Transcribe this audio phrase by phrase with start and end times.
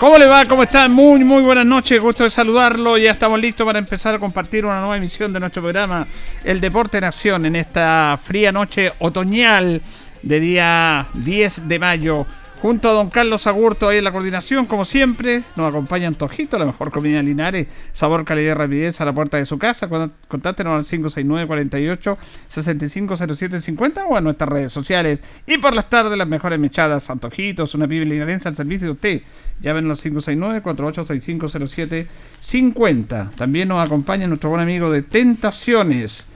[0.00, 0.46] ¿Cómo le va?
[0.46, 0.88] ¿Cómo está?
[0.88, 2.00] Muy, muy buenas noches.
[2.00, 2.96] Gusto de saludarlo.
[2.96, 6.06] Ya estamos listos para empezar a compartir una nueva emisión de nuestro programa,
[6.42, 9.82] El Deporte en Acción, en esta fría noche otoñal
[10.22, 12.26] de día 10 de mayo
[12.62, 16.66] Junto a don Carlos Agurto ahí en la coordinación, como siempre, nos acompaña Antojito, la
[16.66, 19.88] mejor comida de Linares, sabor, calidad y rapidez a la puerta de su casa.
[20.28, 25.22] Contáctenos al 569 48 650750 o a nuestras redes sociales.
[25.46, 29.22] Y por las tardes, las mejores mechadas, Antojitos, una pibe linarense al servicio de usted.
[29.62, 32.06] Llamen al 569 48650750
[32.40, 33.30] 50.
[33.36, 36.26] También nos acompaña nuestro buen amigo de Tentaciones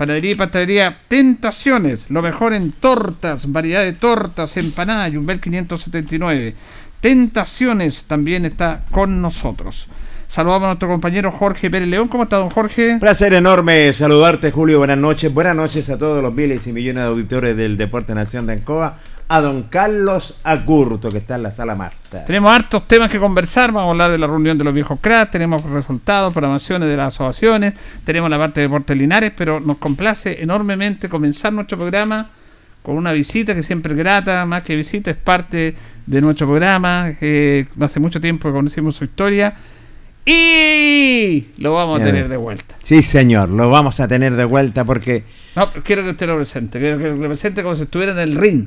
[0.00, 6.54] Panadería y pastelería Tentaciones, lo mejor en tortas, variedad de tortas, empanadas, Yumbel 579.
[7.02, 9.88] Tentaciones también está con nosotros.
[10.26, 12.08] Saludamos a nuestro compañero Jorge Pérez León.
[12.08, 12.96] ¿Cómo está, don Jorge?
[12.98, 14.78] Placer enorme saludarte, Julio.
[14.78, 15.34] Buenas noches.
[15.34, 18.96] Buenas noches a todos los miles y millones de auditores del Deporte Nación de Ancoa
[19.32, 22.24] a don Carlos Agurto, que está en la sala Marta.
[22.24, 25.30] Tenemos hartos temas que conversar, vamos a hablar de la reunión de los viejos CRAT,
[25.30, 27.74] tenemos resultados, programaciones de las asociaciones,
[28.04, 32.28] tenemos la parte de Deportes Linares, pero nos complace enormemente comenzar nuestro programa
[32.82, 35.76] con una visita que siempre es grata, más que visita, es parte
[36.06, 39.54] de nuestro programa, que hace mucho tiempo que conocimos su historia.
[40.26, 42.74] Y lo vamos a tener de vuelta.
[42.82, 45.22] Sí, señor, lo vamos a tener de vuelta porque...
[45.54, 48.34] No, quiero que usted lo presente, quiero que lo presente como si estuviera en el
[48.34, 48.66] ring.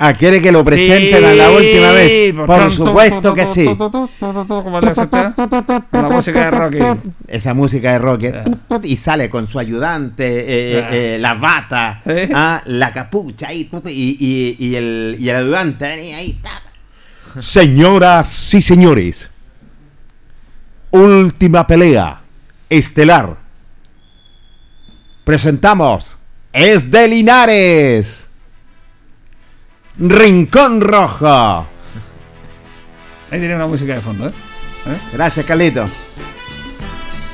[0.00, 2.32] Ah, ¿quiere que lo presenten a la última vez?
[2.32, 3.64] Por supuesto que sí.
[5.90, 6.98] La música de Rocket.
[7.26, 8.48] Esa música de Rocket.
[8.84, 12.00] Y sale con su ayudante, eh, eh, la bata,
[12.32, 15.86] ah, la capucha y, y, el, y el ayudante.
[15.86, 16.38] Ahí
[17.40, 19.28] Señoras y señores,
[20.92, 22.20] última pelea
[22.70, 23.36] estelar.
[25.24, 26.16] Presentamos,
[26.52, 28.27] es de Linares
[29.98, 31.66] Rincón Rojo.
[33.30, 34.32] Ahí tiene una música de fondo, ¿eh?
[34.86, 34.98] ¿Eh?
[35.12, 35.86] Gracias, Carlito.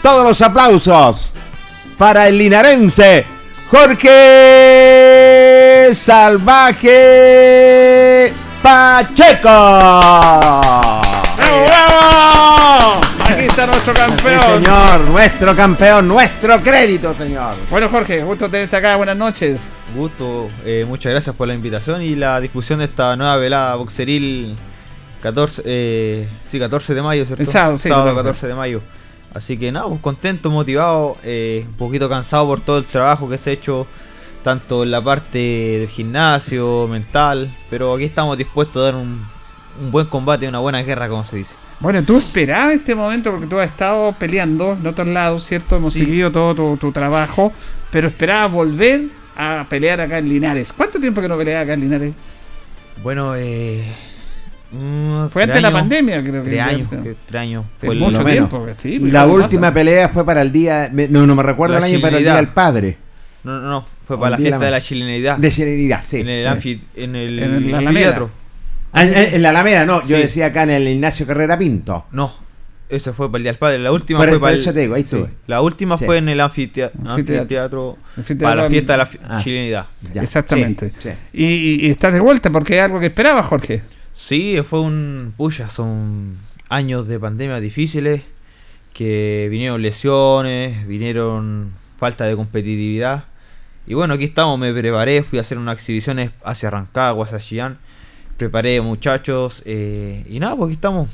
[0.03, 1.31] Todos los aplausos
[1.97, 3.25] para el linarense
[3.71, 5.11] Jorge
[5.95, 6.93] Salvaje
[8.63, 9.51] Pacheco.
[11.39, 13.04] Aquí
[13.47, 14.65] está nuestro campeón.
[14.65, 17.55] señor, nuestro campeón, nuestro crédito, señor.
[17.71, 18.97] Bueno, Jorge, gusto tenerte acá.
[18.97, 19.69] Buenas noches.
[19.95, 24.57] Gusto, eh, muchas gracias por la invitación y la discusión de esta nueva velada boxeril
[25.23, 27.43] 14, eh, sí, 14 de mayo, ¿cierto?
[27.43, 28.25] El sábado, sí, sábado 14.
[28.25, 28.81] 14 de mayo.
[29.35, 33.37] Así que nada, pues contento, motivado, eh, un poquito cansado por todo el trabajo que
[33.37, 33.87] se ha hecho,
[34.43, 39.27] tanto en la parte del gimnasio, mental, pero aquí estamos dispuestos a dar un,
[39.81, 41.55] un buen combate, una buena guerra, como se dice.
[41.81, 45.77] Bueno, tú esperabas este momento porque tú has estado peleando en otros lados, ¿cierto?
[45.77, 46.01] Hemos Sí.
[46.01, 47.53] seguido todo tu, tu trabajo,
[47.91, 49.03] pero esperabas volver
[49.37, 50.73] a pelear acá en Linares.
[50.73, 52.15] ¿Cuánto tiempo que no peleabas acá en Linares?
[53.03, 53.85] Bueno, eh...
[54.71, 56.51] mm, Fue antes de la pandemia, creo que.
[56.51, 56.89] Tres años,
[57.27, 57.65] tres años.
[57.79, 58.49] Fue mucho lo menos.
[58.49, 59.75] tiempo, sí, pues, la ¿cómo última pasa?
[59.75, 60.89] pelea fue para el día.
[60.93, 62.33] me- No, no me recuerdo La el año, pero el chilenidad.
[62.33, 62.97] día del padre.
[63.43, 65.37] No, no, no, fue para la fiesta la- de la chilenidad.
[65.39, 66.21] De serenidad, sí.
[66.21, 66.49] En el Eh.
[66.49, 67.89] anfi, en el, En el Alameda.
[67.91, 68.31] anfiteatro.
[68.95, 70.01] Ah, En, en la Alameda, no.
[70.07, 70.23] Yo Sí.
[70.23, 72.07] decía acá en el Ignacio Carrera Pinto.
[72.13, 72.35] No,
[72.89, 73.79] ese fue para el Día del Padre.
[73.81, 75.31] La última Por- fue para eso te digo, ahí estuve.
[75.47, 76.05] La última Sí.
[76.05, 77.09] fue en el anfitea- Anfiteatro.
[77.41, 79.41] anfiteatro, Anfiteatro para la fiesta de la fi- Ah.
[79.43, 79.87] chilenidad.
[80.13, 80.23] Ya.
[80.23, 80.93] Exactamente.
[81.01, 81.11] Sí, sí.
[81.33, 83.83] Y, y- y estás de vuelta porque es algo que esperabas, Jorge.
[84.13, 85.35] Sí, fue un...
[85.37, 86.37] Puya, son
[86.69, 88.23] años de pandemia difíciles,
[88.93, 93.25] que vinieron lesiones, vinieron falta de competitividad.
[93.87, 97.79] Y bueno, aquí estamos, me preparé, fui a hacer unas exhibiciones hacia Rancagua, hacia Chillán.
[98.37, 101.09] Preparé muchachos eh, y nada, pues aquí estamos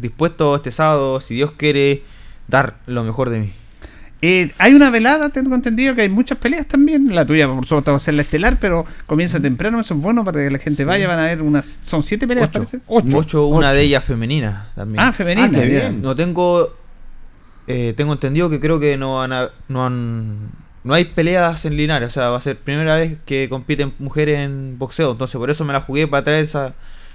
[0.00, 2.02] dispuestos este sábado, si Dios quiere,
[2.48, 3.52] dar lo mejor de mí.
[4.22, 7.14] Eh, hay una velada, tengo entendido que hay muchas peleas también.
[7.14, 9.78] La tuya, por supuesto, va a ser la estelar, pero comienza temprano.
[9.78, 11.06] Eso es bueno para que la gente vaya.
[11.06, 11.80] Van a ver unas.
[11.84, 12.48] ¿Son siete peleas?
[12.48, 12.58] Ocho.
[12.60, 12.80] parece?
[12.86, 13.18] Ocho.
[13.18, 13.76] Ocho, una Ocho.
[13.76, 15.04] de ellas femenina también.
[15.04, 15.50] Ah, femenina.
[15.58, 16.02] Ah, bien.
[16.02, 16.66] No tengo.
[17.68, 19.30] eh, tengo entendido que creo que no han,
[19.68, 20.48] no han.
[20.86, 22.08] No hay peleas en Linares.
[22.08, 25.12] O sea, va a ser primera vez que compiten mujeres en boxeo.
[25.12, 26.74] Entonces, por eso me la jugué para traer esa,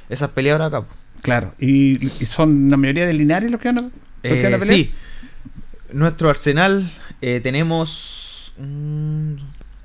[0.10, 0.82] esas peleadoras acá.
[0.82, 0.94] po.
[1.22, 1.54] Claro.
[1.60, 3.92] ¿Y, y son la mayoría de Linares los que van a, los
[4.24, 4.78] que van a Eh, pelear?
[4.78, 4.94] sí.
[5.94, 6.90] Nuestro arsenal
[7.22, 8.54] eh, tenemos.
[8.58, 9.34] mm,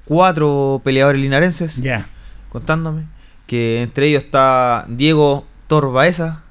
[0.04, 1.76] cuatro peleadores linarenses.
[1.76, 2.06] Ya.
[2.48, 3.04] contándome
[3.46, 6.42] que entre ellos está Diego Torbaeza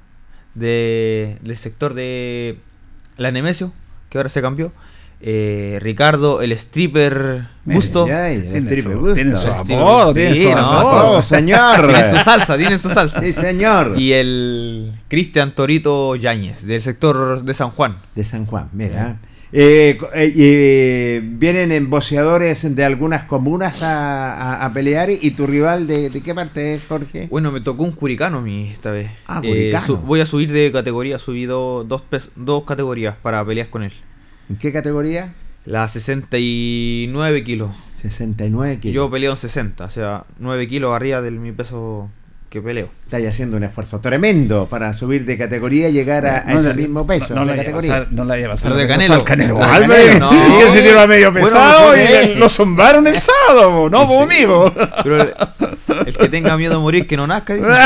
[0.53, 2.57] de, del sector de
[3.17, 3.73] la Nemesio,
[4.09, 4.71] que ahora se cambió.
[5.27, 8.07] Eh, Ricardo, el stripper Busto.
[8.07, 9.15] Ya, ya, el su- gusto.
[9.15, 11.17] tiene su apodo, tiene su apodo.
[11.17, 11.87] Oh, señor.
[11.87, 13.21] Tiene su salsa, tiene su salsa.
[13.21, 13.95] Sí, señor.
[13.97, 17.97] Y el Cristian Torito Yáñez, del sector de San Juan.
[18.13, 19.17] De San Juan, mira.
[19.51, 25.09] Eh, eh, eh, vienen en boceadores de algunas comunas a, a- a pelear.
[25.09, 27.27] ¿Y tu rival de, de qué parte es, Jorge?
[27.31, 29.09] Bueno, me tocó un curicano a mí esta vez.
[29.25, 29.85] Ah, Eh, curicano.
[29.87, 33.81] su- voy a subir de categoría, subí do- dos, pes- dos categorías para pelear con
[33.83, 33.93] él.
[34.49, 35.33] ¿En qué categoría?
[35.65, 37.75] La 69 kilos.
[37.95, 38.95] 69 kilos.
[38.95, 42.09] Yo peleo en 60, o sea, 9 kilos arriba de mi peso
[42.55, 42.89] que peleo.
[43.03, 46.73] Estáis haciendo un esfuerzo tremendo para subir de categoría y llegar a, a No ese
[46.73, 47.91] mismo peso, No, no la categoría.
[47.91, 48.71] pasar- no la vaya a pasar.
[48.71, 49.13] Lo de Canelo.
[49.15, 49.59] al Canelo.
[49.59, 52.13] Que se tiró medio Bueno, pesado pues, y sí.
[52.29, 54.07] le- lo zumbaron el sábado, no, Sí.
[54.07, 54.73] como amigo.
[55.03, 55.33] Pero el,
[56.07, 57.67] el que tenga miedo a morir, que no nazca, dice.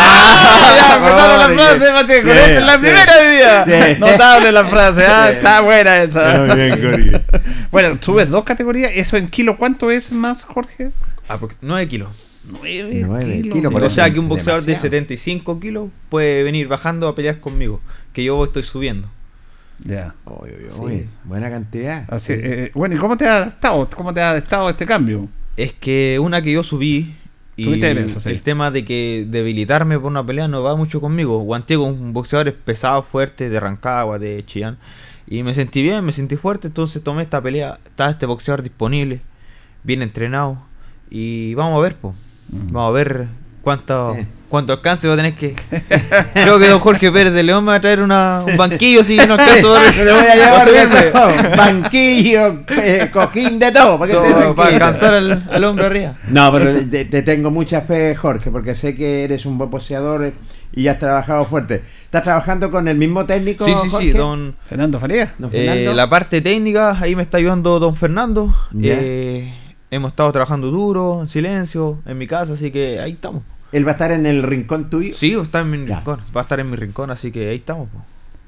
[0.00, 1.48] Ah, ya, empezaron la
[1.78, 2.78] frase, Mateo, con Sí, esta es la sí.
[2.80, 3.64] primera de día.
[3.94, 4.00] Sí.
[4.00, 5.36] Notable la frase, ah, Sí.
[5.36, 6.54] está buena esa.
[6.54, 7.22] Bien.
[7.70, 10.90] Bueno, subes dos categorías, eso en kilo, ¿cuánto es más, Jorge?
[11.28, 12.08] Aprox- 9 Ah, kilos.
[12.50, 14.90] Nueve, Nueve kilos, por o sea que un boxeador de demasiado.
[14.90, 17.80] 75 kilos puede venir bajando a pelear conmigo,
[18.12, 19.08] que yo estoy subiendo.
[19.84, 20.14] Ya.
[20.24, 20.80] Uy, uy, Sí.
[20.80, 22.04] uy, Buena cantidad.
[22.08, 23.88] Así, eh, bueno, ¿y cómo te ha adaptado?
[23.94, 25.28] ¿Cómo te ha adaptado este cambio?
[25.56, 27.14] Es que una que yo subí
[27.56, 28.28] y de sí.
[28.30, 31.38] el tema de que debilitarme por una pelea no va mucho conmigo.
[31.40, 34.78] Guanteé con un boxeador pesado, fuerte, de Rancagua, de Chillán.
[35.26, 37.78] Y me sentí bien, me sentí fuerte, entonces tomé esta pelea.
[37.84, 39.20] Está este boxeador disponible,
[39.82, 40.62] bien entrenado.
[41.10, 42.14] Y vamos a ver, pues.
[42.48, 43.26] Vamos a ver
[43.62, 44.26] cuánto, Sí.
[44.48, 45.54] cuánto alcance va a tener que.
[46.32, 49.16] Creo que don Jorge Pérez de León me va a traer una, un banquillo si
[49.16, 51.56] no alcanzo Se lo voy a va a llevar todo.
[51.56, 53.98] Banquillo, eh, cojín de todo.
[53.98, 54.54] para que esté Todo tranquilo.
[54.54, 56.14] para alcanzar al, al hombre arriba.
[56.28, 60.24] No, pero te, te tengo mucha fe, Jorge, porque sé que eres un buen boxeador
[60.24, 60.32] eh,
[60.72, 61.82] y has trabajado fuerte.
[62.04, 63.64] ¿Estás trabajando con el mismo técnico?
[63.66, 64.12] Sí, sí, Jorge?
[64.12, 64.56] sí, don.
[64.68, 65.30] Fernando Farías.
[65.38, 65.92] Don Eh, Fernando?
[65.94, 68.54] la parte técnica, ahí me está ayudando don Fernando.
[68.72, 68.94] Ya.
[68.98, 69.54] Eh,
[69.90, 73.42] hemos estado trabajando duro, en silencio, en mi casa, así que ahí estamos.
[73.72, 75.12] ¿Él va a estar en el rincón tuyo?
[75.14, 75.96] Sí, está en mi Ya.
[75.96, 77.88] rincón, va a estar en mi rincón, así que ahí estamos.
[77.90, 78.02] po.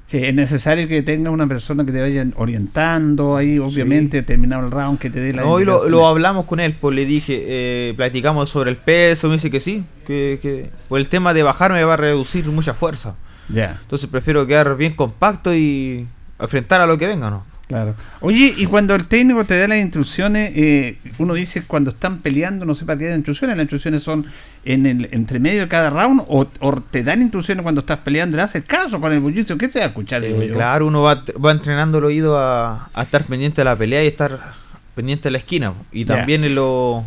[0.07, 4.71] Sí, es necesario que tenga una persona que te vaya orientando ahí, obviamente, terminado el
[4.71, 7.43] round, que te dé la No, y lo, lo hablamos con él, pues le dije,
[7.47, 11.43] eh, platicamos sobre el peso, me dice que sí, que, que por el tema de
[11.43, 13.15] bajar me va a reducir mucha fuerza.
[13.47, 16.05] Ya, Entonces prefiero quedar bien compacto y
[16.39, 17.45] enfrentar a lo que venga, ¿no?
[17.71, 17.95] Claro.
[18.19, 22.65] Oye, y cuando el técnico te da las instrucciones, eh, uno dice cuando están peleando,
[22.65, 24.25] no sé para qué dan instrucciones, las instrucciones son
[24.63, 28.37] en el entre medio de cada round, o, o te dan instrucciones cuando estás peleando,
[28.37, 30.23] le haces caso con el bullicio, ¿qué se va a escuchar?
[30.23, 34.03] Eh, claro, uno va, va entrenando el oído a, a estar pendiente de la pelea
[34.03, 34.53] y estar
[34.93, 35.73] pendiente de la esquina.
[35.91, 37.03] Y también en, lo-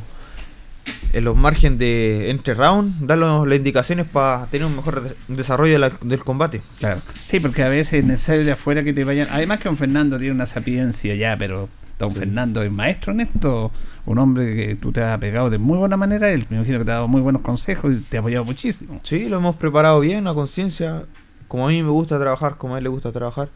[1.12, 6.24] en los márgenes de entre round, darnos las indicaciones para tener un mejor desarrollo del
[6.24, 6.62] combate.
[6.78, 7.00] Claro.
[7.26, 9.28] Sí, porque a veces es necesario de afuera que te vayan.
[9.30, 13.70] Además que don Fernando tiene una sapiencia ya, pero don Fernando es maestro en esto,
[14.06, 16.84] un hombre que tú te has pegado de muy buena manera, él me imagino que
[16.84, 19.00] te ha dado muy buenos consejos y te ha apoyado muchísimo.
[19.04, 21.04] Sí, lo hemos preparado bien, a conciencia,
[21.46, 23.48] como a mí me gusta trabajar, como a él le gusta trabajar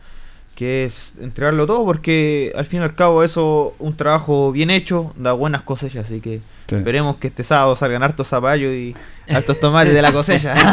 [0.58, 5.14] que es entregarlo todo porque al fin y al cabo eso un trabajo bien hecho
[5.14, 8.92] da buenas cosechas así que esperemos que este sábado salgan hartos zapallos y
[9.28, 10.54] hartos tomates de la cosecha.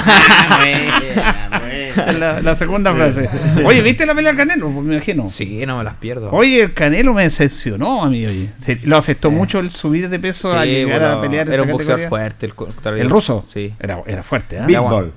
[2.42, 3.30] La, segunda frase.
[3.64, 4.70] Oye ¿viste la pelea del Canelo?
[4.70, 5.28] me imagino.
[5.28, 6.32] Sí no me las pierdo.
[6.32, 8.50] Oye el Canelo me decepcionó a mí oye.
[8.86, 12.48] Lo afectó mucho el subir de peso a llegar a pelear era un boxeador fuerte
[12.48, 12.54] el,
[12.98, 13.72] el, ruso sí.
[13.80, 14.64] Era, era fuerte ¿eh?
[14.66, 15.14] Bivol,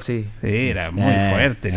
[0.00, 0.26] sí.
[0.40, 1.72] Sí, era muy eh, fuerte.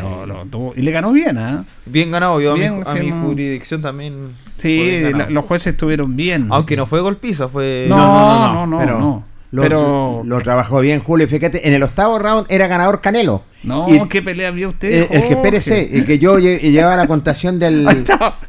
[0.76, 1.66] y le ganó bien, ¿ah?
[1.86, 4.34] Bien ganado, yo a, mi, jurisdicción también.
[4.58, 6.48] Sí, los jueces estuvieron bien.
[6.50, 7.86] Aunque no fue golpiza, fue.
[7.88, 9.24] No, no, no, no.
[9.52, 11.28] pero, Lo, trabajó bien Julio.
[11.28, 13.44] Fíjate, en el octavo round era ganador Canelo.
[13.64, 14.92] No, ¿qué pelea vio usted?
[14.92, 17.88] Eh, el que espérese, el que yo llevaba la contación del.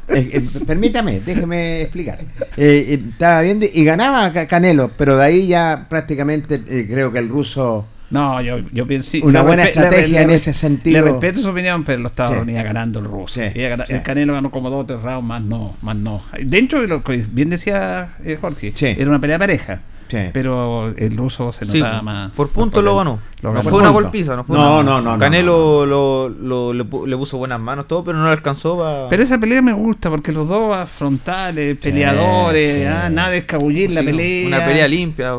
[0.67, 2.19] permítame, déjeme explicar.
[2.55, 7.87] Eh, estaba viendo y ganaba Canelo, pero de ahí ya prácticamente creo que el ruso
[8.09, 9.17] no, yo, yo pienso.
[9.23, 11.03] Una buena estrategia en ese sentido.
[11.03, 13.41] Le respeto su opinión, pero lo estaba ganando el ruso.
[13.41, 16.23] el Canelo ganó como dos o tres rounds, más no, más no.
[16.39, 19.81] Dentro de lo que bien decía eh, Jorge, era una pelea pareja.
[20.07, 22.31] Pero el ruso se notaba más.
[22.33, 23.19] Por punto lo ganó.
[23.41, 27.87] no fue una golpiza, no fue no, no, no, Canelo lo, le, puso buenas manos,
[27.87, 29.07] todo, pero no le alcanzó.
[29.09, 34.03] Pero esa pelea me gusta porque los dos frontales, peleadores, ah, nada de escabullir la
[34.03, 34.47] pelea.
[34.47, 35.33] Una pelea limpia.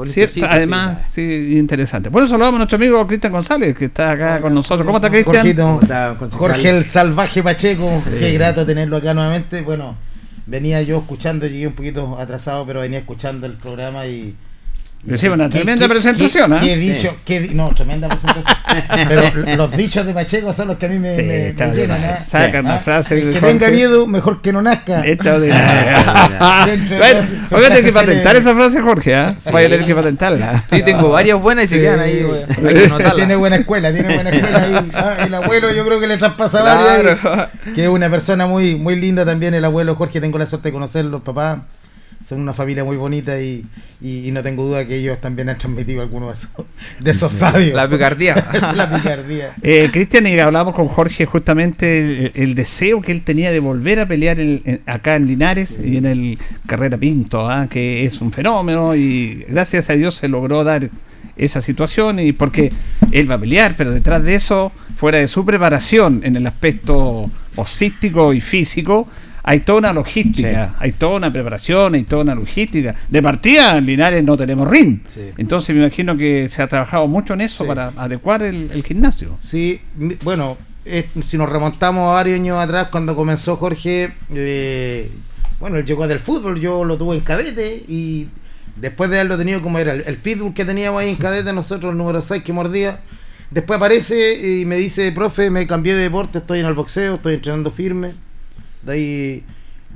[0.48, 2.08] además, sí, interesante.
[2.08, 4.86] Bueno, saludamos a nuestro amigo Cristian González, que está acá con nosotros.
[4.86, 5.80] ¿Cómo está Cristian?
[6.30, 9.62] Jorge el Salvaje Pacheco, qué grato tenerlo acá nuevamente.
[9.62, 9.96] Bueno,
[10.48, 14.34] venía yo escuchando, llegué un poquito atrasado, pero venía escuchando el programa y
[15.16, 16.58] Sí, una tremenda presentación, ¿eh?
[17.24, 18.44] ¿qué dicho, no, tremenda presentación.
[19.08, 22.02] Pero los dichos de Pacheco son los que a mí me, sí, me, me llenan.
[22.02, 22.18] ¿eh?
[22.24, 22.78] Saca una ¿Ah?
[22.78, 23.16] frase.
[23.16, 25.06] El que tenga miedo, mejor que no nazca.
[25.06, 25.50] Hecha de.
[27.50, 29.34] Voy a tener que patentar esa frase, Jorge, ¿eh?
[29.52, 30.64] Voy a tener que patentarla.
[30.68, 32.26] Sí, tengo varias buenas y se quedan ahí.
[33.14, 34.90] Tiene buena escuela, tiene buena escuela ahí.
[34.94, 35.16] ¿ah?
[35.24, 37.18] El abuelo, yo creo que le traspasa varias.
[37.74, 40.20] Que es una persona muy, muy linda también, el abuelo Jorge.
[40.20, 41.62] Tengo la suerte de conocerlo, papá
[42.28, 43.64] son una familia muy bonita y,
[44.02, 46.46] y, no tengo duda que ellos también han transmitido algunos
[47.00, 47.74] de esos, sabios.
[47.74, 48.34] La picardía.
[48.76, 49.54] la picardía.
[49.62, 54.06] Eh, Cristian, y hablábamos con Jorge justamente el, deseo que él tenía de volver a
[54.06, 54.36] pelear
[54.84, 57.66] acá en Linares y en el Carrera Pinto, ¿ah?
[57.70, 60.90] que es un fenómeno y gracias a Dios se logró dar
[61.38, 62.72] esa situación y porque
[63.10, 67.30] él va a pelear, pero detrás de eso, fuera de su preparación en el aspecto
[67.56, 69.08] osístico y físico,
[69.42, 72.94] hay toda una logística, hay toda una preparación, hay toda una logística.
[73.08, 75.00] De partida, en Linares no tenemos ring.
[75.36, 79.36] Entonces me imagino que se ha trabajado mucho en eso para adecuar el, gimnasio.
[79.42, 79.80] Sí,
[80.22, 80.56] bueno,
[81.24, 85.10] si nos remontamos a varios años atrás, cuando comenzó Jorge, eh,
[85.60, 88.28] bueno, él llegó del fútbol, yo lo tuve en cadete y
[88.76, 91.98] después de haberlo tenido como era el, pitbull que teníamos ahí en cadete, nosotros el
[91.98, 93.00] número 6 que mordía.
[93.50, 97.34] Después aparece y me dice, profe, me cambié de deporte, estoy en el boxeo, estoy
[97.34, 98.27] entrenando firme
[98.88, 99.44] de ahí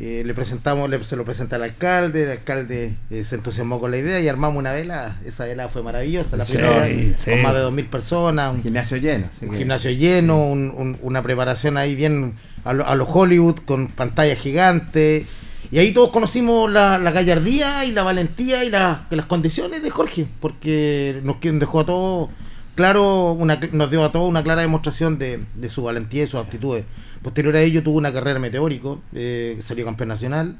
[0.00, 3.98] eh, le presentamos, se lo presenta al alcalde, el alcalde eh, se entusiasmó con la
[3.98, 5.18] idea y armamos una vela.
[5.24, 8.54] Esa vela fue maravillosa, la primera, con más de 2.000 personas.
[8.54, 9.26] Un gimnasio lleno.
[9.42, 12.34] Un gimnasio lleno, una preparación ahí bien
[12.64, 15.26] a, los Hollywood, con pantalla gigante.
[15.70, 21.20] Y ahí todos conocimos la, gallardía y la valentía y las condiciones de Jorge, porque
[21.22, 22.30] nos dejó a todos
[22.74, 26.40] claro, una, nos dio a todos una clara demostración de, de su valentía y sus
[26.40, 26.84] aptitudes.
[27.22, 30.58] Posterior a ello tuvo una carrera meteórico, eh, salió campeón nacional,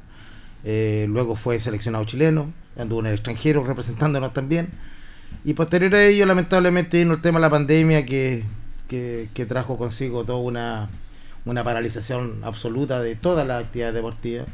[0.63, 4.69] eh, luego fue seleccionado chileno, anduvo en el extranjero representándonos también.
[5.43, 8.45] Y posterior a ello, lamentablemente, vino el tema de la pandemia que,
[8.87, 10.89] que, trajo consigo toda una,
[11.43, 14.47] una paralización absoluta de todas las actividades deportivas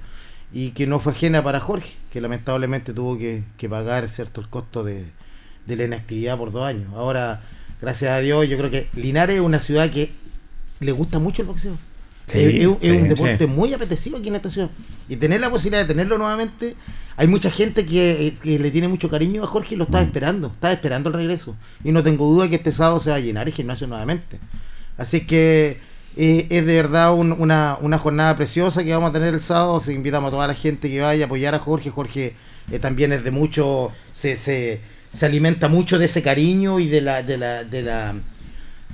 [0.51, 4.47] y que no fue ajena para Jorge, que lamentablemente tuvo que, que pagar cierto el
[4.47, 5.05] costo de,
[5.67, 6.87] de la inactividad por dos años.
[6.95, 7.41] Ahora,
[7.79, 10.11] gracias a Dios, yo creo que Linares es una ciudad que
[10.79, 11.77] le gusta mucho el boxeo
[12.33, 14.69] es, un deporte muy apetecido aquí en esta ciudad.
[15.07, 16.75] Y tener la posibilidad de tenerlo nuevamente,
[17.17, 20.05] hay mucha gente que, le tiene mucho cariño a Jorge y lo está mm.
[20.05, 21.55] esperando, está esperando el regreso.
[21.83, 24.39] Y no tengo duda que este sábado se va a llenar el gimnasio nuevamente.
[24.97, 25.79] Así que
[26.15, 29.81] eh, es de verdad una, jornada preciosa que vamos a tener el sábado.
[29.81, 31.89] Que invitamos a toda la gente que vaya a apoyar a Jorge.
[31.89, 32.35] Jorge
[32.71, 34.81] eh, también es de mucho, se, se,
[35.11, 38.15] se alimenta mucho de ese cariño y de la, de la, de la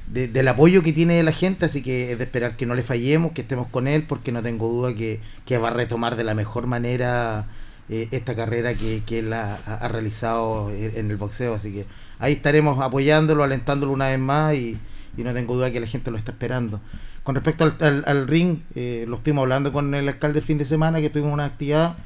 [0.07, 3.31] del apoyo que tiene la gente, así que es de esperar que no le fallemos,
[3.33, 5.19] que estemos con él, porque no tengo duda que,
[5.57, 7.45] va a retomar de la mejor manera
[7.89, 11.55] eh, esta carrera que, que él ha, ha- ha realizado en el boxeo.
[11.55, 11.85] Así que
[12.19, 14.77] ahí estaremos apoyándolo, alentándolo una vez más y,
[15.17, 16.79] y no tengo duda que la gente lo está esperando.
[17.23, 20.59] Con respecto al, al- al ring, eh, lo estuvimos hablando con el alcalde el fin
[20.59, 21.97] de semana, que tuvimos una actividad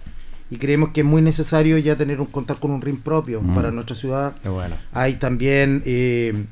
[0.50, 3.53] y creemos que es muy necesario ya tener un contar con un ring propio Mm.
[3.56, 4.34] para nuestra ciudad.
[4.41, 4.77] Qué bueno.
[4.94, 6.46] Hay también eh,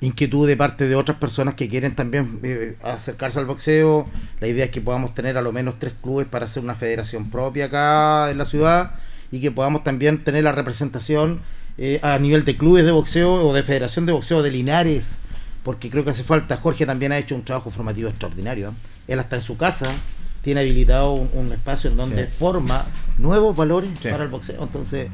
[0.00, 4.06] inquietud de parte de otras personas que quieren también eh, acercarse al boxeo.
[4.40, 7.30] La idea es que podamos tener a lo menos tres clubes para hacer una federación
[7.30, 8.96] propia acá en la ciudad
[9.32, 11.40] y que podamos también tener la representación
[11.78, 15.22] eh, a nivel de clubes de boxeo o de federación de boxeo de Linares,
[15.62, 16.56] porque creo que hace falta.
[16.58, 18.68] Jorge también ha hecho un trabajo formativo extraordinario.
[18.70, 18.72] ¿eh?
[19.08, 19.90] Él hasta en su casa
[20.42, 22.32] tiene habilitado un, un espacio en donde Sí.
[22.38, 22.84] forma
[23.18, 24.08] nuevos valores Sí.
[24.08, 24.62] para el boxeo.
[24.62, 25.08] Entonces,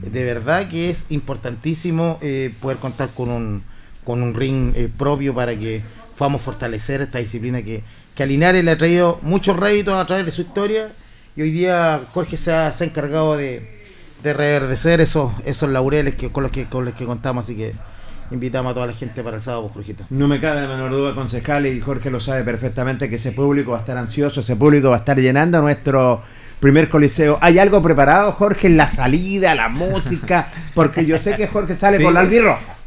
[0.00, 3.62] de verdad que es importantísimo eh, poder contar con un,
[4.08, 5.82] con un ring eh, propio para que
[6.16, 7.82] podamos fortalecer esta disciplina que,
[8.14, 10.88] que a Linares le ha traído muchos réditos a través de su historia
[11.36, 13.82] y hoy día Jorge se ha, se ha encargado de,
[14.22, 17.74] de reverdecer esos, esos laureles que, con, los que, con los que contamos, así que
[18.30, 20.04] invitamos a toda la gente para el sábado, pues, Jorgito.
[20.08, 23.72] No me cabe la menor duda, concejal, y Jorge lo sabe perfectamente, que ese público
[23.72, 26.22] va a estar ansioso, ese público va a estar llenando nuestro
[26.60, 27.36] primer coliseo.
[27.42, 30.50] ¿Hay algo preparado, Jorge, en la salida, la música?
[30.74, 32.04] Porque yo sé que Jorge sale Sí.
[32.04, 32.77] con la albirroja.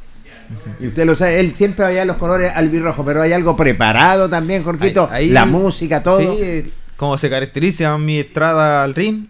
[0.80, 4.64] Y usted lo sabe, él siempre veía los colores albirrojo, pero hay algo preparado también,
[4.64, 5.08] Jorgito.
[5.12, 6.20] Ahí- ahí- la música, todo.
[6.20, 9.26] Sí, como se caracteriza mi entrada al ring,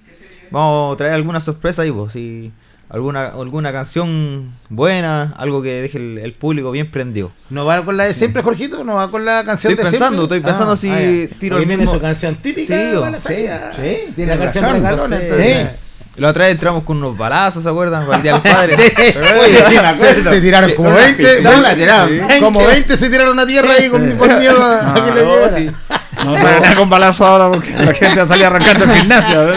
[0.49, 2.51] vamos a traer alguna sorpresa ahí, pues, si
[2.89, 7.31] alguna, alguna canción buena, algo que deje el, el público bien prendido.
[7.49, 8.83] ¿No va con la de siempre, Jorgito?
[8.83, 10.37] ¿No va con la canción Estoy de pensando, siempre?
[10.37, 10.87] estoy pensando si
[11.29, 11.37] ya.
[11.39, 12.75] tiro el mismo- su canción típica.
[13.25, 15.17] Sí, tiene la canción regalona.
[15.17, 15.25] Sí.
[16.17, 18.05] La otra vez entramos con unos balazos, ¿se acuerdan?
[18.05, 18.75] Para el Día del Padre.
[19.41, 20.23] Oye, sí, me acuerdo.
[20.23, 21.23] Se, se tiraron como Una 20.
[21.35, 22.15] pistola tiraron, Sí.
[22.19, 22.39] 20.
[22.39, 25.35] Como 20 se tiraron a tierra ahí con, con miedo a, a que le No,
[25.35, 25.49] llegara.
[25.55, 25.71] sí.
[26.25, 29.47] No te metas con balazo ahora porque la gente va a salir arrancando el gimnasio.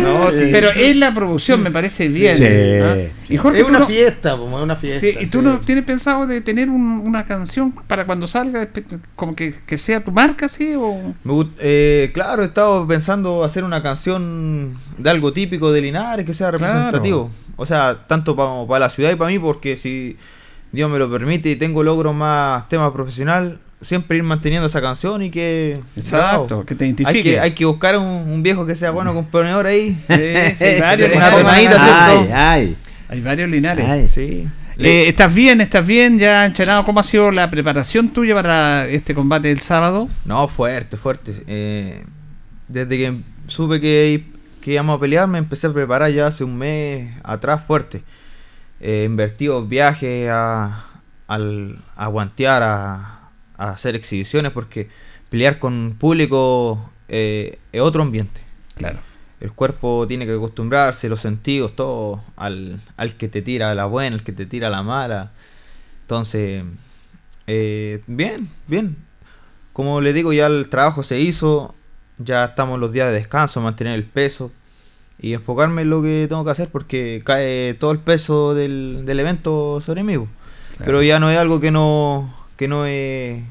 [0.00, 0.48] No, sí.
[0.50, 2.36] Pero es la producción, me parece bien.
[2.36, 2.44] Sí.
[2.44, 2.96] ¿ah?
[3.28, 5.00] Y Jorge, Es una no- fiesta, como es una fiesta.
[5.06, 5.44] Sí, ¿Y tú sí.
[5.44, 8.68] no tienes pensado de tener un- una canción para cuando salga,
[9.16, 10.74] como que, que sea tu marca, sí?
[10.76, 11.14] O...
[11.24, 16.34] Me eh, claro, he estado pensando hacer una canción de algo típico de Linares que
[16.34, 17.30] sea representativo.
[17.56, 20.16] O sea, tanto para la ciudad y para mí, porque si
[20.72, 25.22] Dios me lo permite y tengo logros más tema profesional, siempre ir manteniendo esa canción
[25.22, 25.80] y que.
[25.96, 26.64] Exacto, bravo.
[26.66, 27.22] que te Hay identifique.
[27.22, 29.96] que, hay que buscar un, un viejo que sea bueno componedor ahí.
[30.08, 32.34] Sí, sí, varios, Una hay- tonadita, Ay, ¿cierto?
[32.34, 32.76] ay,
[33.08, 33.88] Hay varios linares.
[33.88, 34.08] ay.
[34.08, 34.48] Sí.
[34.78, 35.60] Eh, ¿Estás bien?
[35.60, 36.18] ¿Estás bien?
[36.18, 36.84] ¿Ya enchenado?
[36.84, 40.08] ¿Cómo ha sido la preparación tuya para este combate del sábado?
[40.24, 41.32] No, fuerte, fuerte.
[41.46, 42.02] Eh,
[42.68, 43.12] desde que
[43.48, 44.24] supe que,
[44.62, 48.02] que íbamos a pelear, me empecé a preparar ya hace un mes atrás fuerte.
[48.80, 50.86] Eh, invertido viajes a,
[51.28, 53.18] al, a guantear, a,
[53.56, 54.88] a hacer exhibiciones, porque
[55.28, 58.42] pelear con público eh, es otro ambiente.
[58.76, 59.00] Claro.
[59.40, 64.16] El cuerpo tiene que acostumbrarse, los sentidos, todo, al, al que te tira la buena,
[64.16, 65.32] al que te tira la mala.
[66.02, 66.64] Entonces,
[67.46, 68.96] eh, bien, bien.
[69.72, 71.74] Como le digo, ya el trabajo se hizo,
[72.18, 74.52] ya estamos los días de descanso, mantener el peso
[75.18, 79.20] y enfocarme en lo que tengo que hacer porque cae todo el peso del, del
[79.20, 80.14] evento sobre mí.
[80.14, 80.28] Claro.
[80.84, 83.42] Pero ya no es algo que no que no he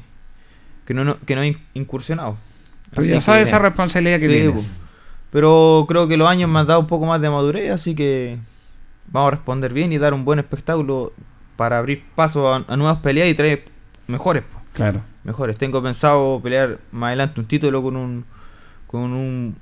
[0.84, 2.36] que no, no- que no he incursionado.
[3.02, 4.66] Ya sabes esa responsabilidad que Sí, tienes.
[4.68, 4.70] po.
[5.30, 8.38] Pero creo que los años me han dado un poco más de madurez, así que
[9.06, 11.12] vamos a responder bien y dar un buen espectáculo
[11.56, 13.64] para abrir paso a, a nuevas peleas y traer
[14.08, 14.42] mejores.
[14.42, 14.60] po.
[14.74, 15.00] Claro.
[15.24, 15.56] Mejores.
[15.56, 18.24] Tengo pensado pelear más adelante un título con un
[18.86, 19.56] con un,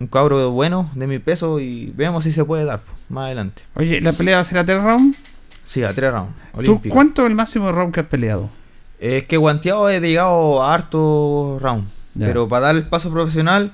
[0.00, 3.62] un cabro bueno de mi peso y veamos si se puede dar po, más adelante.
[3.76, 5.16] Oye, ¿la pelea va a ser a tres rounds?
[5.62, 6.32] Sí, a tres rounds.
[6.64, 8.50] ¿Tú cuánto es el máximo round que has peleado?
[9.04, 11.86] Es que guanteado he llegado a harto round.
[12.18, 13.72] Pero para dar el paso profesional,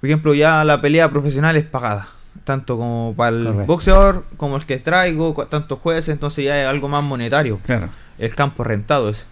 [0.00, 2.08] por ejemplo, ya la pelea profesional es pagada.
[2.44, 3.66] Tanto como para el Correcto.
[3.66, 7.60] boxeador, como el que traigo, tantos jueces, entonces ya es algo más monetario.
[7.64, 7.90] Claro.
[8.18, 9.26] El campo rentado es.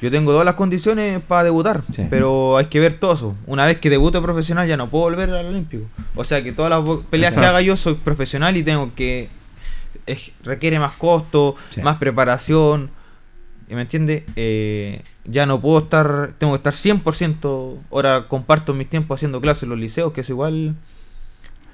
[0.00, 2.06] Yo tengo todas las condiciones para debutar, Sí.
[2.10, 3.34] pero hay que ver todo eso.
[3.46, 5.86] Una vez que debute profesional ya no puedo volver al Olímpico.
[6.14, 9.28] O sea que todas las peleas que haga yo soy profesional y tengo que...
[10.06, 11.80] es- requiere más costo, Sí.
[11.80, 12.90] más preparación.
[13.68, 14.24] ¿Y ¿Me entiende?
[14.36, 16.30] Eh, ya no puedo estar...
[16.38, 17.76] Tengo que estar 100%...
[17.90, 20.74] Ahora comparto mis tiempos haciendo clases en los liceos, que es igual...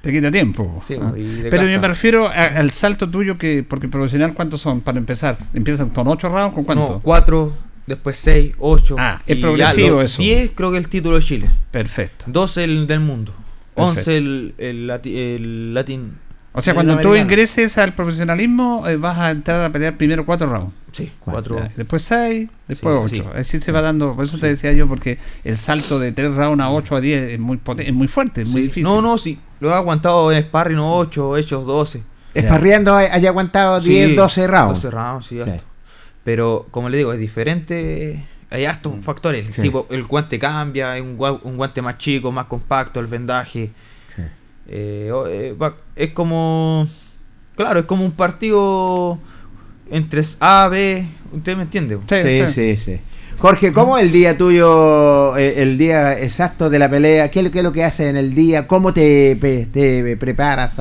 [0.02, 0.82] Te quita tiempo.
[0.86, 1.12] Sí, Ah.
[1.48, 5.38] Pero yo me refiero a- al salto tuyo que, porque profesional, ¿cuántos son para empezar?
[5.54, 6.54] ¿Empiezan con ocho rounds?
[6.54, 6.88] ¿Con cuánto?
[6.94, 7.52] No, 4,
[7.86, 8.96] después 6, 8.
[8.98, 10.20] Ah, es progresivo eso.
[10.20, 11.50] 10 creo que el título de Chile.
[11.70, 12.24] Perfecto.
[12.26, 13.32] 12 el del mundo.
[13.76, 14.00] Perfecto.
[14.00, 16.14] 11 el, el, lati- el Latin.
[16.52, 20.50] O sea, cuando tú ingreses al profesionalismo, eh, vas a entrar a pelear primero cuatro
[20.50, 20.72] rounds.
[20.92, 21.56] Sí, Cuatro.
[21.56, 21.70] 4.
[21.70, 23.30] Ya, Después seis, después Sí, ocho.
[23.32, 23.38] sí.
[23.38, 24.14] Así se va dando.
[24.14, 27.30] Por eso te decía yo, porque el salto de tres rounds a ocho a diez
[27.32, 28.82] es muy, es muy fuerte, es muy difícil.
[28.84, 29.38] No, no, sí.
[29.60, 32.02] lo he aguantado en sparring 8, hechos 12.
[32.34, 34.82] Esparriando hay- haya aguantado 10, Sí, 12 rounds.
[34.82, 35.38] 12 rounds, sí.
[36.24, 38.26] Pero como le digo, es diferente.
[38.50, 39.46] Hay hartos factores.
[39.46, 39.62] El, Sí.
[39.62, 43.70] tipo, el guante cambia, es un, gua- un guante más chico, más compacto, el vendaje.
[44.14, 44.22] Sí.
[44.68, 45.56] Eh, eh,
[45.96, 46.86] es como.
[47.56, 49.18] Claro, es como un partido
[49.92, 51.06] entre A, B.
[51.32, 51.98] ¿Usted me entiende?
[52.08, 53.00] Sí, sí, sí.
[53.38, 57.30] Jorge, ¿cómo es el día tuyo, eh, el día exacto de la pelea?
[57.30, 58.66] ¿Qué, es lo- qué es lo que haces en el día?
[58.66, 59.36] ¿Cómo te,
[59.72, 60.76] te preparas?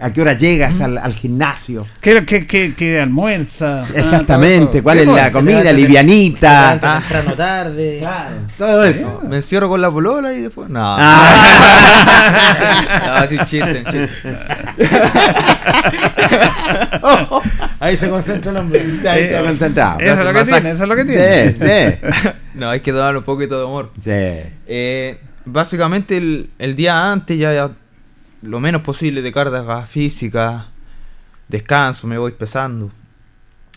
[0.00, 1.86] ¿A qué hora llegas al, al gimnasio?
[2.00, 3.82] ¿Qué, qué, qué, qué almuerza?
[3.82, 4.82] Ah, Exactamente.
[4.82, 5.72] ¿cuál ¿Qué es la comida?
[5.72, 6.74] Livianita.
[6.74, 8.04] Levanta temprano tarde.
[8.58, 9.22] Todo eso.
[9.28, 10.68] Me encierro con la polola y después.
[10.68, 10.80] No.
[10.82, 11.44] Ah.
[13.20, 14.10] no, sí, un chiste, un chiste.
[17.84, 18.80] Ahí se concentra el hombre.
[19.08, 20.00] Ahí está concentrado.
[20.00, 21.50] Eso es lo que tiene, eso es lo que tiene.
[21.52, 22.30] Sí, sí.
[22.54, 23.90] No, hay que darle un poquito de humor.
[24.00, 24.10] Sí.
[24.10, 27.70] Eh, básicamente el, el día antes ya, ya
[28.42, 30.68] lo menos posible de carga física,
[31.48, 32.92] descanso, me voy pesando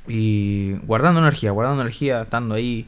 [0.08, 2.88] y guardando energía, guardando energía, estando ahí.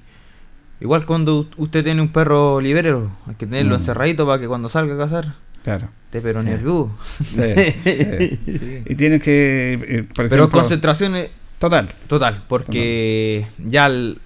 [0.79, 3.79] Igual cuando usted tiene un perro liberero, hay que tenerlo Mm.
[3.79, 5.89] encerradito para que cuando salga a cazar Claro.
[6.09, 6.47] Esté pero Sí.
[6.47, 6.91] nervioso.
[7.23, 7.35] Sí,
[8.45, 8.83] sí.
[8.87, 11.89] Y tienes que, eh, por Pero ejemplo, concentración es total.
[12.07, 14.17] total, porque ya en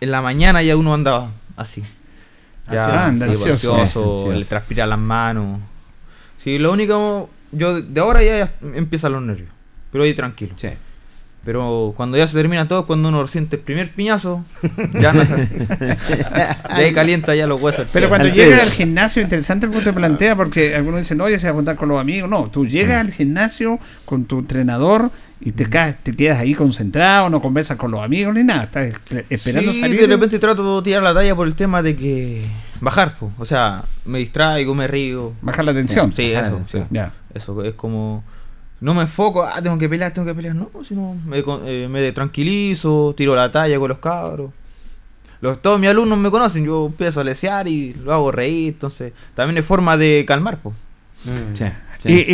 [0.00, 1.82] la mañana ya uno anda así.
[2.68, 3.50] Ah, anda sí, ansioso.
[3.74, 4.32] ansioso, Ansioso.
[4.32, 5.60] le transpira las manos.
[6.42, 9.48] Sí, lo único, yo de ahora ya, ya empiezan los nervios,
[9.90, 10.54] pero ahí tranquilo.
[10.56, 10.68] Sí.
[11.44, 14.44] Pero cuando ya se termina todo, cuando uno siente el primer piñazo,
[15.00, 17.86] ya, no, ya ahí calienta ya los huesos.
[17.92, 21.46] Pero cuando llegas al gimnasio, interesante lo que te plantea, porque algunos dicen, oye, se
[21.48, 22.30] va a juntar con los amigos.
[22.30, 27.28] No, tú llegas al gimnasio con tu entrenador y te, ca- te quedas ahí concentrado,
[27.28, 30.00] no conversas con los amigos ni nada, estás espe- esperando sí, salir.
[30.00, 32.44] de repente trato de tirar la talla por el tema de que
[32.80, 33.32] bajar, po.
[33.36, 35.32] o sea, me distraigo, me río.
[35.42, 36.12] Bajar la tensión.
[36.12, 36.82] Sí, bajar la eso, tensión.
[36.84, 36.88] sí.
[36.94, 37.12] Ya.
[37.34, 38.22] Eso es como.
[38.82, 40.54] No me enfoco, ah, tengo que pelear, tengo que pelear.
[40.56, 44.50] No, sino me, con- eh, me tranquilizo, tiro la talla con los cabros.
[45.40, 48.74] Los, todos mis alumnos me conocen, yo empiezo a lesear y lo hago reír.
[48.74, 50.58] Entonces, también es forma de calmar.
[50.58, 50.70] Po.
[51.24, 51.56] Mm.
[51.56, 51.64] Sí,
[52.08, 52.26] Y, sí.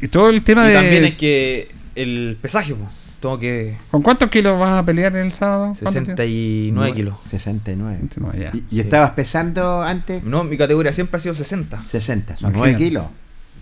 [0.00, 0.74] y- y todo el tema Y de...
[0.74, 2.86] también es que el pesaje, po.
[3.20, 3.76] tengo que.
[3.90, 5.74] ¿Con cuántos kilos vas a pelear el sábado?
[5.80, 7.14] ¿Cuánto 69 kilos.
[7.30, 7.98] 69.
[8.10, 8.18] tienes?
[8.18, 8.50] No, ya.
[8.54, 8.80] ¿Y, y Sí.
[8.80, 10.22] estabas pesando antes?
[10.24, 11.82] No, mi categoría siempre ha sido 60.
[11.86, 12.72] 60, son Imagínate.
[12.72, 13.04] 9 kilos.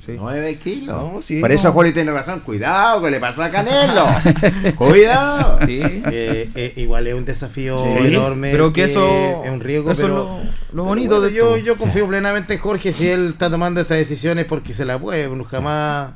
[0.04, 0.14] Sí.
[0.16, 0.88] 9 kilos.
[1.14, 1.54] No, sí, Por no.
[1.54, 2.40] eso Juli tiene razón.
[2.40, 4.04] Cuidado, que le pasó a Canelo.
[4.76, 5.58] Cuidado.
[5.64, 5.80] Sí.
[5.82, 8.50] Eh, eh, igual es un desafío Sí, enorme.
[8.50, 9.92] pero que eso es un riesgo.
[9.92, 10.40] eso pero lo,
[10.72, 11.66] lo bonito Bueno, de yo, esto.
[11.66, 15.28] yo confío plenamente en Jorge si él está tomando estas decisiones porque se la puede,
[15.44, 16.14] jamás.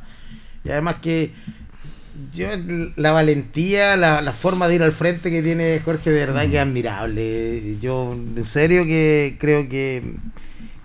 [0.65, 1.31] Y además que
[2.35, 2.49] yo
[2.97, 6.57] la valentía, la, la forma de ir al frente que tiene Jorge de verdad que
[6.57, 7.77] es admirable.
[7.81, 10.03] Yo en serio que creo que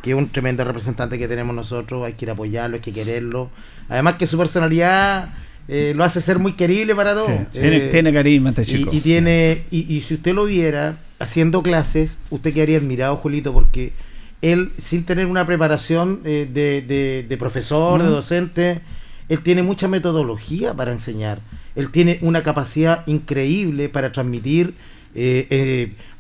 [0.01, 2.91] que es un tremendo representante que tenemos nosotros, hay que ir a apoyarlo, hay que
[2.91, 3.49] quererlo.
[3.89, 5.33] Además que su personalidad
[5.67, 7.29] eh, lo hace ser muy querible para todos.
[7.51, 8.89] Sí, tiene, Eh, tiene carisma este y, chico.
[8.93, 13.93] y tiene y, y si usted lo viera haciendo clases, usted quedaría admirado, Julito, porque
[14.41, 18.81] él, sin tener una preparación eh, de, de- de profesor, de docente,
[19.29, 21.39] él tiene mucha metodología para enseñar.
[21.75, 24.73] Él tiene una capacidad increíble para transmitir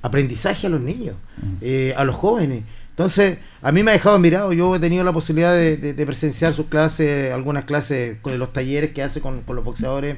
[0.01, 1.15] aprendizaje a los niños,
[1.95, 2.63] a los jóvenes.
[3.01, 4.53] Entonces, a mí me ha dejado admirado.
[4.53, 8.53] Yo he tenido la posibilidad de, de- de presenciar sus clases, algunas clases con los
[8.53, 10.17] talleres que hace con, con los boxeadores.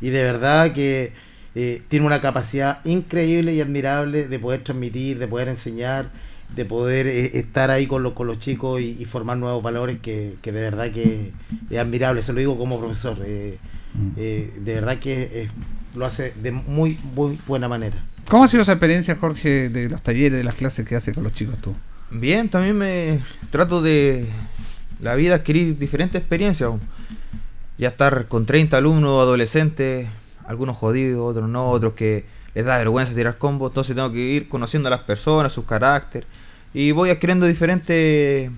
[0.00, 1.12] Y de verdad que
[1.54, 6.10] eh, tiene una capacidad increíble y admirable de poder transmitir, de poder enseñar,
[6.54, 9.98] de poder eh, estar ahí con los, con los chicos y, y formar nuevos valores
[10.00, 11.32] que, que de verdad que
[11.70, 12.22] es admirable.
[12.22, 13.18] Se lo digo como profesor.
[13.24, 13.58] eh,
[13.98, 14.14] Mm.
[14.14, 15.48] de verdad que
[15.94, 17.96] lo hace de muy, muy buena manera.
[18.28, 21.24] ¿Cómo ha sido esa experiencia, Jorge, de los talleres, de las clases que haces con
[21.24, 21.74] los chicos tú?
[22.18, 24.26] Bien, también me trato de
[25.00, 26.70] la vida adquirir diferentes experiencias.
[27.76, 30.08] Ya estar con 30 alumnos, adolescentes,
[30.46, 32.24] algunos jodidos, otros no, otros que
[32.54, 36.26] les da vergüenza tirar combos, entonces tengo que ir conociendo a las personas, sus carácter
[36.72, 38.50] y voy adquiriendo diferentes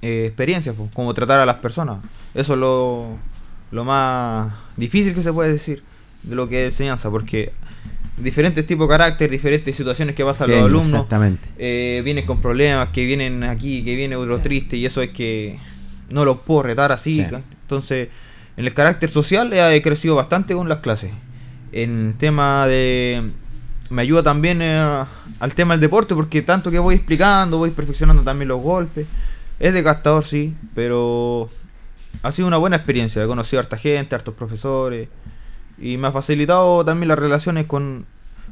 [0.00, 1.98] eh, experiencias, como tratar a las personas.
[2.32, 3.18] Eso es lo,
[3.70, 5.82] lo más difícil que se puede decir
[6.22, 7.52] de lo que es enseñanza, porque
[8.16, 11.48] diferentes tipos de carácter, diferentes situaciones que pasan a los alumnos Exactamente.
[11.58, 15.58] eh, vienen con problemas, que vienen aquí, que viene otro triste, y eso es que
[16.10, 17.24] no los puedo retar así.
[17.26, 17.36] Sí.
[17.62, 18.08] Entonces,
[18.56, 21.10] en el carácter social he crecido bastante con las clases.
[21.72, 23.30] En tema de...
[23.88, 25.04] Me ayuda también eh,
[25.40, 29.06] al tema del deporte, porque tanto que voy explicando, voy perfeccionando también los golpes.
[29.58, 31.50] Es desgastador, sí, pero
[32.22, 33.22] ha sido una buena experiencia.
[33.22, 35.08] He conocido a harta gente, a hartos profesores,
[35.82, 38.06] y me ha facilitado también las relaciones con,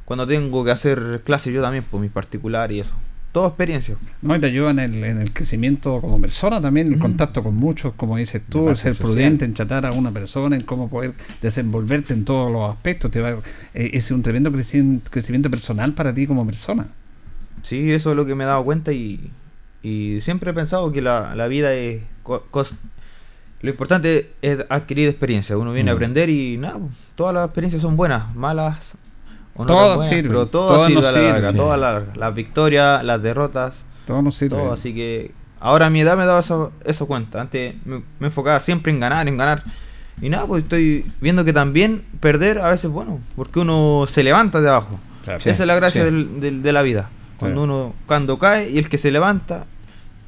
[0.05, 2.93] cuando tengo que hacer clases yo también, por mis particulares y eso.
[3.33, 3.95] todo experiencia.
[4.23, 7.55] No, y te ayuda en el, en el crecimiento como persona también, el contacto con
[7.55, 11.13] muchos, como dices tú, el ser prudente en tratar a una persona, en cómo poder
[11.41, 13.11] desenvolverte en todos los aspectos.
[13.13, 13.31] Te va,
[13.75, 16.89] eh, es un tremendo crecimiento, crecimiento personal para ti como persona.
[17.63, 19.31] Sí, eso es lo que me he dado cuenta y,
[19.83, 22.03] y siempre he pensado que la, la vida es...
[22.25, 22.45] co-
[23.63, 25.57] lo importante es adquirir experiencia.
[25.59, 25.97] Uno viene a Mm.
[25.97, 26.79] aprender y nada,
[27.15, 28.95] todas las experiencias son buenas, malas
[29.55, 31.57] o no Todas buenas, sirven, pero todo todas sirve nos a la larga, sirven.
[31.57, 34.57] todas las, las victorias, las derrotas, Todo nos sirve.
[34.57, 34.73] todo.
[34.73, 37.41] Así que ahora a mi edad me he dado eso, eso cuenta.
[37.41, 39.63] Antes me, me enfocaba siempre en ganar, en ganar.
[40.23, 44.23] Y nada, pues estoy viendo que también perder a veces es bueno, porque uno se
[44.23, 45.01] levanta de abajo.
[45.25, 45.39] Claro.
[45.39, 46.05] Esa es la gracia sí.
[46.07, 47.09] del- del- de la vida.
[47.39, 47.75] Cuando Claro.
[47.85, 49.65] uno cuando cae y el que se levanta,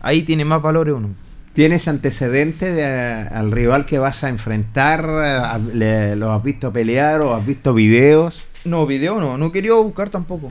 [0.00, 1.10] ahí tiene más valores uno.
[1.54, 5.04] ¿Tienes antecedentes de, al rival que vas a enfrentar?
[5.04, 8.44] ¿A- le- ¿Lo has visto pelear o has visto videos?
[8.64, 10.50] No, video no, no quería buscar tampoco.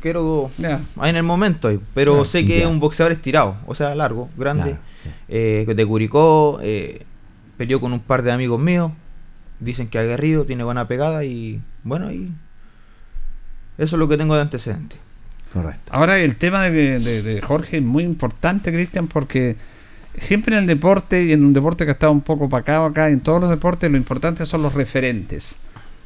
[0.00, 0.80] Quiero Ya.
[0.98, 4.76] ahí en el momento, pero sé que es un boxeador estirado, o sea, largo, grande,
[5.28, 7.04] eh, de Curicó, eh,
[7.58, 8.92] peleó con un par de amigos míos,
[9.60, 12.32] dicen que ha aguerrido, tiene buena pegada y bueno, y
[13.76, 14.96] eso es lo que tengo de antecedente.
[15.52, 15.92] Correcto.
[15.92, 19.56] Ahora el tema de, de- de Jorge es muy importante, Cristian, porque
[20.18, 23.20] siempre en el deporte y en un deporte que estado un poco opacado acá, en
[23.20, 25.58] todos los deportes, lo importante son los referentes.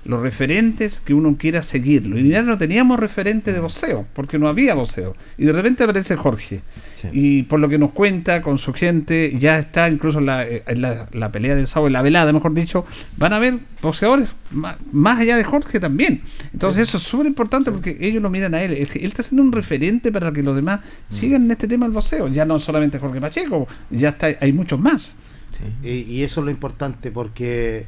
[0.04, 2.18] Los referentes que uno quiera seguirlo.
[2.18, 5.16] Y ya no teníamos referente de boxeo, porque no había boxeo.
[5.36, 6.60] Y de repente aparece Jorge.
[7.00, 7.08] Sí.
[7.12, 10.64] Y por lo que nos cuenta con su gente, ya está incluso en la, eh,
[10.74, 12.84] la, la pelea del sábado, en la velada, mejor dicho,
[13.16, 16.22] van a haber boxeadores más, más allá de Jorge también.
[16.52, 18.72] Entonces eso es súper importante porque ellos lo miran a él.
[18.72, 20.80] Él, él está siendo un referente para que los demás
[21.10, 22.26] sigan en este tema del boxeo.
[22.28, 25.14] Ya no solamente Jorge Pacheco, ya está, hay muchos más.
[25.84, 27.86] Y, y eso es lo importante porque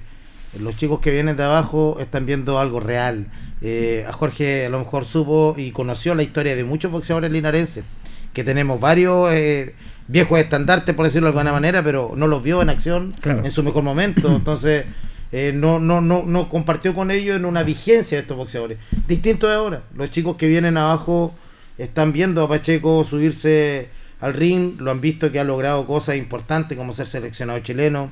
[0.58, 3.26] los chicos que vienen de abajo están viendo algo real.
[3.62, 7.84] Eh, a Jorge a lo mejor supo y conoció la historia de muchos boxeadores linarenses,
[8.32, 9.74] que tenemos varios eh,
[10.08, 13.44] viejos estandartes, por decirlo de alguna manera, pero no los vio en acción Claro.
[13.44, 14.28] en su mejor momento.
[14.36, 14.84] Entonces,
[15.32, 18.78] eh, no, no, no, no compartió con ellos en una vigencia de estos boxeadores.
[19.06, 19.82] Distinto de ahora.
[19.96, 21.34] Los chicos que vienen abajo
[21.78, 23.88] están viendo a Pacheco subirse
[24.20, 28.10] al ring, lo han visto que ha logrado cosas importantes como ser seleccionado chileno,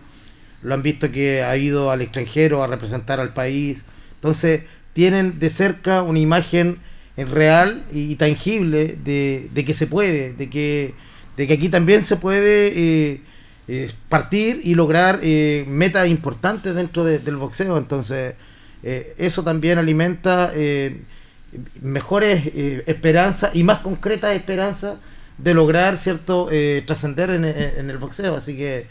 [0.62, 3.82] lo han visto que ha ido al extranjero a representar al país.
[4.14, 4.62] Entonces,
[4.94, 6.78] tienen de cerca una imagen
[7.26, 10.94] real y tangible de, de que se puede, de que,
[11.36, 13.20] de que aquí también se puede eh,
[13.66, 17.76] eh, partir y lograr eh, metas importantes dentro de- del boxeo.
[17.78, 18.34] Entonces,
[18.82, 20.52] eso también alimenta
[21.82, 22.46] mejores
[22.86, 24.98] esperanzas y más concretas esperanzas
[25.36, 26.48] de lograr cierto
[26.86, 28.36] trascender en, en el boxeo.
[28.36, 28.86] Así que,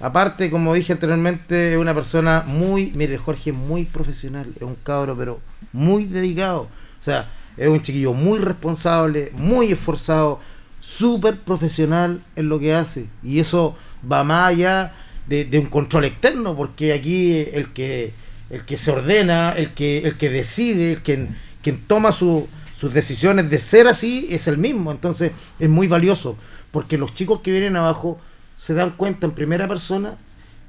[0.00, 5.16] aparte, como dije anteriormente, es una persona muy, mire, Jorge muy profesional, es un cabro,
[5.16, 5.40] pero
[5.72, 6.62] muy dedicado.
[7.00, 7.28] O sea,
[7.60, 10.40] es un chiquillo muy responsable, muy esforzado,
[10.80, 13.06] súper profesional en lo que hace.
[13.22, 13.76] Y eso
[14.10, 14.94] va más allá
[15.28, 18.12] de, un control externo, porque aquí el que
[18.48, 22.92] el que se ordena, el que el que decide, el quien, quien toma su- sus
[22.94, 24.90] decisiones de ser así es el mismo.
[24.90, 26.36] Entonces es muy valioso,
[26.72, 28.18] porque los chicos que vienen abajo
[28.56, 30.14] se dan cuenta en primera persona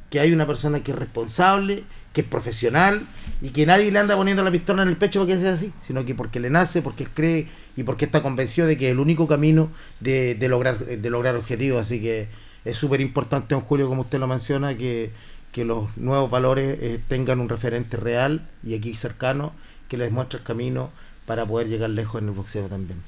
[0.09, 3.01] que hay una persona que es responsable, que es profesional
[3.41, 6.05] y que nadie le anda poniendo la pistola en el pecho porque sea así, sino
[6.05, 7.47] que porque le nace, porque él cree
[7.77, 9.69] y porque está convencido de que es el único camino
[9.99, 11.81] de, de lograr de lograr objetivos.
[11.81, 12.27] Así que
[12.65, 15.11] es súper importante, don Julio, como usted lo menciona, que,
[15.51, 19.53] que los nuevos valores eh, tengan un referente real y aquí cercano
[19.87, 20.89] que les muestre el camino
[21.25, 22.99] para poder llegar lejos en el boxeo también.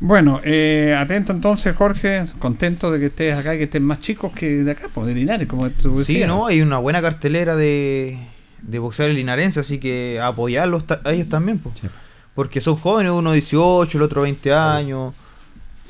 [0.00, 4.32] Bueno, eh, atento entonces, Jorge, contento de que estés acá y que estén más chicos
[4.32, 8.18] que de acá, pues, de Linares, como tú Sí, no, hay una buena cartelera de,
[8.62, 11.60] de boxeadores linarenses, así que apoyarlos a ellos también.
[11.80, 11.88] Sí.
[12.34, 15.14] porque son jóvenes, uno 18, el otro 20 años,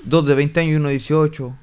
[0.05, 1.57] dos de 20 años y uno 18.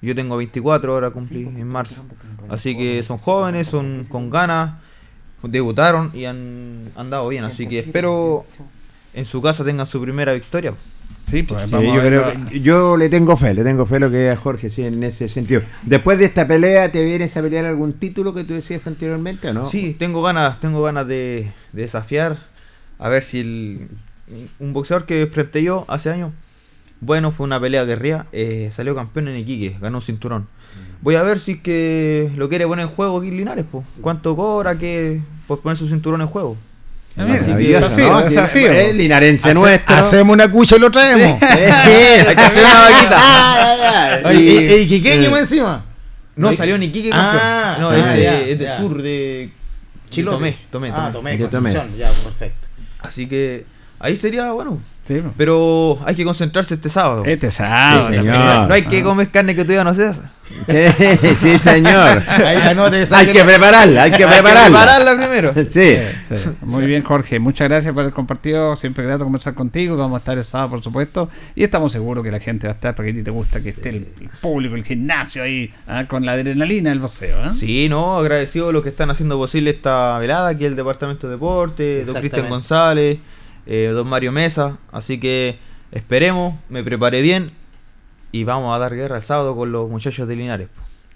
[0.00, 2.04] Yo tengo 24 ahora cumplí en marzo.
[2.48, 4.74] Así que son jóvenes, son con ganas,
[5.42, 8.46] debutaron y han andado bien, así que espero
[9.12, 10.74] en su casa tengan su primera victoria.
[11.30, 13.98] Sí, pues Sí, vamos yo, a creo que- yo le tengo fe, le tengo fe
[14.00, 15.62] lo que a Jorge, sí, en ese sentido.
[15.82, 19.52] Después de esta pelea, ¿te vienes a pelear algún título que tú decías anteriormente o
[19.52, 19.66] no?
[19.66, 22.38] Sí, tengo ganas, tengo ganas de, de desafiar.
[22.98, 23.88] A ver si el,
[24.58, 26.32] un boxeador que enfrenté yo hace años,
[27.00, 30.46] bueno, fue una pelea guerrilla, eh, salió campeón en Iquique, ganó un cinturón.
[31.00, 33.86] Voy a ver si es que lo quiere poner en juego aquí Linares, pues.
[34.00, 36.56] ¿Cuánto cobra que por poner su cinturón en juego?
[37.18, 38.22] Ah, Maravilloso, desafío, ¿no?
[38.22, 38.72] desafío.
[38.72, 39.96] Es linarense Hace- nuestro.
[39.96, 41.42] Hacemos una cucha y lo traemos.
[41.42, 43.16] Hay que hacer una vaquita.
[43.18, 44.28] Ah, ya, ya.
[44.28, 45.84] Oye, Y- ¿Y, y quiqueño eh, más encima?
[46.36, 47.76] No, salió en Iquique Ah.
[47.80, 49.50] No, ah, es, de- sur de
[50.10, 50.36] Chilote.
[50.36, 51.36] Tomé, Tomé, Ah, Tomé.
[51.36, 51.72] Tomé, De Tomé.
[51.98, 52.68] Ya, perfecto.
[53.00, 53.64] Así que
[53.98, 55.22] ahí sería, bueno, Sí.
[55.38, 57.24] Pero hay que concentrarse este sábado.
[57.24, 58.08] Este sábado.
[58.08, 58.68] Sí, señor.
[58.68, 60.20] No hay que comer carne que todavía no se hace.
[60.66, 62.22] Sí, sí, señor.
[62.26, 64.78] Ahí Hay que prepararla, hay que Hay que prepararla.
[64.78, 65.52] prepararla primero.
[65.68, 65.96] Sí.
[66.34, 66.50] Sí.
[66.62, 67.38] Muy bien, Jorge.
[67.38, 68.76] Muchas gracias por el compartido.
[68.76, 69.96] Siempre grato conversar contigo.
[69.96, 71.28] Vamos a estar el sábado, por supuesto.
[71.54, 73.70] Y estamos seguros que la gente va a estar porque a ti te gusta que
[73.70, 77.42] esté el, el público, el gimnasio ahí, ah, con la adrenalina del boxeo.
[77.42, 77.48] ¿ah?
[77.50, 81.34] Sí, no, agradecido a los que están haciendo posible esta velada, aquí el Departamento de
[81.34, 82.16] Deporte, don.
[82.16, 83.18] Cristian González,
[83.68, 85.58] eh, don Mario Mesa, así que
[85.92, 87.52] esperemos, me preparé bien
[88.32, 90.68] y vamos a dar guerra el sábado con los muchachos de Linares.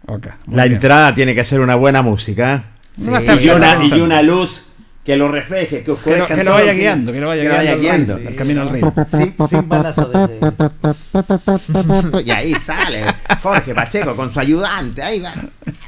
[0.06, 0.74] Ok, muy La bien.
[0.74, 2.64] entrada tiene que ser una buena música.
[2.96, 3.96] Sí, a estar y, una, bien.
[3.96, 4.66] y una luz
[5.04, 6.78] que lo refleje, que Que lo, oscurezca que lo todo, vaya sí.
[6.78, 8.28] guiando, que lo vaya Que lo vaya guiando, guiando.
[8.30, 8.92] al camino al río.
[9.06, 12.22] Sin, sin balazo desde...
[12.24, 13.04] Y ahí sale
[13.42, 15.02] Jorge Pacheco con su ayudante.
[15.02, 15.34] Ahí va.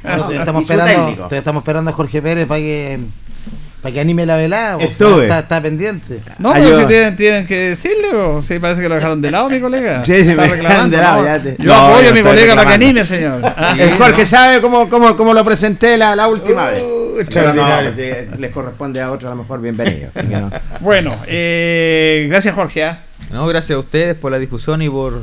[0.03, 2.99] No, te estamos esperando, estamos esperando a Jorge Pérez para que
[3.85, 4.81] para que anime la velada.
[4.81, 5.23] Estuve.
[5.25, 6.19] está, está pendiente.
[6.39, 6.69] No, Ayuda.
[6.69, 9.59] pero que tienen, tienen que decirle, o sí, parece que lo dejaron de lado, mi
[9.59, 10.01] colega.
[10.05, 11.25] Sí, sí, Está me dejaron de lado, ¿no?
[11.27, 13.41] ya te- Yo No, apoyo yo a mi colega para que anime, señor.
[13.43, 17.29] Ah, El Jorge sabe cómo, cómo, cómo lo presenté la, la última Uh, vez.
[17.55, 20.09] no, les corresponde a otro a lo mejor bienvenido.
[20.79, 22.85] Bueno, eh, gracias, Jorge.
[22.85, 22.99] ¿ah?
[23.31, 25.21] No, gracias a ustedes por la difusión y por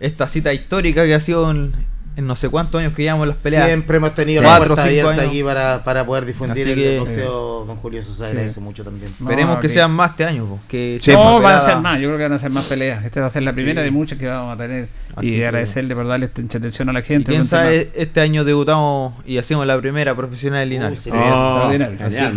[0.00, 1.74] esta cita histórica que ha sido en,
[2.20, 3.66] en no sé cuántos años que llevamos las peleas.
[3.66, 5.24] Siempre hemos tenido Cuatro, la puerta abierta años.
[5.26, 7.64] aquí para, para poder difundir Así el que- boxeo.
[7.66, 9.10] Don Julio, eso se agradece mucho también.
[9.10, 10.44] Esperemos No, que sean más este año.
[10.46, 12.64] po, Que Sí, no, van a ser más, yo creo que van a ser más
[12.66, 13.04] peleas.
[13.04, 14.88] Esta va a ser la primera de muchas que vamos a tener.
[15.16, 17.32] Así y que- agradecerle por darle esta atención a la gente.
[17.32, 21.00] tema- sabe, este año debutamos y hacemos la primera profesional Linares.
[21.00, 21.10] Uh, sí.
[21.10, 21.98] Sería extraordinario.
[21.98, 22.34] genial, Así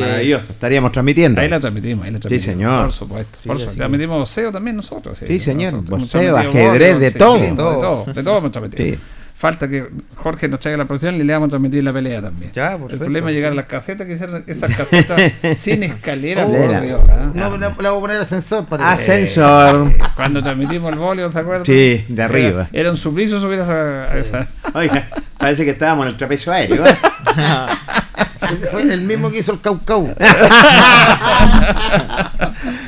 [0.48, 0.54] que-.
[0.54, 1.42] Estaríamos transmitiendo.
[1.42, 2.54] Ahí la transmitimos, ahí la transmitimos.
[2.58, 2.84] señor.
[2.86, 3.38] Por supuesto.
[3.42, 3.78] Sí, por supuesto.
[3.78, 5.18] Transmitimos boxeo también nosotros.
[5.28, 7.36] Sí, señor, boxeo, ajedrez, de sí, todo.
[7.38, 8.06] sí, de todo.
[8.14, 8.98] De todo hemos transmitido.
[9.44, 12.54] Falta que Jorge nos traiga la profesión y le vamos a transmitir la pelea también.
[12.54, 15.20] Ya, El problema es llegar a las casetas, que ser esas casetas
[15.60, 16.82] sin escalera, por.
[16.82, 17.30] Dios, ¿ah?
[17.34, 19.92] No, le, le voy a poner ascensor para Ascensor.
[20.16, 21.66] Cuando transmitimos el voleo, ¿se acuerdan?
[21.66, 22.70] Sí, de arriba.
[22.72, 24.48] Era, era un suplicio subir a esa.
[24.76, 26.86] Oiga, parece que estábamos en el trapecio aéreo.
[26.86, 26.96] ¿eh?
[28.72, 30.16] Fue el mismo que hizo el Caucau.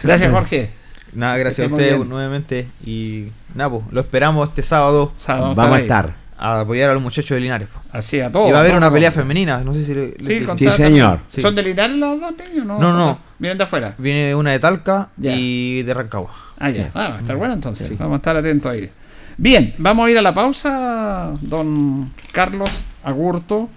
[0.04, 0.70] Gracias, Jorge.
[1.13, 2.08] Nada, gracias a ustedes bien.
[2.08, 2.68] nuevamente.
[2.86, 5.82] Y nada, pues, lo esperamos este sábado Sábado, Vamos a ahí.
[5.82, 6.25] estar.
[6.38, 7.67] A apoyar a los muchachos de Linares.
[7.67, 7.80] po.
[7.91, 8.50] Así a todos.
[8.50, 9.62] y va a haber una pelea femenina.
[9.63, 10.13] No sé si le,
[10.58, 11.19] Sí, señor.
[11.28, 11.41] Sí.
[11.41, 12.65] ¿Son de Linares los dos niños?
[12.65, 13.19] No, No, no.
[13.39, 13.95] Vienen de afuera.
[13.98, 16.32] Viene una de Talca y de Rancagua.
[16.58, 16.89] Ah, ya.
[16.93, 17.98] Ah, va a estar bueno entonces.
[17.98, 18.89] Vamos a estar atentos ahí.
[19.38, 22.69] Bien, vamos a ir a la pausa, don Carlos
[23.04, 23.69] Agurto.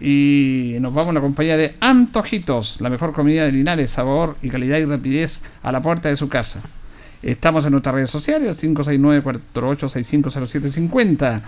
[0.00, 4.48] Y nos vamos a la compañía de Antojitos, la mejor comida de Linares, sabor y
[4.48, 6.60] calidad y rapidez a la puerta de su casa.
[7.22, 11.42] Estamos en nuestras redes sociales, 569-48650750.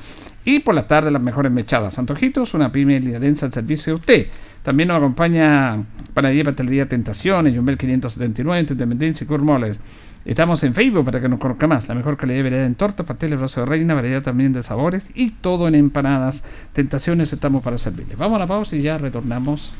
[0.44, 1.98] Y por la tarde las mejores mechadas.
[1.98, 4.28] Antojitos, una pyme linarense al servicio de usted.
[4.62, 5.82] También nos acompaña
[6.14, 9.78] Panadería Pastelería Tentaciones, Jumbel 579, entre Independencia y.
[10.24, 11.86] Estamos en Facebook para que nos conozca más.
[11.86, 15.10] La mejor calidad de variedad en tortas, pasteles, brazo de reina, variedad también de sabores
[15.14, 16.44] y todo en empanadas.
[16.72, 18.16] Tentaciones estamos para servirles.
[18.16, 19.74] Vamos a la pausa y ya retornamos.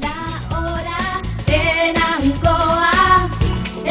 [0.00, 1.94] La hora en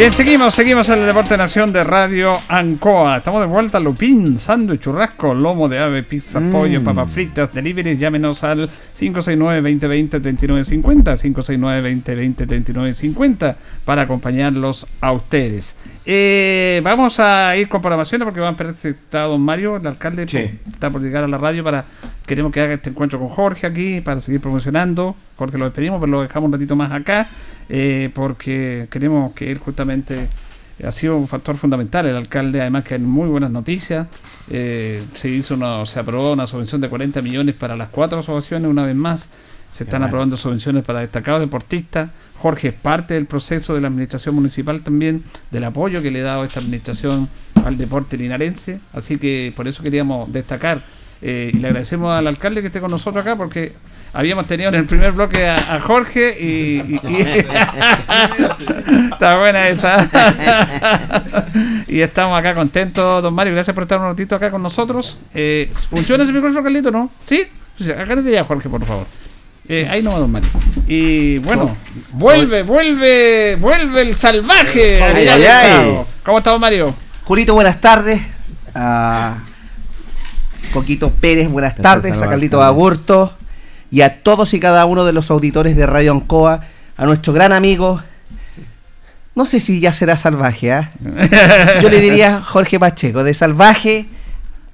[0.00, 3.18] Bien, seguimos, seguimos en el Deporte Nación de Radio Ancoa.
[3.18, 7.98] Estamos de vuelta Lupín, sándwich, churrasco, lomo de ave, pizza, pollo, papas fritas, delivery.
[7.98, 15.76] Llámenos al 569-2020-3950, 569-2020-3950 para acompañarlos a ustedes.
[16.12, 20.58] Eh, vamos a ir con programaciones porque va a está don Mario, el alcalde, Sí.
[20.72, 21.84] está por llegar a la radio para
[22.26, 25.14] queremos que haga este encuentro con Jorge aquí para seguir promocionando.
[25.36, 27.28] Jorge lo despedimos, pero lo dejamos un ratito más acá
[27.68, 30.26] eh, porque queremos que él justamente
[30.84, 32.04] ha sido un factor fundamental.
[32.06, 34.08] El alcalde, además, que hay muy buenas noticias.
[34.50, 38.68] Eh, se hizo una, se aprobó una subvención de 40 millones para las cuatro asociaciones,
[38.68, 39.28] una vez más.
[39.70, 42.10] Se están aprobando subvenciones para destacados deportistas.
[42.40, 46.24] Jorge es parte del proceso de la administración municipal también, del apoyo que le ha
[46.24, 47.28] dado esta administración
[47.64, 48.80] al deporte linarense.
[48.92, 50.82] Así que por eso queríamos destacar.
[51.22, 53.72] eh, y le agradecemos al alcalde que esté con nosotros acá porque
[54.14, 57.44] habíamos tenido en el primer bloque a, a Jorge y, y- y-
[59.12, 60.08] está buena esa
[61.88, 65.70] y estamos acá contentos don Mario gracias por estar un ratito acá con nosotros eh,
[65.90, 67.10] ¿funciona ese micrófono Carlito no?
[67.26, 67.42] ¿sí?
[67.96, 69.06] Acá ya Jorge por favor
[69.72, 70.50] Eh, ahí no va don Mario
[70.88, 71.76] y bueno
[72.10, 76.00] vuelve vuelve vuelve el salvaje Ay, Adrián ay, ay.
[76.24, 76.92] ¿cómo está don Mario?
[77.30, 78.20] Julito, buenas tardes.
[78.74, 79.38] A
[80.72, 82.10] Coquito Pérez, buenas Gracias, tardes.
[82.10, 82.32] A Salvador.
[82.32, 83.32] Carlito Aburto.
[83.92, 86.62] Y a todos y cada uno de los auditores de Radio Ancoa.
[86.96, 88.02] A nuestro gran amigo.
[89.36, 90.90] No sé si ya será salvaje, ¿ah?
[91.80, 93.22] Yo le diría Jorge Pacheco.
[93.22, 94.06] De salvaje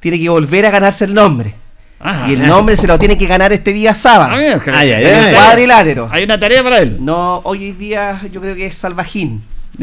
[0.01, 1.57] tiene que volver a ganarse el nombre.
[1.99, 2.29] Ajá.
[2.29, 4.35] Y el nombre se lo tiene que ganar este día sábado.
[4.35, 5.29] Ah, que- Ay, ay, En ay.
[5.31, 6.09] el cuadrilátero.
[6.13, 9.43] hay una tarea para él No, hoy día yo creo que es salvajín.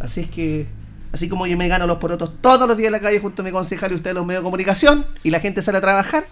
[0.00, 0.66] Así es que,
[1.12, 3.44] así como yo me gano los porotos todos los días en la calle junto a
[3.44, 6.24] mi concejal y ustedes los medios de comunicación, y la gente sale a trabajar,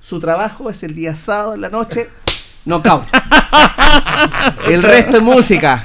[0.00, 2.08] su trabajo es el día sábado en la noche,
[2.66, 3.04] knockout.
[4.68, 5.82] El resto es música.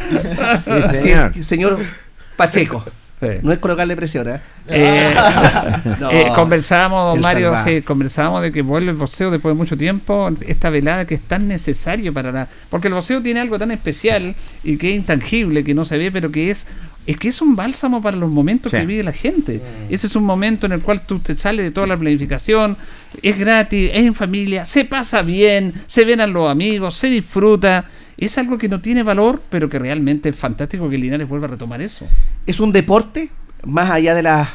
[0.66, 1.44] Sí, señor.
[1.44, 1.80] señor
[2.40, 2.84] Pacheco.
[3.20, 3.28] Sí.
[3.44, 4.40] No es colocarle presión, ¿eh?
[4.68, 5.14] Eh,
[6.00, 6.10] No.
[6.10, 9.76] eh, conversábamos, don El Mario, sí, conversábamos de que vuelve el boxeo después de mucho
[9.78, 12.48] tiempo, esta velada que es tan necesario para la...
[12.70, 16.12] Porque el boxeo tiene algo tan especial y que es intangible, que no se ve,
[16.14, 16.66] pero que es...
[17.08, 18.78] Es que es un bálsamo para los momentos Sí.
[18.78, 19.60] que vive la gente.
[19.90, 22.78] Ese es un momento en el cual tú te sales de toda la planificación,
[23.24, 27.86] es gratis, es en familia, se pasa bien, se ven a los amigos, se disfruta.
[28.20, 31.52] Es algo que no tiene valor, pero que realmente es fantástico que Linares vuelva a
[31.52, 32.06] retomar eso.
[32.46, 33.30] es un deporte,
[33.64, 34.50] más allá de las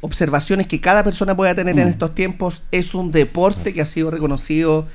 [0.00, 4.10] observaciones que cada persona pueda tener en estos tiempos, es un deporte que ha sido
[4.10, 4.88] reconocido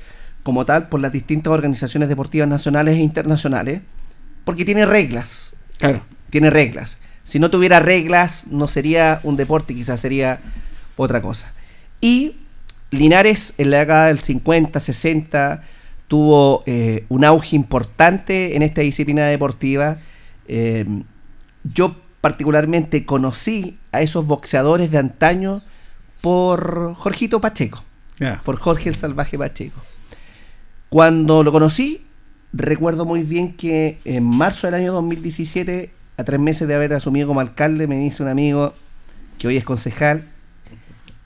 [0.43, 3.81] como tal por las distintas organizaciones deportivas nacionales e internacionales.
[4.43, 5.53] porque tiene reglas.
[5.77, 6.01] Claro.
[6.29, 6.99] Tiene reglas.
[7.23, 10.39] Si no tuviera reglas, no sería un deporte, quizás sería
[10.95, 11.53] otra cosa.
[12.01, 12.35] Y
[12.91, 15.63] Linares en la década del 50, 60
[16.09, 19.99] tuvo eh, un auge importante en esta disciplina deportiva.
[20.47, 20.85] Eh,
[21.63, 25.61] yo particularmente conocí a esos boxeadores de antaño
[26.19, 27.81] por Jorgito Pacheco,
[28.43, 29.79] por Jorge el Salvaje Pacheco.
[30.89, 32.01] Cuando lo conocí,
[32.53, 37.27] recuerdo muy bien que en marzo del año 2017, a tres meses de haber asumido
[37.27, 38.73] como alcalde, me dice un amigo
[39.37, 40.27] que hoy es concejal,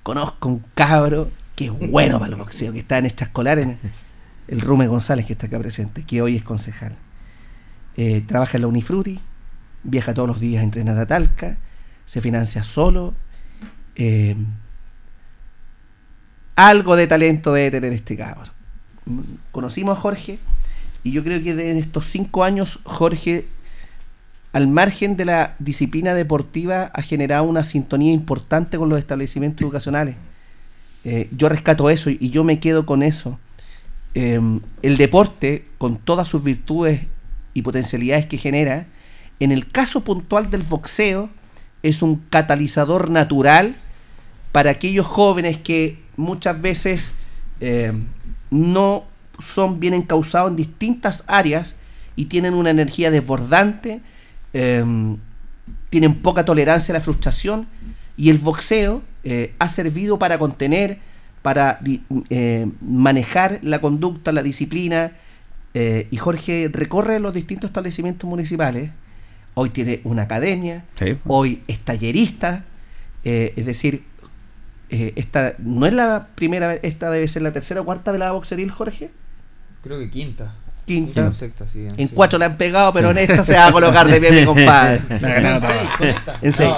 [0.03, 3.79] conozco un cabro que es bueno para el boxeo, que está en extraescolar, en
[4.47, 6.95] el Rume González, que está acá presente, que hoy es concejal.
[7.95, 9.19] Eh, trabaja en la Unifruti,
[9.83, 11.57] viaja todos los días a entrenar a Talca,
[12.05, 13.13] se financia solo.
[13.95, 14.35] eh,
[16.55, 18.47] algo de talento debe tener este cabrón.
[19.51, 20.39] Conocimos a Jorge
[21.03, 23.45] y yo creo que de estos cinco años Jorge,
[24.53, 30.15] al margen de la disciplina deportiva, ha generado una sintonía importante con los establecimientos educacionales.
[31.05, 33.39] Eh, yo rescato eso y yo me quedo con eso.
[34.16, 34.39] Eh,
[34.82, 37.01] el deporte, con todas sus virtudes
[37.53, 38.88] y potencialidades que genera,
[39.39, 41.30] en el caso puntual del boxeo,
[41.82, 43.76] es un catalizador natural
[44.51, 47.11] para aquellos jóvenes que muchas veces
[47.59, 47.91] eh,
[48.51, 49.05] no
[49.39, 51.76] son bien encausados en distintas áreas
[52.16, 54.01] y tienen una energía desbordante,
[54.53, 54.84] eh,
[55.89, 57.68] tienen poca tolerancia a la frustración
[58.16, 60.99] y el boxeo eh, ha servido para contener,
[61.43, 65.11] para di- eh, manejar la conducta, la disciplina.
[65.75, 68.91] eh, y Jorge recorre los distintos establecimientos municipales.
[69.55, 71.17] Hoy tiene una academia, Sí.
[71.25, 72.63] hoy es tallerista,
[73.23, 74.03] eh, es decir,
[74.91, 78.33] eh, esta no es la primera vez, esta debe ser la tercera o cuarta velada
[78.33, 79.09] boxeril, Jorge.
[79.81, 80.53] Creo que quinta.
[80.86, 81.29] Quinta.
[81.29, 81.88] o sexta, sí.
[81.97, 82.13] En sí.
[82.13, 85.01] cuatro la han pegado, pero en esta se va a colocar de pie, mi compadre.
[85.21, 85.69] La ganaba
[86.41, 86.69] En seis.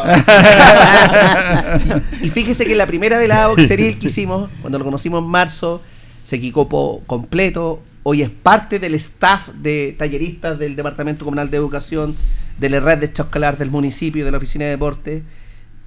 [1.86, 5.82] No, Y fíjese que la primera velada boxeril que hicimos, cuando lo conocimos en marzo,
[6.24, 7.82] se equipó completo.
[8.03, 12.16] Hoy es parte del staff de talleristas del Departamento Comunal de Educación,
[12.60, 15.24] de la red de extraescolar del municipio, de la Oficina de Deporte.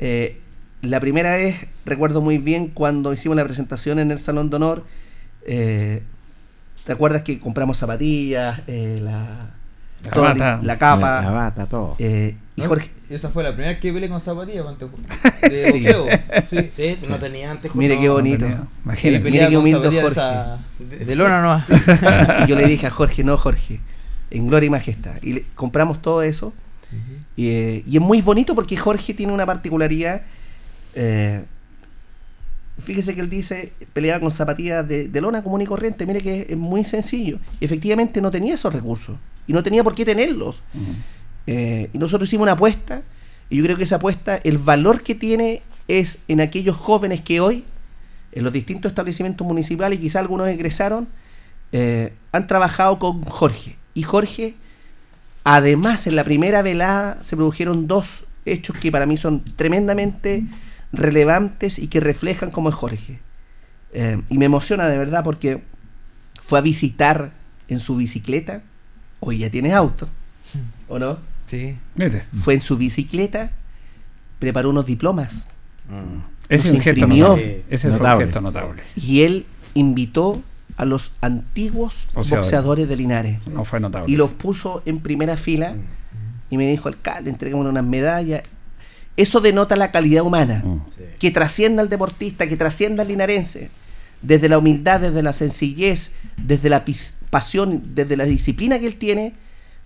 [0.01, 0.39] Eh,
[0.83, 4.85] la primera vez, recuerdo muy bien, cuando hicimos la presentación en el Salón de Honor,
[5.45, 6.03] eh,
[6.85, 9.51] ¿te acuerdas que compramos zapatillas, eh, la,
[10.05, 10.61] La todo, bata.
[10.63, 11.23] la capa?
[11.23, 11.97] La bata, todo.
[11.99, 14.87] eh, y No, Jorge, Esa fue la primera vez que peleé con zapatillas con te-
[15.51, 15.73] de Sí.
[15.73, 16.07] boxeo.
[16.51, 16.67] Sí.
[16.71, 17.75] Sí, no tenía antes.
[17.75, 18.47] Mire no, qué no bonito.
[18.47, 18.55] Y
[18.85, 19.31] Imagínate.
[19.31, 20.01] Mire qué humilde Jorge.
[20.03, 20.59] de esa-
[21.07, 21.67] De lona nomás.
[21.71, 23.81] Y yo le dije a Jorge, no, Jorge,
[24.31, 25.17] en gloria y majestad.
[25.23, 26.53] Y le- compramos todo eso.
[27.37, 30.23] Y, eh, y es muy bonito porque Jorge tiene una particularidad.
[32.79, 36.07] Fíjese que él dice, peleaba con zapatillas de, de lona común y corriente.
[36.07, 37.39] Mire que es, muy sencillo.
[37.61, 39.17] Y efectivamente no tenía esos recursos.
[39.47, 40.63] Y no tenía por qué tenerlos.
[41.47, 43.03] Eh, y nosotros hicimos una apuesta.
[43.51, 47.41] Y yo creo que esa apuesta, el valor que tiene es en aquellos jóvenes que
[47.41, 47.65] hoy,
[48.33, 51.09] en los distintos establecimientos municipales, y quizá algunos egresaron,
[51.73, 53.77] eh, han trabajado con Jorge.
[53.95, 54.55] Y Jorge,
[55.45, 60.45] además, en la primera velada se produjeron dos hechos que para mí son tremendamente
[60.93, 63.19] relevantes y que reflejan cómo es Jorge.
[63.93, 65.63] Eh, y me emociona de verdad porque
[66.43, 67.31] fue a visitar
[67.69, 68.63] en su bicicleta,
[69.21, 70.09] hoy ya tiene auto,
[70.89, 71.19] ¿o no?
[71.47, 71.77] Sí.
[72.39, 73.51] Fue en su bicicleta,
[74.39, 75.47] preparó unos diplomas
[76.51, 77.29] ese es un imprimió.
[77.29, 77.65] notable.
[77.69, 78.25] Ese es un Notable.
[78.27, 78.83] gesto notable.
[78.97, 80.43] y él invitó
[80.77, 82.31] a los antiguos Boxeadores.
[82.31, 83.47] boxeadores de Linares.
[83.47, 84.11] No fue notable.
[84.13, 85.75] y los puso en primera fila
[86.51, 88.43] y me dijo, alcalde, entregamos unas medallas.
[89.19, 90.79] Eso denota la calidad humana, Mm.
[91.19, 93.71] que trascienda al deportista, que trascienda al linarense,
[94.23, 96.85] desde la humildad, desde la sencillez, desde la
[97.31, 99.35] pasión, desde la disciplina que él tiene,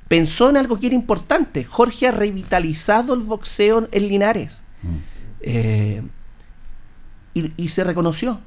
[0.07, 1.65] pensó en algo que era importante.
[1.65, 4.61] Jorge ha revitalizado el boxeo en Linares.
[5.41, 6.03] Eh,
[7.35, 8.41] y, y se reconoció.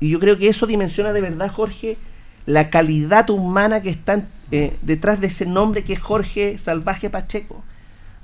[0.00, 1.96] Y yo creo que eso dimensiona de verdad, Jorge,
[2.46, 7.64] la calidad humana que está eh, detrás de ese nombre que es Jorge Salvaje Pacheco.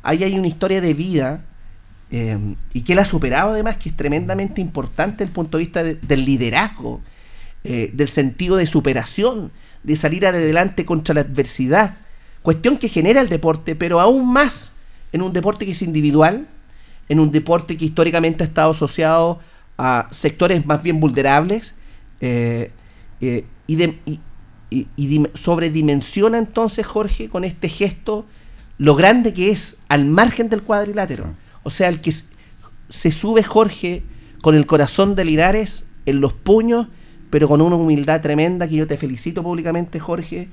[0.02, 1.40] Ahí hay una historia de vida
[2.10, 2.38] eh,
[2.72, 5.82] y que él ha superado además, que es tremendamente importante desde el punto de vista
[5.82, 7.00] de- del liderazgo,
[7.64, 9.50] eh, del sentido de superación,
[9.82, 11.96] de salir adelante contra la adversidad.
[12.42, 14.72] Cuestión que genera el deporte, pero aún más
[15.12, 16.46] en un deporte que es individual,
[17.08, 19.40] en un deporte que históricamente ha estado asociado
[19.78, 21.74] a sectores más bien vulnerables
[22.20, 22.70] eh,
[23.20, 24.20] eh, y,
[25.34, 28.26] sobredimensiona entonces Jorge con este gesto
[28.78, 31.34] lo grande que es al margen del cuadrilátero.
[31.66, 34.02] O sea, el que se sube Jorge
[34.40, 36.86] con el corazón de Linares en los puños,
[37.30, 40.48] pero con una humildad tremenda que yo te felicito públicamente, Jorge,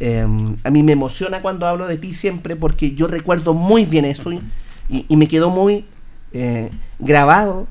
[0.00, 0.26] Eh,
[0.64, 4.32] a mí me emociona cuando hablo de ti siempre porque yo recuerdo muy bien eso
[4.32, 4.40] y,
[4.88, 5.84] y- y me quedó muy
[6.32, 7.68] eh, grabado.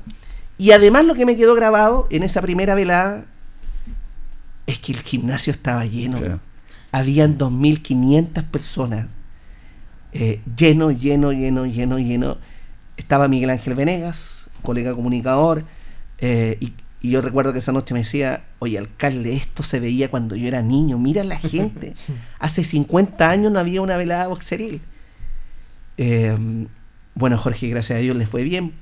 [0.56, 3.24] Y además lo que me quedó grabado en esa primera velada
[4.66, 6.18] es que el gimnasio estaba lleno.
[6.18, 6.24] Sí.
[6.92, 9.06] Habían 2.500 personas.
[10.14, 12.36] eh, lleno, lleno, lleno, lleno, lleno.
[12.96, 15.64] Estaba Miguel Ángel Venegas, colega comunicador,
[16.18, 20.08] eh, y, y yo recuerdo que esa noche me decía, oye, alcalde, esto se veía
[20.08, 21.94] cuando yo era niño, mira la gente.
[22.38, 24.80] Hace 50 años no había una velada boxeril.
[25.98, 26.36] Eh,
[27.14, 28.72] bueno, Jorge, gracias a Dios le fue bien,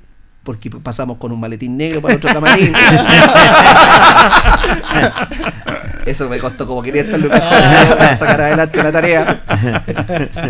[0.44, 2.72] porque pasamos con un maletín negro para otro camarín.
[6.06, 9.42] Eso me costó como 500 lucas para sacar adelante la tarea.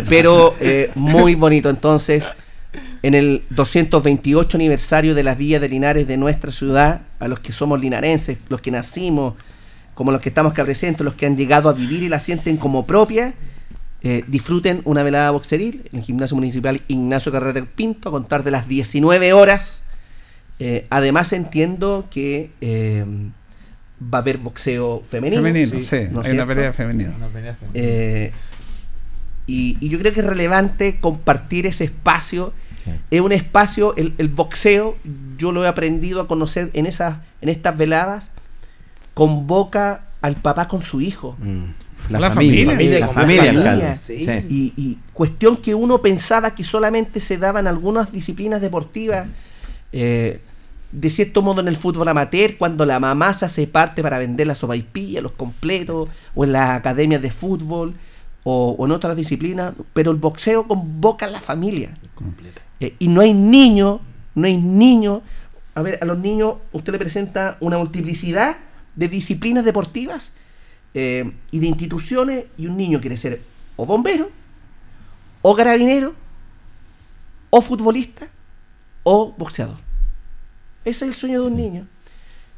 [0.09, 1.69] Pero eh, muy bonito.
[1.69, 2.31] Entonces,
[3.03, 7.51] en el 228 aniversario de las villas de Linares de nuestra ciudad, a los que
[7.53, 9.35] somos linarenses, los que nacimos,
[9.93, 12.57] como los que estamos acá presentes, los que han llegado a vivir y la sienten
[12.57, 13.33] como propia,
[14.03, 18.51] eh, disfruten una velada boxeril en el gimnasio municipal Ignacio Carrera Pinto a contar de
[18.51, 19.83] las 19 horas.
[20.59, 23.05] Eh, además entiendo que eh,
[24.01, 25.41] va a haber boxeo femenino.
[25.41, 26.07] Femenino, sí.
[26.11, 27.13] ¿no es hay una pelea femenina.
[27.73, 28.31] Eh,
[29.47, 32.53] y, y yo creo que es relevante compartir ese espacio.
[33.11, 34.97] Es un espacio, el, el boxeo,
[35.37, 38.31] yo lo he aprendido a conocer en, esas, en estas veladas,
[39.13, 41.37] convoca al papá con su hijo.
[42.09, 43.97] La, La familia, familia, la familia, la familia.
[43.97, 44.25] Sí.
[44.49, 49.27] Y, y cuestión que uno pensaba que solamente se daban algunas disciplinas deportivas,
[49.91, 50.41] eh,
[50.91, 54.47] de cierto modo en el fútbol amateur, cuando la mamá se hace parte para vender
[54.47, 57.93] la sopaipilla, los completos, o en las academias de fútbol,
[58.43, 61.93] o, o en otras disciplinas, pero el boxeo convoca a la familia.
[62.81, 64.01] Eh, y no hay niño,
[64.35, 65.21] no hay niño.
[65.75, 68.57] A ver, a los niños usted le presenta una multiplicidad
[68.95, 70.33] de disciplinas deportivas
[70.93, 73.41] eh, y de instituciones y un niño quiere ser
[73.77, 74.29] o bombero,
[75.41, 76.13] o carabinero,
[77.49, 78.27] o futbolista,
[79.03, 79.77] o boxeador.
[80.83, 81.87] Ese es el sueño de un niño.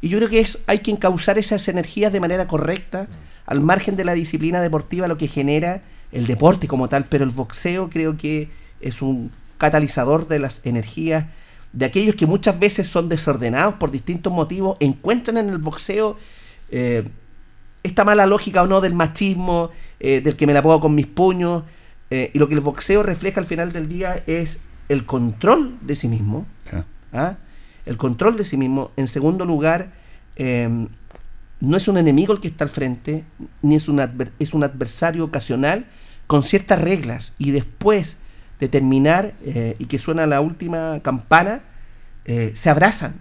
[0.02, 3.08] Y yo creo que es, hay que encauzar esas energías de manera correcta,
[3.46, 7.30] al margen de la disciplina deportiva, lo que genera el deporte como tal, pero el
[7.30, 8.50] boxeo creo que
[8.82, 11.26] es un catalizador de las energías
[11.72, 16.18] de aquellos que muchas veces son desordenados por distintos motivos, encuentran en el boxeo
[16.70, 17.08] eh,
[17.82, 21.08] esta mala lógica o no del machismo, eh, del que me la pongo con mis
[21.08, 21.64] puños,
[22.12, 25.96] eh, y lo que el boxeo refleja al final del día es el control de
[25.96, 26.78] sí mismo, Sí.
[27.14, 27.38] ¿ah?
[27.86, 28.92] el control de sí mismo.
[28.96, 29.94] En segundo lugar,
[30.36, 30.70] eh,
[31.60, 33.24] no es un enemigo el que está al frente,
[33.62, 35.86] ni es un, adver- es un adversario ocasional
[36.28, 37.34] con ciertas reglas.
[37.40, 38.18] Y después
[38.64, 41.60] de terminar eh, y que suena la última campana,
[42.26, 43.16] eh, se abrazan.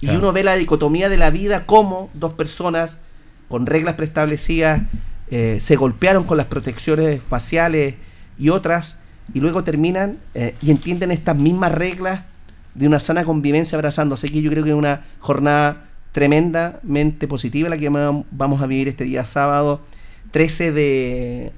[0.00, 0.18] Y Claro.
[0.20, 2.96] uno ve la dicotomía de la vida como dos personas
[3.48, 4.80] con reglas preestablecidas
[5.30, 7.96] eh, se golpearon con las protecciones faciales
[8.38, 8.98] y otras,
[9.34, 10.18] y luego terminan
[10.62, 12.20] y entienden estas mismas reglas
[12.74, 14.28] de una sana convivencia abrazándose.
[14.28, 18.88] que yo creo que es una jornada tremendamente positiva la que va- vamos a vivir
[18.88, 19.80] este día sábado
[20.30, 21.52] 13 de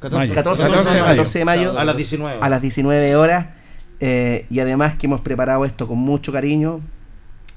[0.00, 1.06] 14, 14, 14 de mayo.
[1.06, 2.38] 14 de mayo A las 19.
[2.40, 3.46] a las 19 horas
[4.00, 6.80] eh, y además que hemos preparado esto con mucho cariño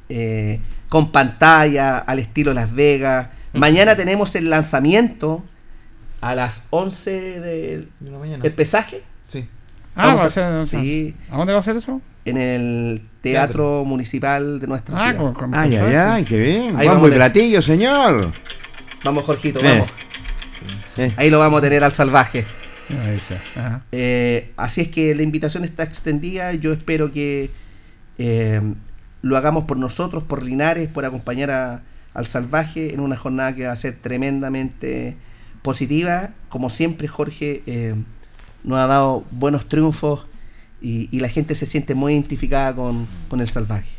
[0.10, 0.60] eh,
[0.90, 5.44] con pantalla al estilo Las Vegas mañana tenemos el lanzamiento
[6.22, 8.44] a las 11 de De la mañana.
[8.44, 9.48] el pesaje Sí.
[9.96, 10.68] Ah, va a a- ser.
[10.68, 11.16] sí.
[11.32, 12.02] ¿A dónde va a ser eso?
[12.26, 16.76] en el teatro municipal de nuestra Ah, ciudad con, con Ay, ay, ay, qué bien.
[16.76, 18.32] Ahí vamos de- platillo, señor.
[19.04, 19.88] vamos Jorgito vamos
[20.96, 21.14] Sí.
[21.18, 22.46] ahí lo vamos a tener al salvaje.
[23.58, 23.84] Ajá.
[23.92, 26.54] Eh, así es que la invitación está extendida.
[26.54, 27.50] Yo espero que
[28.18, 28.62] eh,
[29.22, 31.82] lo hagamos por nosotros, por Linares, por acompañar a-
[32.14, 35.16] al salvaje en una jornada que va a ser tremendamente
[35.62, 36.30] positiva.
[36.50, 37.96] Como siempre, Jorge eh,
[38.64, 40.26] nos ha dado buenos triunfos
[40.82, 43.90] y, y la gente se siente muy identificada con, con el salvaje.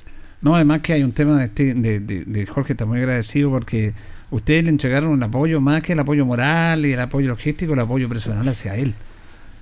[0.40, 3.50] No, además que hay un tema de, este- de, de- de Jorge, está muy agradecido
[3.50, 3.94] porque
[4.30, 7.80] ustedes le entregaron un apoyo más que el apoyo moral y el apoyo logístico, el
[7.80, 8.94] apoyo personal hacia él.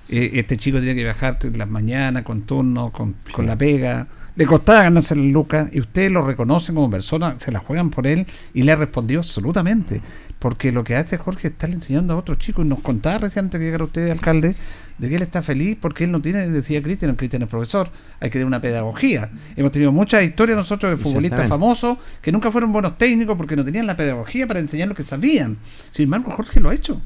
[0.09, 4.07] Eh, este chico tenía que viajar las mañanas con turno, con, con la pega.
[4.35, 8.05] Le costaba ganarse la lucas y ustedes lo reconocen como persona, se la juegan por
[8.05, 10.01] él y le ha respondido absolutamente.
[10.39, 13.45] Porque lo que hace Jorge es estarle enseñando a otros chicos y nos contaba recién
[13.45, 14.55] antes que llegara usted, alcalde,
[14.97, 18.29] de que él está feliz porque él no tiene, decía Cristian, Cristian es profesor, hay
[18.29, 19.29] que tener una pedagogía.
[19.55, 23.63] Hemos tenido muchas historias nosotros de futbolistas famosos que nunca fueron buenos técnicos porque no
[23.63, 25.57] tenían la pedagogía para enseñar lo que sabían.
[25.91, 27.01] Sin embargo, Jorge lo ha hecho.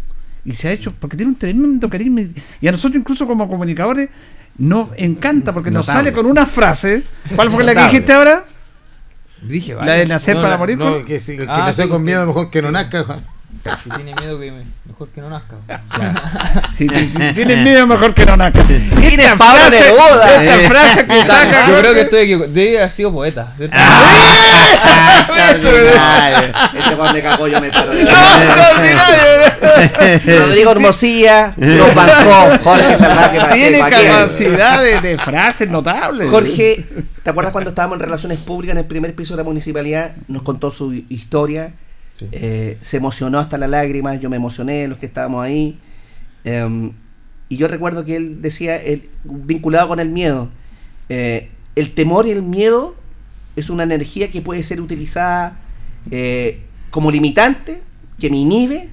[0.46, 2.22] Y se ha hecho porque tiene un tremendo carisma.
[2.62, 4.10] Y a nosotros incluso como comunicadores
[4.60, 6.10] nos encanta porque nos Notable.
[6.12, 7.04] sale con una frase.
[7.36, 7.92] ¿Cuál fue la que Notable.
[7.94, 8.46] dijiste ahora?
[9.42, 10.78] Dije, La de nacer No, para la- morir.
[10.78, 12.72] no, con- que si- el que Ah, nació sí, con que- miedo mejor que no
[12.72, 13.04] nazca.
[13.06, 13.22] Juan.
[13.84, 15.56] Si tiene miedo que me- mejor que no nazca.
[16.78, 18.62] Si t- tienes miedo, mejor que no nazca.
[18.64, 20.44] Tienes Pablo frase- Neruda.
[20.44, 21.68] Esta frase que saca.
[21.68, 22.54] Yo creo que estoy equivocado.
[22.54, 23.54] Debe haber sido poeta.
[23.58, 23.76] ¿cierto?
[26.74, 27.92] Este Juan de Caco yo me paro.
[27.92, 28.06] de-
[30.40, 32.58] Rodrigo Hermosilla nos bancó.
[32.64, 34.06] Jorge Salvaje Tiene Pacheco, aquí.
[34.08, 36.30] capacidad de, de frases notables.
[36.30, 36.86] Jorge,
[37.24, 40.12] ¿te acuerdas cuando estábamos en relaciones públicas en el primer piso de la municipalidad?
[40.28, 41.72] Nos contó su historia.
[42.32, 44.20] Eh, se emocionó hasta las lágrimas.
[44.20, 45.80] Yo me emocioné, los que estábamos ahí.
[46.44, 46.94] em,
[47.50, 50.50] y yo recuerdo que él decía, él, vinculado con el miedo,
[51.10, 52.96] eh, el temor y el miedo
[53.56, 55.60] es una energía que puede ser utilizada
[56.12, 56.62] eh,
[56.92, 57.82] como limitante,
[58.20, 58.90] que me inhibe,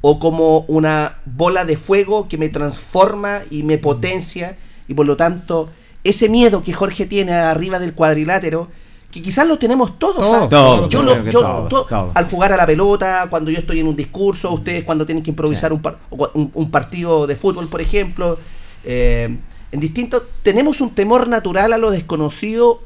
[0.00, 4.56] o como una bola de fuego que me transforma y me potencia,
[4.86, 5.70] y por lo tanto,
[6.04, 8.70] ese miedo que Jorge tiene arriba del cuadrilátero,
[9.10, 10.16] que quizás lo tenemos todos.
[10.16, 10.50] Todos, ¿sabes?
[10.50, 12.10] todos, yo lo- yo todos, to- todos.
[12.14, 15.30] al jugar a la pelota, cuando yo estoy en un discurso, ustedes cuando tienen que
[15.30, 18.38] improvisar un, par- un, un partido de fútbol, por ejemplo,
[18.84, 19.36] eh,
[19.72, 22.82] en distintos, tenemos un temor natural a lo desconocido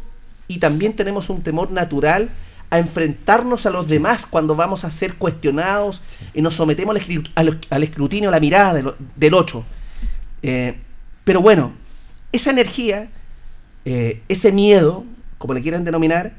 [0.48, 2.30] y también tenemos un temor natural
[2.70, 6.02] a enfrentarnos a los demás cuando vamos a ser cuestionados
[6.34, 6.96] y nos sometemos
[7.34, 9.64] al escrutinio, a la mirada del, del otro.
[10.42, 10.78] Eh,
[11.24, 11.72] pero bueno,
[12.32, 13.08] esa energía,
[13.84, 15.04] eh, ese miedo,
[15.42, 16.32] como le quieran denominar,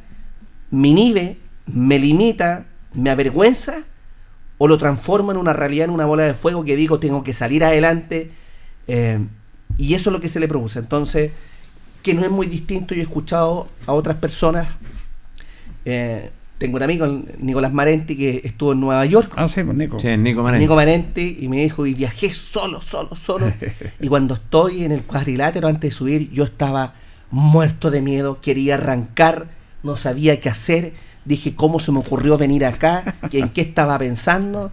[0.72, 1.38] me inhibe,
[1.68, 3.84] me limita, me avergüenza
[4.58, 7.34] o lo transformo en una realidad, en una bola de fuego que digo tengo que
[7.34, 8.32] salir adelante
[8.88, 9.20] eh,
[9.78, 10.80] y eso es lo que se le produce.
[10.80, 11.32] Entonces,
[12.02, 14.68] que no es muy distinto, yo he escuchado a otras personas,
[15.84, 16.30] eh,
[16.60, 17.06] tengo un amigo,
[17.40, 20.00] Nicolás Marenti, que estuvo en Nueva York, Ah, sí, pues Nico.
[20.00, 20.60] Sí, Nico Mané.
[20.60, 23.52] Nico Marenti y me dijo, y viajé solo, solo, solo.
[24.00, 26.94] y cuando estoy en el cuadrilátero antes de subir, yo estaba
[27.34, 29.48] muerto de miedo, quería arrancar,
[29.82, 30.94] no sabía qué hacer.
[31.26, 33.16] Dije, ¿cómo se me ocurrió venir acá?
[33.32, 34.70] ¿En qué estaba pensando?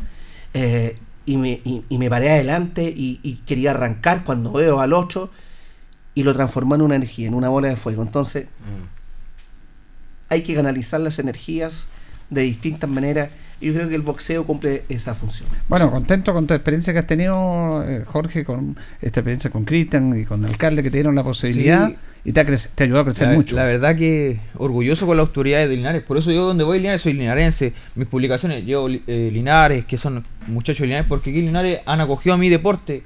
[0.53, 4.93] Eh, y, me, y- y me paré adelante y, y quería arrancar cuando veo al
[4.93, 5.31] 8
[6.15, 8.03] y lo transformó en una energía, en una bola de fuego.
[8.03, 8.47] Entonces,
[10.29, 11.87] hay que canalizar las energías
[12.29, 13.31] de distintas maneras.
[13.61, 15.47] Y yo creo que el boxeo cumple esa función.
[15.69, 20.19] Bueno, contento con tu experiencia que has tenido, eh, Jorge, con esta experiencia con Cristian
[20.19, 21.97] y con el alcalde que te dieron la posibilidad Sí.
[22.25, 23.55] y te, ha te ayudó a crecer La, mucho.
[23.57, 26.03] la verdad que orgulloso con las autoridades de Linares.
[26.03, 27.75] Por eso yo donde voy Linares soy linarense.
[27.97, 32.35] Mis publicaciones llevo eh, Linares, que son muchachos de Linares, porque aquí Linares han acogido
[32.35, 33.03] a mi deporte,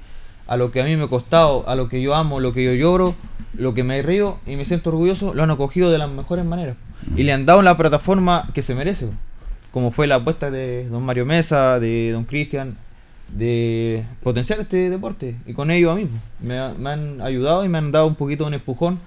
[0.47, 2.63] a lo que a mí me ha costado, a lo que yo amo, lo que
[2.63, 3.13] yo lloro,
[3.55, 6.77] lo que me río y me siento orgulloso, lo han acogido de las mejores maneras.
[7.17, 9.07] Y le han dado la plataforma que se merece.
[9.75, 12.77] Como fue la apuesta de don Mario Mesa, de don Cristian,
[13.27, 15.35] de potenciar este deporte.
[15.45, 16.07] Y con ellos a mí.
[16.39, 18.99] Me, ha- me han ayudado y me han dado un poquito un empujón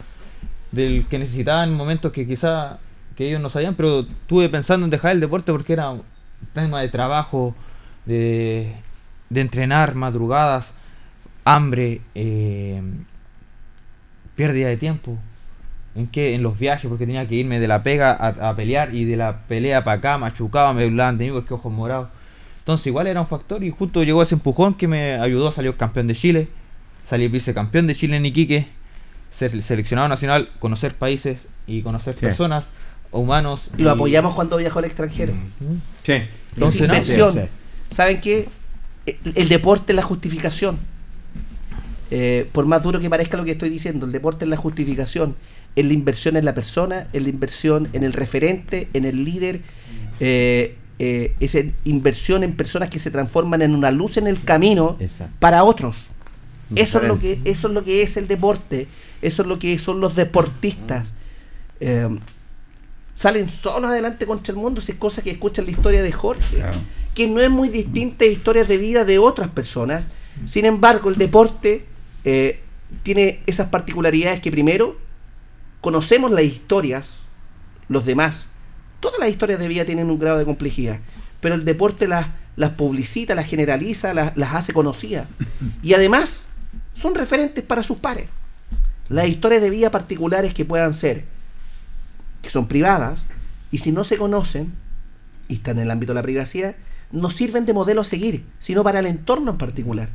[0.70, 2.80] del que necesitaban en momentos que quizá
[3.16, 6.02] que ellos no sabían, pero estuve pensando en dejar el deporte porque era un
[6.52, 7.54] tema de trabajo,
[8.04, 8.74] de,
[9.30, 10.74] de entrenar, madrugadas,
[11.46, 12.82] hambre, eh,
[14.36, 15.16] pérdida de tiempo.
[15.98, 16.34] ¿En qué?
[16.34, 19.16] En los viajes, porque tenía que irme de la pega a, a pelear y de
[19.16, 22.08] la pelea para acá, machucaba, me burlaban de mí porque ojos morados.
[22.60, 26.06] Entonces igual era un factor y justo llegó ese empujón que me ayudó, salió campeón
[26.06, 26.48] de Chile,
[27.08, 28.68] salí vicecampeón de Chile en Iquique,
[29.32, 32.20] ser seleccionado nacional, conocer países y conocer Sí.
[32.20, 32.66] personas,
[33.10, 33.70] humanos.
[33.76, 35.32] Y lo apoyamos cuando viajó al extranjero.
[35.32, 35.76] Mm.
[36.04, 36.12] Sí.
[36.54, 37.32] Entonces, es inversión.
[37.32, 37.94] sí, sí.
[37.94, 38.48] ¿Saben qué?
[39.06, 40.78] El, el deporte es la justificación.
[42.10, 45.36] Eh, por más duro que parezca lo que estoy diciendo, el deporte es la justificación.
[45.78, 49.60] Es la inversión en la persona, es la inversión en el referente, en el líder.
[50.20, 54.42] eh, eh, es en- inversión en personas que se transforman en una luz en el
[54.42, 55.32] camino Exacto.
[55.38, 56.06] para otros.
[56.74, 58.88] Eso es, lo que, eso es lo que es el deporte,
[59.22, 61.12] eso es lo que son los deportistas.
[61.78, 62.08] Eh,
[63.14, 66.56] salen solos adelante contra el mundo, si es cosa que escuchan la historia de Jorge,
[66.56, 66.76] Claro.
[67.14, 70.06] que no es muy distinta de historias de vida de otras personas.
[70.46, 71.84] Sin embargo, el deporte
[72.24, 72.58] eh,
[73.04, 74.96] tiene esas particularidades que primero
[75.80, 77.22] conocemos las historias,
[77.88, 78.48] los demás.
[79.00, 80.98] Todas las historias de vida tienen un grado de complejidad,
[81.40, 82.26] pero el deporte las,
[82.56, 85.28] las publicita, las generaliza, las, las hace conocidas.
[85.82, 86.46] Y además,
[86.94, 88.26] son referentes para sus pares.
[89.08, 91.24] Las historias de vida particulares que puedan ser,
[92.42, 93.20] que son privadas,
[93.70, 94.72] y si no se conocen,
[95.48, 96.74] y están en el ámbito de la privacidad,
[97.10, 100.10] no sirven de modelo a seguir, sino para el entorno en particular.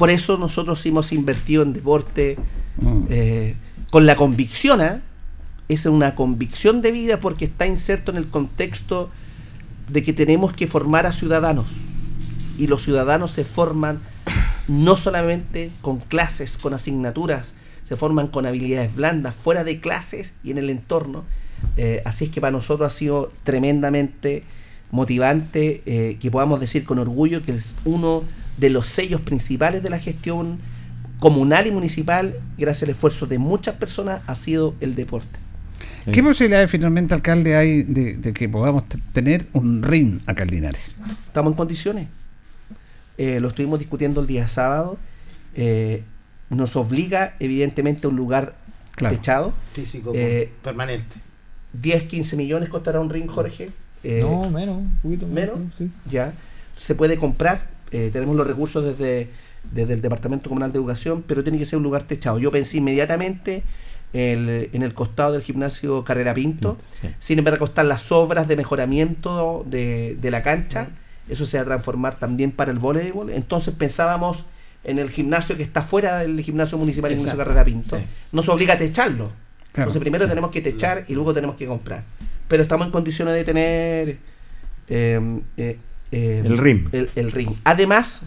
[0.00, 2.36] Por eso nosotros hemos invertido en deporte
[2.80, 3.02] Mm.
[3.10, 3.54] eh,
[3.90, 5.02] con la convicción, ¿ah?
[5.68, 9.10] es una convicción de vida porque está inserto en el contexto
[9.88, 11.66] de que tenemos que formar a ciudadanos.
[12.58, 14.00] Y los ciudadanos se forman
[14.68, 20.52] no solamente con clases, con asignaturas, se forman con habilidades blandas, fuera de clases y
[20.52, 21.24] en el entorno.
[21.76, 24.44] Eh, así es que para nosotros ha sido tremendamente
[24.90, 28.24] motivante eh, que podamos decir con orgullo que es uno
[28.60, 30.58] de los sellos principales de la gestión
[31.18, 35.38] comunal y municipal, gracias al esfuerzo de muchas personas, ha sido el deporte.
[36.10, 40.80] ¿Qué posibilidades finalmente, alcalde, hay de, de que podamos tener un ring acá en Linares?
[41.26, 42.08] Estamos en condiciones.
[43.18, 44.98] Eh, lo estuvimos discutiendo el día sábado.
[45.54, 46.02] Eh,
[46.48, 48.54] nos obliga, evidentemente, a un lugar
[48.96, 49.14] Claro.
[49.16, 49.54] techado.
[49.72, 51.16] Físico Eh, permanente.
[51.74, 53.70] 10, 15 millones costará un ring, Jorge.
[54.02, 55.58] Eh, no, menos, un poquito ¿menos?
[55.78, 55.90] sí.
[56.10, 56.32] ya
[56.76, 59.28] se puede comprar eh, tenemos los recursos desde,
[59.72, 62.78] desde el departamento comunal de educación pero tiene que ser un lugar techado yo pensé
[62.78, 63.62] inmediatamente
[64.12, 67.08] el- en el costado del gimnasio Carrera Pinto Sí.
[67.20, 70.88] sin embargo están las obras de mejoramiento de, de la cancha
[71.28, 74.46] eso se va a transformar también para el voleibol entonces pensábamos
[74.82, 77.54] en el gimnasio que está fuera del gimnasio municipal, el gimnasio Exacto.
[77.54, 78.04] Carrera Pinto Sí.
[78.32, 79.30] nos obliga a techarlo
[79.72, 79.88] Claro.
[79.90, 82.02] entonces primero tenemos que techar y luego tenemos que comprar.
[82.48, 84.18] Pero estamos en condiciones de tener
[84.88, 85.78] eh, eh,
[86.12, 86.88] eh, El RIM.
[86.92, 87.54] El, el RIM.
[87.64, 88.22] Además,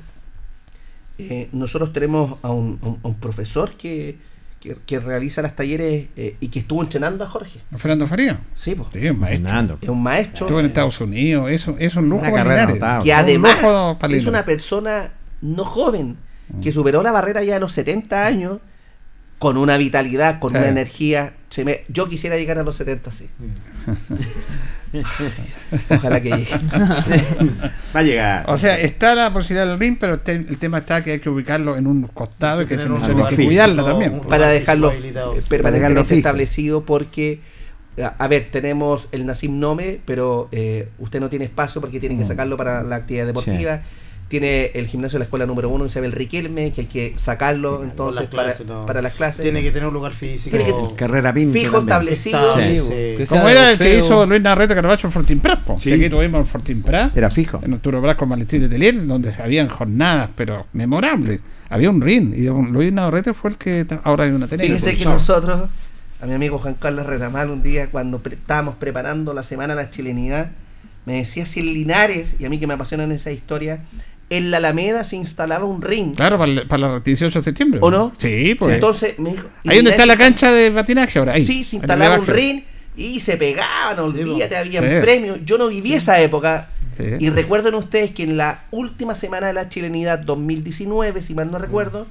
[1.18, 2.78] eh, nosotros tenemos a un,
[3.20, 4.18] profesor que,
[4.60, 7.60] que, que realiza las talleres eh, y que estuvo entrenando a Jorge.
[7.78, 8.40] Fernando Faría.
[8.56, 8.90] Sí, pues.
[8.94, 9.44] Sí, un maestro.
[9.46, 9.78] Fernando.
[9.82, 12.68] Es un maestro Estuvo en Estados Unidos, eso es un lujo Una
[13.02, 13.58] que Un además
[14.10, 15.12] es una persona
[15.42, 16.18] no joven,
[16.62, 18.60] que superó la barrera ya de los 70 años
[19.40, 20.58] con una vitalidad, con Sí.
[20.58, 21.34] una energía.
[21.50, 23.30] Se me- yo quisiera llegar a los 70, sí.
[25.90, 26.48] Ojalá que llegue.
[27.96, 28.46] Va a llegar.
[28.48, 31.30] O sea, está la posibilidad del ring, pero te- el tema está que hay que
[31.30, 34.22] ubicarlo en un costado y que se un tiene que cuidarla también.
[34.22, 34.92] para dejarlo
[35.50, 37.40] permanentemente dejarlo establecido porque
[38.02, 42.18] a a ver, tenemos el Nasim Nome, pero eh, usted no tiene espacio porque tiene
[42.18, 43.82] que sacarlo para la actividad deportiva.
[44.34, 48.24] Tiene el gimnasio de la escuela número uno, Isabel Riquelme, que hay que sacarlo entonces
[48.26, 48.84] para, clases, no.
[48.84, 49.44] para las clases.
[49.44, 50.58] Tiene que tener un lugar físico.
[50.58, 51.54] Tiene que- Carrera Pinto.
[51.54, 52.14] fijo, también.
[52.16, 52.56] establecido.
[52.56, 52.80] Sí, Sí.
[52.82, 53.18] sí.
[53.18, 55.60] Que Como era el que hizo Luis Narrete Caravaggio en Fortín Prat.
[55.78, 55.94] Sí.
[55.94, 57.60] Aquí tuvimos el Fortín Prat, Era fijo.
[57.64, 61.40] en Arturo Bras con Valentín de Telier, donde se habían jornadas, pero memorables.
[61.70, 64.66] Había un ring, y Luis Narrete fue el que ahora hay una tenés.
[64.66, 65.70] Fíjese que nosotros,
[66.20, 69.84] a mi amigo Juan Carlos Retamal, un día cuando pre- estábamos preparando la Semana de
[69.84, 70.50] la Chilenidad,
[71.06, 73.82] me decía si en Linares, y a mí que me apasionan esa historia,
[74.38, 76.16] en la Alameda se instalaba un ring.
[76.16, 77.80] Claro, para el, para el 18 de septiembre.
[77.84, 78.12] ¿O no?
[78.18, 78.76] Sí, pues.
[78.76, 79.48] Entonces me dijo.
[79.66, 81.34] ahí donde está la cancha de patinaje ahora.
[81.34, 82.62] Ahí, Sí, se el instalaba un ring
[82.96, 85.02] y se pegaban, olvídate, habían Sí.
[85.02, 85.40] premios.
[85.46, 86.70] Yo no viví esa época.
[86.98, 87.04] Sí.
[87.20, 91.58] Y recuerden ustedes que en la última semana de la chilenidad 2019, si mal no
[91.58, 92.06] recuerdo,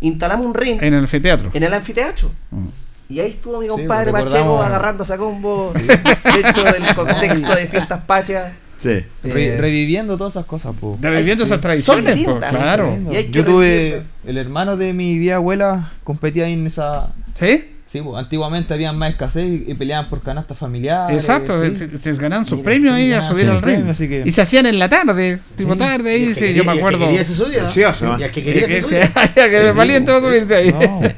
[0.00, 1.50] instalamos un ring En el anfiteatro.
[1.54, 2.30] en el anfiteatro.
[2.50, 2.66] Mm.
[3.08, 4.32] Y ahí estuvo mi Sí, compadre recordamos.
[4.32, 8.52] Pacheco agarrándose a combo dentro del contexto de fiestas patrias.
[8.78, 9.04] Sí.
[9.24, 10.98] Re- Eh, reviviendo todas esas cosas, po.
[11.00, 12.96] Reviviendo esas tradiciones, claro.
[13.30, 17.64] Yo tuve el hermano de mi vieja abuela competía ahí en esa ¿Sí?
[17.96, 21.16] Sí, pues, antiguamente habían más escasez y, y peleaban por canastas familiares.
[21.16, 21.76] Exacto, sí.
[21.76, 23.90] se, se ganaban sus premios ahí a subir al ring.
[23.96, 26.56] que- Y se hacían en la tarde, tipo tarde ahí, Y el que sí, quería-
[26.56, 27.06] yo y me el que acuerdo.
[27.06, 27.60] quería se subía.
[27.62, 28.16] Precioso.
[28.18, 29.10] Y el que quería se Que- subía.
[29.50, 30.72] que- valiente va a subirse ahí.
[30.72, 31.00] No.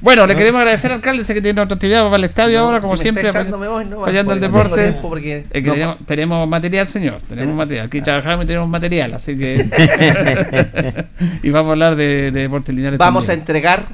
[0.00, 2.80] Bueno, le queremos agradecer al alcalde, sé que tiene otra actividad para el estadio ahora,
[2.80, 4.82] como me siempre, me apoyando el deporte.
[4.90, 7.20] tiempo porque- Es que no, tenemos, tenemos material, señor.
[7.28, 7.86] Tenemos material.
[7.86, 9.66] Aquí trabajamos y tenemos material, así que.
[11.42, 12.96] y vamos a hablar de, de deporte lineal.
[12.96, 13.40] Vamos a también.
[13.40, 13.84] entregar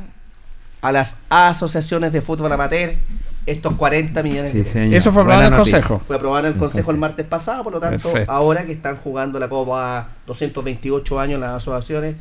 [0.83, 2.93] a las asociaciones de fútbol amateur
[3.47, 4.73] estos 40 millones Sí, de pesos.
[4.81, 4.95] señor.
[4.95, 5.79] Eso fue aprobado en el noticia.
[5.81, 6.03] consejo.
[6.07, 8.31] Fue aprobado en el Consejo el martes pasado, por lo tanto, Perfecto.
[8.31, 12.15] ahora que están jugando la Copa 228 años las asociaciones,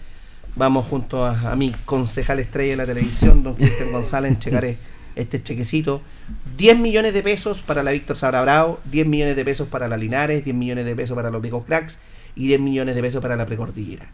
[0.55, 4.65] vamos junto a, a mi concejal estrella de la televisión, don Cristian González, a checar
[4.65, 4.77] e-
[5.15, 6.01] este chequecito.
[6.57, 9.97] 10 millones de pesos para la Víctor Sabra Bravo, 10 millones de pesos para la
[9.97, 11.99] Linares, 10 millones de pesos para los Viejos Cracks
[12.35, 14.07] y 10 millones de pesos para la Precordillera.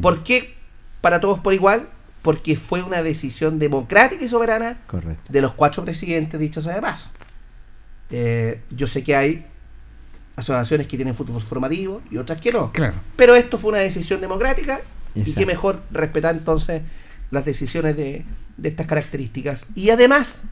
[0.00, 0.54] ¿Por qué
[1.02, 1.88] para todos por igual?
[2.26, 5.32] Porque fue una decisión democrática y soberana Correcto.
[5.32, 7.08] de los cuatro presidentes, dicho sea de paso.
[8.10, 9.46] Eh, yo sé que hay
[10.34, 12.72] asociaciones que tienen fútbol formativo y otras que no.
[12.72, 12.94] Claro.
[13.14, 14.80] Pero esto fue una decisión democrática
[15.14, 16.82] y qué mejor respetar entonces
[17.30, 18.24] las decisiones de,
[18.56, 19.66] de estas características.
[19.76, 20.42] Y además,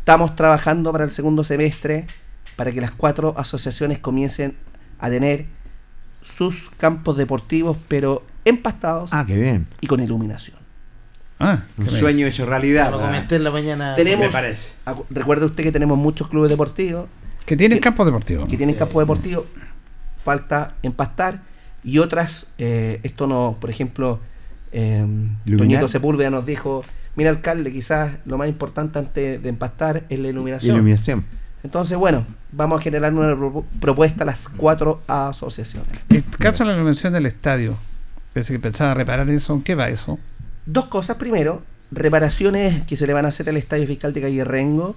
[0.00, 2.06] estamos trabajando para el segundo semestre
[2.56, 4.54] para que las cuatro asociaciones comiencen
[4.98, 5.46] a tener
[6.20, 9.66] sus campos deportivos, pero empastados Ah, qué bien.
[9.80, 10.59] y con iluminación.
[11.40, 12.90] Ah, Un sueño hecho realidad.
[12.90, 13.94] Lo comenté en la mañana.
[13.96, 14.74] Tenemos, me parece.
[15.10, 17.06] recuerde usted que tenemos muchos clubes deportivos.
[17.46, 18.46] Que tienen que- campo deportivo.
[18.46, 19.46] que tienen campo deportivo,
[20.22, 21.40] falta empastar
[21.82, 24.20] y otras, eh, esto no, por ejemplo,
[24.72, 25.04] eh.
[25.56, 26.84] Toñito Sepúlveda nos dijo,
[27.16, 30.76] mira alcalde, quizás lo más importante antes de empastar es la iluminación.
[30.76, 31.24] Iluminación.
[31.62, 35.88] Entonces, bueno, vamos a generar una propu- propuesta a las cuatro asociaciones.
[36.08, 37.76] El caso de la convención del estadio,
[38.32, 40.18] pensé que pensaba reparar eso, ¿en qué va eso?
[40.72, 41.16] Dos cosas.
[41.16, 44.94] Primero, reparaciones que se le van a hacer al Estadio Fiscal de Calle Rengo.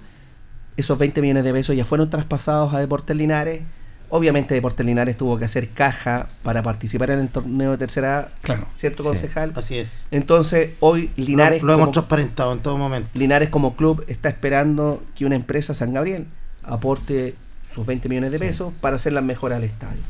[0.76, 3.62] Esos 20 millones de pesos ya fueron traspasados a Deportes Linares
[4.10, 8.28] Obviamente Deportes Linares tuvo que hacer caja para participar en el torneo de tercera A,
[8.42, 8.68] Claro.
[8.74, 9.08] ¿cierto, Sí.
[9.08, 9.52] concejal?
[9.56, 9.88] Así es.
[10.12, 13.08] Entonces, hoy Linares, lo, lo hemos como, transparentado en todo momento.
[13.14, 16.26] Linares como club está esperando que una empresa, San Gabriel,
[16.62, 17.34] aporte
[17.68, 20.00] sus 20 millones de pesos para hacer las mejoras al estadio.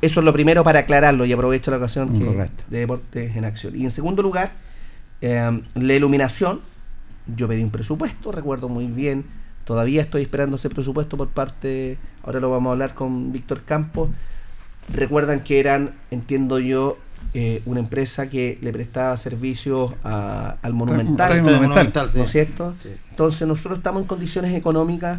[0.00, 2.24] Eso es lo primero para aclararlo y aprovecho la ocasión que-
[2.70, 3.74] de Deportes en Acción.
[3.76, 4.52] Y en segundo lugar,
[5.20, 6.60] eh, la iluminación.
[7.36, 9.24] Yo pedí un presupuesto, recuerdo muy bien.
[9.64, 14.08] Todavía estoy esperando ese presupuesto por parte, ahora lo vamos a hablar con Víctor Campos.
[14.94, 16.96] Recuerdan que eran, entiendo yo,
[17.34, 21.30] eh, una empresa que le prestaba servicios a- al Monumental.
[21.36, 22.10] Estadio Monumental.
[22.14, 22.74] ¿no es cierto?
[22.80, 22.88] Sí.
[23.10, 25.18] Entonces nosotros estamos en condiciones económicas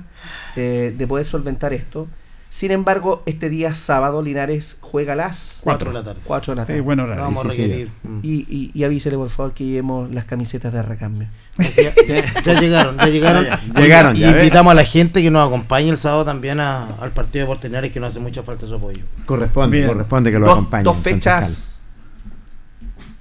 [0.56, 2.08] eh, de poder solventar esto.
[2.52, 6.20] Sin embargo, este día sábado Linares juega a las Cuatro de la tarde.
[6.24, 6.82] 4 de la tarde.
[6.82, 7.24] bueno Lo horario.
[7.26, 7.92] vamos a requerir.
[8.02, 8.20] Mm.
[8.24, 11.28] Y, y, y avísele por favor que llevemos las camisetas de recambio.
[11.60, 13.46] Ya, ya- ya llegaron, ya llegaron.
[13.76, 14.44] Llegaron, Y ya ves.
[14.44, 17.92] invitamos a la gente que nos acompañe el sábado también a- al partido de Portenares
[17.92, 19.04] que nos hace mucha falta su apoyo.
[19.28, 19.88] Corresponde, Bien.
[19.90, 20.84] corresponde que lo Dos, acompañe.
[20.84, 21.82] dos fechas.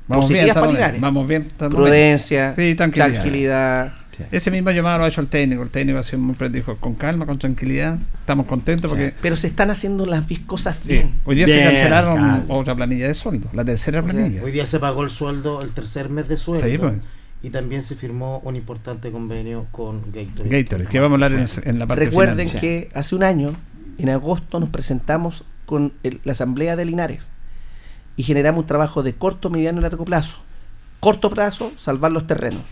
[0.06, 0.48] Vamos bien.
[1.00, 1.52] Vamos bien.
[1.58, 3.12] prudencia, Sí, tranquilidad.
[3.12, 3.92] tranquilidad.
[4.18, 4.24] Sí.
[4.32, 5.62] Ese mismo llamado lo ha hecho el técnico.
[5.62, 7.98] El técnico ha sido muy dijo con calma, con tranquilidad.
[8.20, 11.14] Estamos contentos porque Pero se están haciendo las cosas sí, bien.
[11.24, 12.44] hoy día se cancelaron calma.
[12.48, 14.42] otra planilla de sueldo, la tercera planilla.
[14.42, 16.66] Hoy día se pagó el sueldo, el tercer mes de sueldo.
[16.68, 16.94] Sí, pues.
[17.40, 20.62] Y también se firmó un importante convenio con Gatorade.
[20.62, 22.60] Gatorade, que vamos a hablar en, en la parte Recuerden final.
[22.60, 23.52] que hace un año,
[23.98, 27.20] en agosto, nos presentamos con el- la Asamblea de Linares
[28.16, 30.38] y generamos un trabajo de corto, mediano y largo plazo.
[30.98, 32.62] Corto plazo, salvar los terrenos.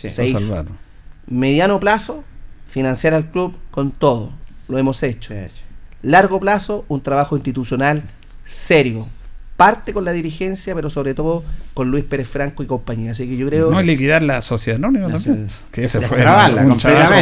[0.00, 0.10] Sí.
[0.12, 0.40] Se Lo hizo.
[0.40, 0.78] salvaron.
[1.26, 2.24] Mediano plazo,
[2.70, 4.30] financiar al club con todo.
[4.68, 5.32] Lo hemos hecho.
[5.32, 5.60] Sí, sí.
[6.02, 8.02] Largo plazo, un trabajo institucional
[8.44, 9.08] serio.
[9.56, 11.42] Parte con la dirigencia, pero sobre todo
[11.72, 13.12] con Luis Pérez Franco y compañía.
[13.12, 15.48] Así que yo creo No liquidar la sociedad anónima también.
[15.72, 16.54] Que ese fue trabajo,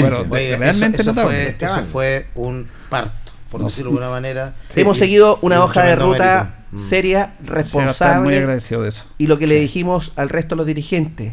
[0.02, 4.54] pero Oye, realmente eso, fue, eso fue un parto, por No decirlo de alguna manera.
[4.74, 6.54] Hemos Y- seguido una hoja de ruta.
[6.72, 6.78] Mm.
[6.78, 8.38] seria, estar muy responsable.
[8.38, 9.04] agradecido de eso.
[9.16, 11.32] Y lo que le dijimos al resto de los dirigentes,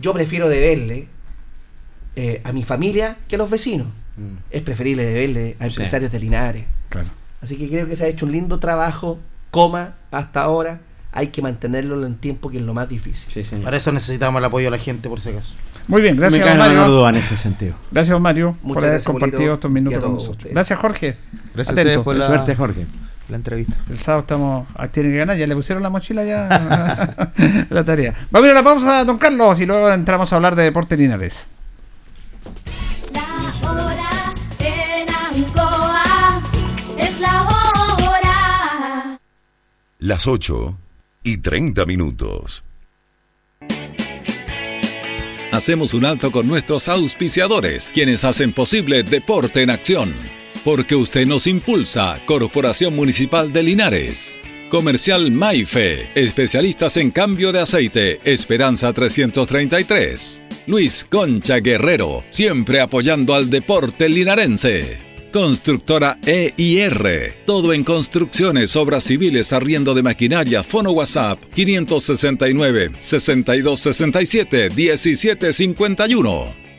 [0.00, 1.08] yo prefiero deberle
[2.16, 3.86] eh, a mi familia que a los vecinos.
[4.16, 4.36] Mm.
[4.50, 6.64] Es preferible deberle a empresarios de Linares.
[6.88, 7.08] Claro.
[7.40, 9.18] Así que creo que se ha hecho un lindo trabajo,
[9.50, 10.80] coma, hasta ahora.
[11.14, 13.30] Hay que mantenerlo en el tiempo, que es lo más difícil.
[13.32, 13.64] Sí, señor.
[13.64, 15.54] Para eso necesitamos el apoyo de la gente, por si acaso.
[15.88, 16.88] Muy bien, Me gracias menor Mario.
[16.88, 17.74] duda en ese sentido.
[17.90, 20.36] Gracias don Mario por Muchas haber gracias, compartido Polito, estos minutos con nosotros.
[20.36, 20.54] ustedes.
[20.54, 21.16] Gracias Jorge.
[21.54, 21.88] Gracias a Atento.
[21.90, 22.86] ustedes por la, Suerte, Jorge.
[23.32, 23.74] La entrevista.
[23.90, 24.68] El sábado estamos.
[24.76, 27.34] ah, Tiene que ganar, ya le pusieron la mochila ya.
[27.70, 28.14] la tarea.
[28.30, 30.96] Vamos a ir a la pausa, don Carlos, y luego entramos a hablar de Deporte
[30.96, 31.46] Linares.
[33.12, 36.40] La hora en Ancoa
[36.98, 39.18] es la hora.
[39.98, 40.76] Las 8
[41.24, 42.62] y 30 minutos.
[45.52, 50.14] Hacemos un alto con nuestros auspiciadores, quienes hacen posible Deporte en Acción.
[50.64, 54.38] Porque usted nos impulsa, Corporación Municipal de Linares.
[54.68, 60.42] Comercial Maife, especialistas en cambio de aceite, Esperanza 333.
[60.68, 64.98] Luis Concha Guerrero, siempre apoyando al deporte linarense.
[65.32, 67.34] Constructora EIR.
[67.44, 70.62] Todo en construcciones, obras civiles, arriendo de maquinaria.
[70.62, 76.61] Fono WhatsApp 569 6267 1751.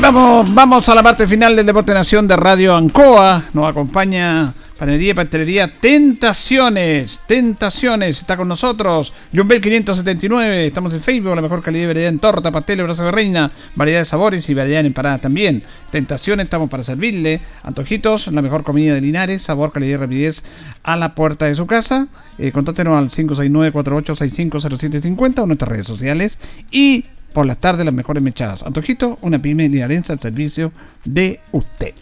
[0.00, 3.42] Vamos, vamos a la parte final del Deporte Nación de Radio Ancoa.
[3.52, 7.20] Nos acompaña Panería y Pastelería Tentaciones.
[7.26, 9.12] Tentaciones, está con nosotros.
[9.34, 13.10] Jumbel 579, estamos en Facebook, la mejor calidad de variedad en torta, pastel, brazo de
[13.10, 15.64] reina, variedad de sabores y variedad en empanadas también.
[15.90, 17.40] Tentaciones, estamos para servirle.
[17.64, 20.44] Antojitos, la mejor comida de Linares, sabor, calidad y rapidez
[20.84, 22.06] a la puerta de su casa.
[22.38, 26.38] Eh, contáctenos al 569-48650750 o nuestras redes sociales.
[26.70, 28.62] Y por las tardes las mejores mechadas.
[28.62, 30.72] Antojito, una pyme linarense al servicio
[31.04, 31.94] de usted.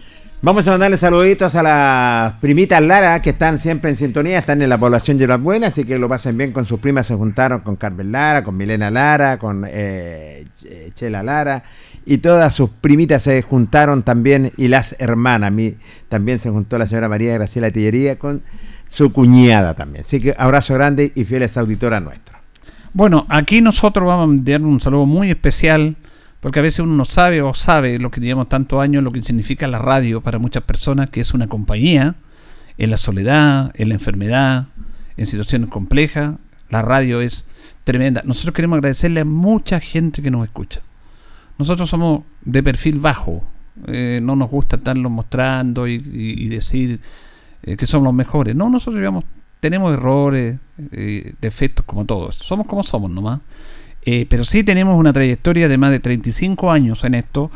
[0.42, 4.68] Vamos a mandarle saluditos a las primitas Lara que están siempre en sintonía, están en
[4.68, 7.06] la población de las Buenas, así que lo pasen bien con sus primas.
[7.06, 11.64] Se juntaron con Carmen Lara, con Milena Lara, con eh, Ch- Chela Lara
[12.04, 15.50] y todas sus primitas se juntaron también y las hermanas.
[15.50, 15.74] Mi,
[16.08, 18.42] también se juntó la señora María Graciela Tillería con
[18.88, 20.04] su cuñada también.
[20.04, 22.36] Así que abrazo grande y fieles auditoras nuestras.
[22.97, 25.97] Bueno, aquí nosotros vamos a enviar un saludo muy especial,
[26.40, 29.22] porque a veces uno no sabe o sabe lo que llevamos tantos años, lo que
[29.22, 32.14] significa la radio para muchas personas, que es una compañía
[32.78, 34.68] en la soledad, en la enfermedad,
[35.18, 36.36] en situaciones complejas.
[36.70, 37.44] La radio es
[37.84, 38.22] tremenda.
[38.24, 40.80] Nosotros queremos agradecerle a mucha gente que nos escucha.
[41.59, 43.44] Nosotros somos de perfil bajo,
[43.88, 47.01] eh, no nos gusta estarlo mostrando y, y- y decir
[47.62, 48.57] eh, que somos los mejores.
[48.57, 49.24] No, nosotros digamos,
[49.61, 50.59] tenemos errores,
[50.92, 52.34] eh, defectos como todos.
[52.36, 53.40] Somos como somos nomás.
[54.08, 57.50] Eh, pero sí tenemos una trayectoria de más de 35 años en esto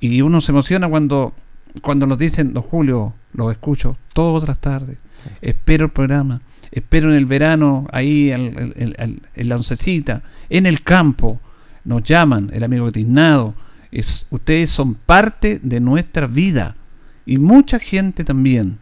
[0.00, 1.32] y uno se emociona cuando,
[1.80, 4.98] cuando nos dicen, los Julio, los escucho todas las tardes,
[5.40, 11.40] espero el programa, espero en el verano, ahí en la oncecita, en el campo,
[11.84, 13.54] nos llaman, el amigo Tiznado,
[13.90, 16.76] es, ustedes son parte de nuestra vida
[17.24, 18.78] y mucha gente también.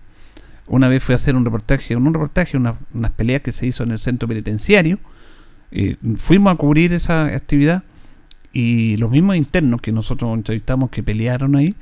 [0.72, 3.82] Una vez fui a hacer un reportaje, un reportaje, una- unas peleas que se hizo
[3.82, 4.98] en el centro penitenciario.
[5.74, 7.82] eh, fuimos a cubrir esa actividad
[8.52, 11.74] y los mismos internos que nosotros entrevistamos que pelearon ahí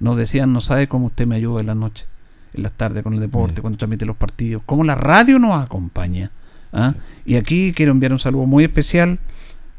[0.00, 2.04] nos decían, no sabe cómo usted me ayuda en la noche,
[2.54, 3.62] en las tardes con el deporte, Bien.
[3.62, 6.30] cuando transmite los partidos, cómo la radio nos acompaña.
[6.72, 6.94] ¿ah?
[7.26, 9.18] Y aquí quiero enviar un saludo muy especial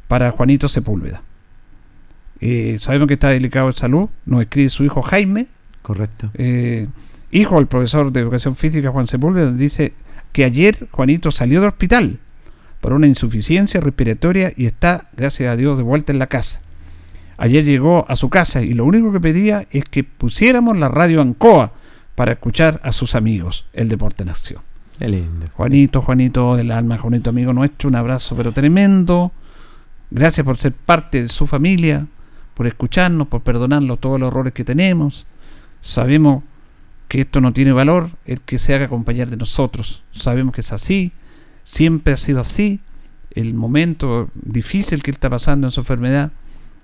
[0.08, 1.22] para Juanito Sepúlveda.
[2.41, 5.48] Eh, sabemos que está delicado de salud, nos escribe su hijo Jaime,
[5.84, 6.32] Correcto.
[6.36, 6.88] eh,
[7.32, 9.94] hijo del profesor de educación física Juan Sepúlveda, dice
[10.32, 12.20] que ayer Juanito salió del hospital
[12.82, 16.62] por una insuficiencia respiratoria y está, gracias a Dios, de vuelta en la casa.
[17.38, 21.22] Ayer llegó a su casa y lo único que pedía es que pusiéramos la radio
[21.22, 21.72] Ancoa
[22.16, 24.62] para escuchar a sus amigos, el Deporte en Acción.
[24.98, 25.48] Qué lindo.
[25.54, 29.32] Juanito, Juanito del alma, Juanito amigo nuestro, un abrazo pero tremendo.
[30.12, 32.08] Gracias por ser parte de su familia,
[32.56, 35.26] por escucharnos, por perdonarnos todos los errores que tenemos.
[35.82, 36.44] Sabemos
[37.10, 40.03] que esto no tiene valor el que se haga acompañar de nosotros.
[40.11, 41.11] Sabemos que es así,
[41.65, 42.80] siempre ha sido así.
[43.31, 46.31] El momento difícil que él está pasando en su enfermedad,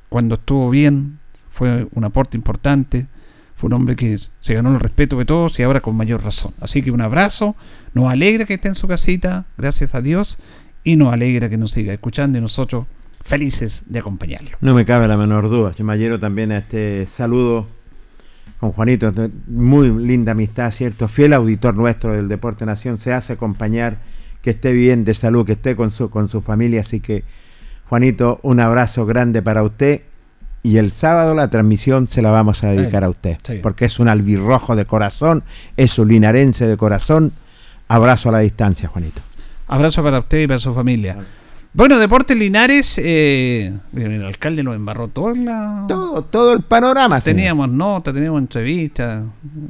[0.10, 1.20] cuando estuvo bien,
[1.50, 3.08] fue un aporte importante.
[3.56, 6.54] Fue un hombre que se ganó el respeto de todos y ahora con mayor razón.
[6.60, 7.56] Así que un abrazo,
[7.94, 10.40] nos alegra que esté en su casita, gracias a Dios,
[10.84, 12.86] y nos alegra que nos siga escuchando y nosotros
[13.24, 14.58] felices de acompañarlo.
[14.60, 15.74] No me cabe la menor duda.
[15.78, 17.68] Adhiero también a este saludo
[18.60, 19.12] con Juanito.
[19.48, 21.08] Muy linda amistad, ¿cierto?
[21.08, 22.98] Fiel auditor nuestro del Deporte Nación.
[22.98, 23.98] Se hace acompañar,
[24.42, 26.82] que esté bien de salud, que esté con su, con su familia.
[26.82, 27.24] Así que,
[27.90, 30.02] Juanito, un abrazo grande para usted.
[30.64, 33.38] Y el sábado la transmisión se la vamos a dedicar a usted.
[33.46, 33.60] sí.
[33.62, 35.44] Porque es un albirrojo de corazón,
[35.78, 37.34] es un linarense de corazón.
[37.88, 39.22] Abrazo a la distancia, Juanito.
[39.68, 41.18] Abrazo para usted y para su familia.
[41.76, 45.84] Bueno, Deportes Linares, eh, el alcalde nos embarró toda la...
[45.90, 47.20] Todo, todo el panorama.
[47.20, 47.36] señor.
[47.36, 49.26] Teníamos notas, teníamos entrevistas.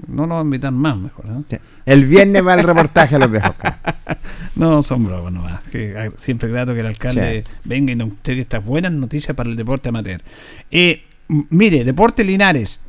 [0.08, 1.26] No nos invitan más, mejor.
[1.26, 1.44] ¿no?
[1.50, 1.58] Sí.
[1.84, 3.56] El viernes va el reportaje a los viejos.
[4.56, 5.62] No, son bromas nomás.
[5.70, 9.50] Que, ah, siempre grato que el alcalde venga y nos entregue estas buenas noticias para
[9.50, 10.22] el deporte amateur.
[10.72, 12.82] Eh, mire, Deporte Linares.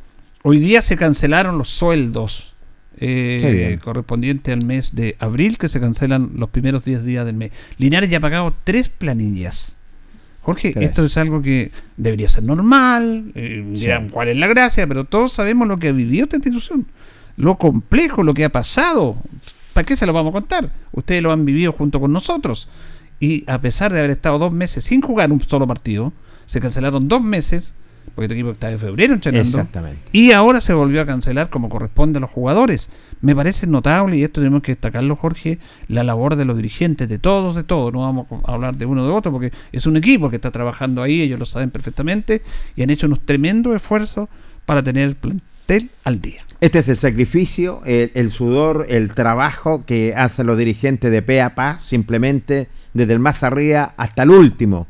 [0.43, 2.53] Hoy día se cancelaron los sueldos
[2.97, 7.51] eh, correspondientes al mes de abril, que se cancelan los primeros 10 días del mes.
[7.77, 9.75] Linares ya ha pagado tres planillas.
[10.41, 10.89] Jorge, Tres.
[10.89, 13.31] esto es algo que debería ser normal.
[13.35, 13.79] eh, Sí.
[13.81, 14.87] dirán, ¿cuál es la gracia?
[14.87, 16.85] Pero todos sabemos lo que ha vivido esta institución.
[17.35, 19.17] Lo complejo, lo que ha pasado.
[19.73, 20.71] ¿Para qué se lo vamos a contar?
[20.93, 22.69] Ustedes lo han vivido junto con nosotros.
[23.19, 26.13] Y a pesar de haber estado dos meses sin jugar un solo partido,
[26.45, 27.73] se cancelaron dos meses,
[28.15, 29.47] porque este equipo está de febrero entrenando.
[29.47, 30.01] Exactamente.
[30.11, 32.89] Y ahora se volvió a cancelar como corresponde a los jugadores.
[33.21, 37.19] Me parece notable, y esto tenemos que destacarlo, Jorge, la labor de los dirigentes, de
[37.19, 37.93] todos, de todos.
[37.93, 40.51] No vamos a hablar de uno o de otro, porque es un equipo que está
[40.51, 42.41] trabajando ahí, ellos lo saben perfectamente,
[42.75, 44.29] y han hecho unos tremendos esfuerzos
[44.65, 46.43] para tener el plantel al día.
[46.59, 51.41] Este es el sacrificio, el, el sudor, el trabajo que hacen los dirigentes de pe
[51.41, 54.87] a pa, simplemente desde el más arriba hasta el último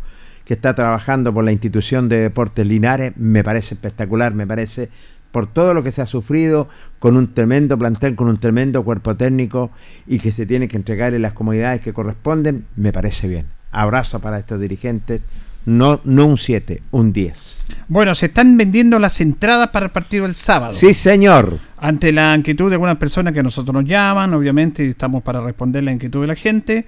[0.48, 3.12] que está trabajando por la institución de Deportes Linares.
[3.18, 4.88] Me parece espectacular, me parece
[5.34, 6.70] por todo lo que se ha sufrido
[7.00, 9.72] con un tremendo plantel, con un tremendo cuerpo técnico
[10.08, 13.46] y que se tiene que entregarle las comodidades que corresponden, me parece bien.
[13.72, 15.24] Abrazo para estos dirigentes,
[15.66, 17.66] no, no un 7, un 10.
[17.90, 20.72] Bueno, se están vendiendo las entradas para el partido del sábado.
[20.72, 21.60] Sí, señor.
[21.78, 25.42] Ante la inquietud de algunas personas que a nosotros nos llaman, obviamente y estamos para
[25.42, 26.88] responder la inquietud de la gente,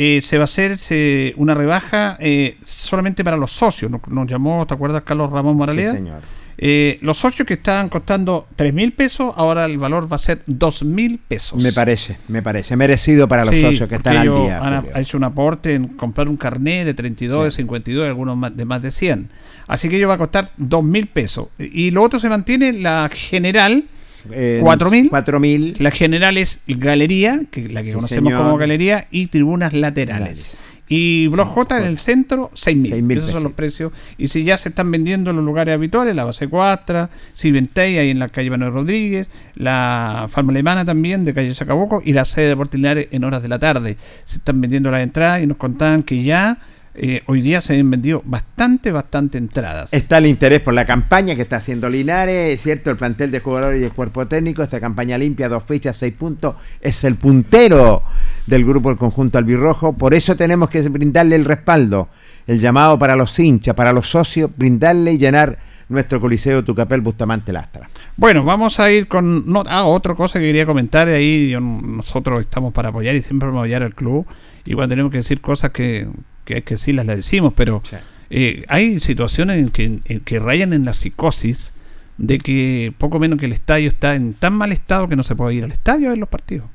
[0.00, 3.90] eh, se va a hacer eh, una rebaja eh, solamente para los socios.
[3.90, 5.90] Nos, nos llamó, ¿te acuerdas, Carlos Ramón Moraleda?
[5.90, 6.20] Sí, señor.
[6.60, 10.42] Eh, los socios que estaban costando 3 mil pesos, ahora el valor va a ser
[10.46, 11.60] 2 mil pesos.
[11.62, 12.76] Me parece, me parece.
[12.76, 14.58] Merecido para los Sí, socios que están al día.
[14.58, 17.56] Han ha hecho un aporte en comprar un carnet de 32, de Sí.
[17.58, 19.30] 52 y algunos más, de más de 100.
[19.68, 21.48] Así que ello va a costar 2 mil pesos.
[21.58, 23.84] Y lo otro se mantiene la general.
[24.30, 25.08] Eh, ¿Cuatro mil?
[25.10, 25.74] cuatro mil.
[25.78, 28.42] La general es galería, que la que Sí, conocemos señor.
[28.44, 30.56] como galería, y tribunas laterales.
[30.90, 32.90] Y Block J en el centro, 6 mil.
[32.92, 33.92] Seis mil Esos son los precios.
[34.16, 38.08] Y si ya se están vendiendo en los lugares habituales, la base 4, Civentey, ahí
[38.08, 42.48] en la calle Manuel Rodríguez, la farma alemana también, de calle Sacaboco, y la sede
[42.48, 43.98] de Portinares en horas de la tarde.
[44.24, 46.56] Se están vendiendo las entradas y nos contaban que ya
[47.00, 49.92] eh, hoy día se han vendido bastante, bastante entradas.
[49.92, 53.40] Está el interés por la campaña que está haciendo Linares, es cierto, el plantel de
[53.40, 58.02] jugadores y el cuerpo técnico, esta campaña limpia, dos fichas, seis puntos, es el puntero
[58.46, 62.08] del grupo del conjunto albirrojo, por eso tenemos que brindarle el respaldo,
[62.46, 65.58] el llamado para los hinchas, para los socios, brindarle y llenar
[65.88, 67.88] nuestro coliseo Tucapel Bustamante Lastra.
[68.16, 71.48] Bueno, vamos a ir con no, ah, otra cosa que quería comentar ahí.
[71.50, 74.26] yo- nosotros estamos para apoyar y siempre vamos a apoyar al club.
[74.66, 76.06] Y cuando tenemos que decir cosas que,
[76.48, 77.52] que hay que decirlas, las decimos.
[77.54, 77.82] Pero
[78.30, 81.74] eh, hay situaciones en que, en que rayan en la psicosis
[82.16, 85.36] de que poco menos que el estadio está en tan mal estado que no se
[85.36, 86.68] puede ir al estadio a ver los partidos.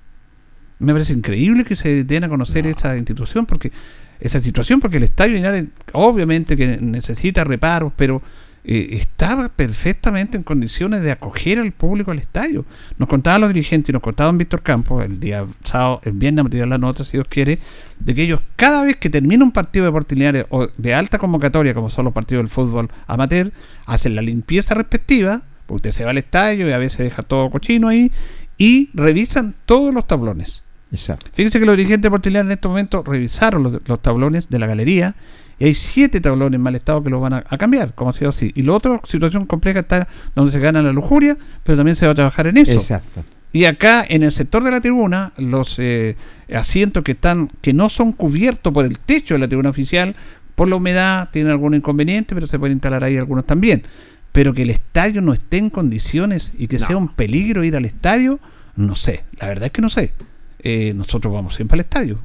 [0.79, 3.71] Me parece increíble que se den a conocer esa institución porque
[4.19, 8.21] esa situación porque el estadio Linares obviamente que necesita reparos, pero
[8.65, 12.65] eh, estaba perfectamente en condiciones de acoger al público al estadio.
[12.97, 16.65] Nos contaban los dirigentes y nos contaban Víctor Campos el día sábado, el viernes a
[16.65, 17.59] la nota, si Dios quiere,
[18.03, 21.73] de que ellos cada vez que termina un partido de Deportes o de alta convocatoria,
[21.73, 23.51] como son los partidos del fútbol amateur,
[23.85, 27.49] hacen la limpieza respectiva, porque usted se va al estadio y a veces deja todo
[27.49, 28.11] cochino ahí,
[28.57, 30.63] y revisan todos los tablones.
[30.91, 31.25] Exacto.
[31.33, 34.59] Fíjense que los dirigentes de Deportes Linares en este momento revisaron los, los tablones de
[34.59, 35.15] la galería
[35.57, 38.13] y hay siete tablones en mal estado que los van a, a cambiar, como ha
[38.13, 38.51] sido así.
[38.53, 42.11] Y la otra situación compleja está donde se gana la lujuria, pero también se va
[42.11, 42.73] a trabajar en eso.
[42.73, 43.23] Exacto.
[43.53, 46.15] Y acá en el sector de la tribuna, los eh,
[46.53, 50.15] asientos que están que no son cubiertos por el techo de la tribuna oficial,
[50.55, 53.83] por la humedad, tienen algún inconveniente, pero se pueden instalar ahí algunos también.
[54.31, 56.85] Pero que el estadio no esté en condiciones y que No.
[56.87, 58.39] sea un peligro ir al estadio,
[58.75, 59.23] no sé.
[59.39, 60.13] La verdad es que no sé.
[60.59, 62.17] Eh, nosotros vamos siempre al estadio.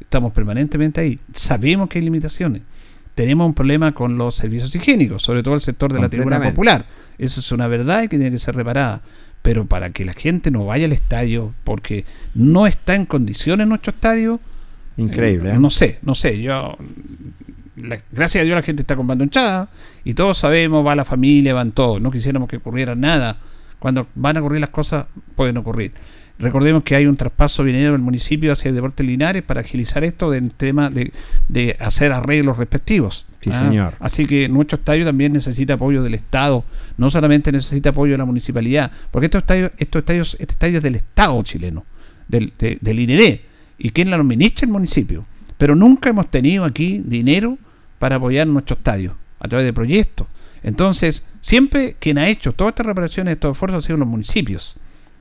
[0.00, 1.18] Estamos permanentemente ahí.
[1.32, 2.62] Sabemos que hay limitaciones.
[3.16, 6.84] Tenemos un problema con los servicios higiénicos, sobre todo el sector de la tribuna popular.
[7.18, 9.02] Eso es una verdad y que tiene que ser reparada.
[9.48, 12.04] Pero para que la gente no vaya al estadio porque
[12.34, 14.40] no está en condiciones nuestro estadio,
[14.98, 15.48] Increíble.
[15.50, 15.58] eh, ¿eh?
[15.58, 16.42] no sé, no sé.
[16.42, 16.76] Yo
[17.76, 19.70] la- gracias a Dios la gente está comprando hinchada
[20.04, 21.98] y todos sabemos, va la familia, van todos.
[22.02, 23.38] No quisiéramos que ocurriera nada.
[23.78, 25.92] Cuando van a ocurrir las cosas, pueden ocurrir.
[26.38, 30.52] Recordemos que hay un traspaso dinero del municipio hacia Deportes Linares para agilizar esto del
[30.52, 31.12] tema de,
[31.48, 33.24] de hacer arreglos respectivos.
[33.40, 33.94] Sí, Ah, señor.
[33.98, 36.64] Así que nuestro estadio también necesita apoyo del Estado,
[36.96, 40.82] no solamente necesita apoyo de la municipalidad, porque estos estadios, estos estadios, este estadio es
[40.82, 41.84] del Estado chileno,
[42.28, 43.40] del, de- del INED,
[43.78, 45.24] y quien la administra el municipio.
[45.56, 47.58] Pero nunca hemos tenido aquí dinero
[47.98, 50.28] para apoyar nuestro estadio a través de proyectos.
[50.62, 54.78] Entonces, siempre quien ha hecho todas estas reparaciones, estos esfuerzos, han sido los municipios.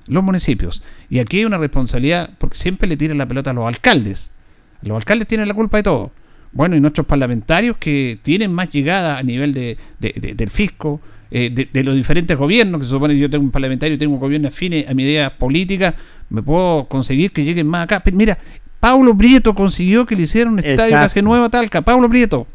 [0.08, 0.84] Los municipios.
[1.10, 4.32] Y aquí hay una responsabilidad, porque siempre le tiran la pelota a los alcaldes.
[4.82, 6.12] Los alcaldes tienen la culpa de todo.
[6.54, 11.02] Bueno, y nuestros parlamentarios que tienen más llegada a nivel de, de- de- del fisco,
[11.30, 13.98] eh, de, de los diferentes gobiernos, que se supone que yo tengo un parlamentario y
[13.98, 15.94] tengo un gobierno afine a mi idea política,
[16.30, 18.00] me puedo conseguir que lleguen más acá.
[18.00, 18.38] Pero mira,
[18.80, 21.82] Pablo Prieto consiguió que le hicieran un estadio casi nuevo a Talca.
[21.82, 22.48] Pablo Prieto.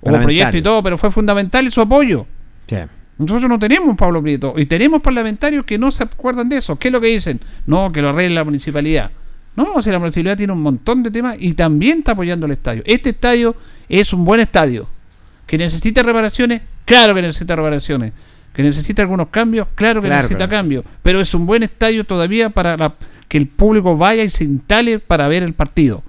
[0.00, 2.26] Hubo proyecto y todo, pero fue fundamental su apoyo.
[2.68, 2.76] Sí.
[3.18, 6.78] Nosotros no tenemos Pablo Prieto y tenemos parlamentarios que no se acuerdan de eso.
[6.78, 7.40] ¿Qué es lo que dicen?
[7.66, 9.10] No, que lo arregle la municipalidad.
[9.56, 12.82] No, si la municipalidad tiene un montón de temas y también está apoyando el estadio.
[12.84, 13.56] Este estadio
[13.88, 14.86] es un buen estadio.
[15.46, 16.60] ¿Que necesita reparaciones?
[16.84, 18.12] Claro que necesita reparaciones.
[18.52, 19.68] ¿Que necesita algunos cambios?
[19.74, 20.84] Claro que Claro, necesita cambios.
[21.02, 22.94] Pero es un buen estadio todavía para la-
[23.28, 26.02] que el público vaya y se instale para ver el partido.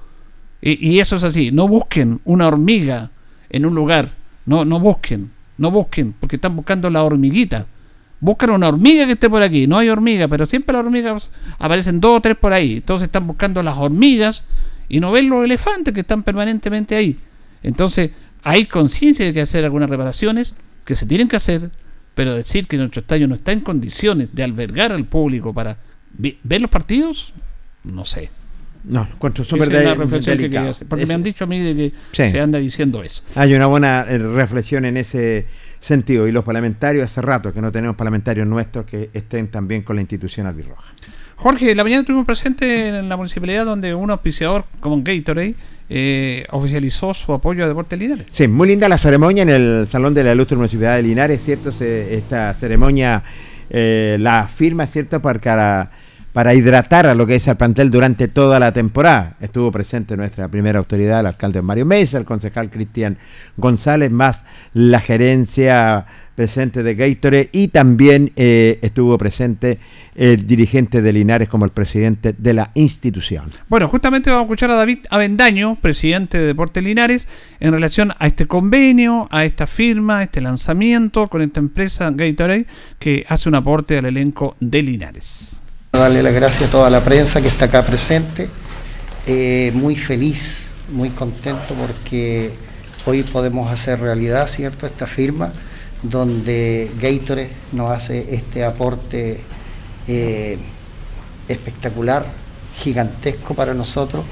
[0.62, 1.52] Y, y eso es así.
[1.52, 3.12] No busquen una hormiga
[3.50, 4.10] en un lugar.
[4.46, 5.32] No, no busquen.
[5.58, 6.14] No busquen.
[6.20, 7.66] Porque están buscando la hormiguita.
[8.20, 9.68] Buscan una hormiga que esté por aquí.
[9.68, 11.30] No hay hormiga, pero siempre las hormigas
[11.60, 12.78] aparecen dos o tres por ahí.
[12.78, 14.44] Entonces están buscando las hormigas
[14.90, 17.18] y no ven los elefantes que están permanentemente ahí.
[17.64, 18.12] Entonces
[18.44, 20.56] hay conciencia de que hacer algunas reparaciones
[20.86, 21.70] que se tienen que hacer,
[22.16, 25.78] pero decir que nuestro estadio no está en condiciones de albergar al público para
[26.18, 27.34] ver los partidos,
[27.84, 28.32] no sé.
[28.88, 29.74] No, encuentro súper de-
[30.22, 30.74] que delicado.
[30.88, 32.32] porque Es- me han dicho a mí de que Sí.
[32.32, 33.22] se anda diciendo eso.
[33.36, 35.46] Hay una buena eh, reflexión en ese
[35.80, 36.28] sentido.
[36.28, 40.02] Y los parlamentarios, hace rato que no tenemos parlamentarios nuestros que estén también con la
[40.02, 40.92] institución albirroja.
[41.36, 45.54] Jorge, la mañana estuvimos presentes en la municipalidad donde un auspiciador como Gatorade
[45.90, 48.26] eh, oficializó su apoyo a Deportes Linares.
[48.30, 51.72] Sí, muy linda la ceremonia en el Salón de la Ilustre Municipalidad de Linares, ¿cierto?
[51.72, 53.24] Se- esta ceremonia
[53.70, 55.22] eh, la firma, ¿cierto?
[55.22, 55.92] Para,
[56.38, 59.36] para hidratar a lo que es el plantel durante toda la temporada.
[59.42, 63.18] Estuvo presente nuestra primera autoridad, el alcalde Mario Mesa, el concejal Cristian
[63.58, 64.44] González, más
[64.76, 66.06] la gerencia
[66.36, 69.80] presente de Gatorade y también eh, estuvo presente
[70.14, 73.50] el dirigente de Linares como el presidente de la institución.
[73.68, 77.28] Bueno, justamente vamos a escuchar a David Avendaño, presidente de Deportes Linares,
[77.60, 82.68] en relación a este convenio, a esta firma, a este lanzamiento con esta empresa Gatorade
[83.00, 85.62] que hace un aporte al elenco de Linares.
[85.98, 88.48] Darle las gracias a toda la prensa que está acá presente.
[89.26, 92.52] Eh, muy feliz, muy contento porque
[93.08, 94.86] hoy podemos hacer realidad, ¿cierto?
[94.86, 95.52] Esta firma
[96.04, 99.42] donde Gatorade nos hace este aporte
[100.08, 100.60] eh,
[101.48, 102.28] espectacular,
[102.78, 104.24] gigantesco para nosotros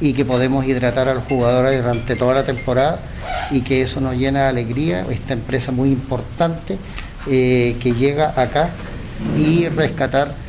[0.00, 3.00] y que podemos hidratar a los jugadores durante toda la temporada
[3.50, 5.04] y que eso nos llena de alegría.
[5.10, 6.78] Esta empresa muy importante
[7.26, 8.70] eh, que llega acá
[9.36, 10.40] y rescatar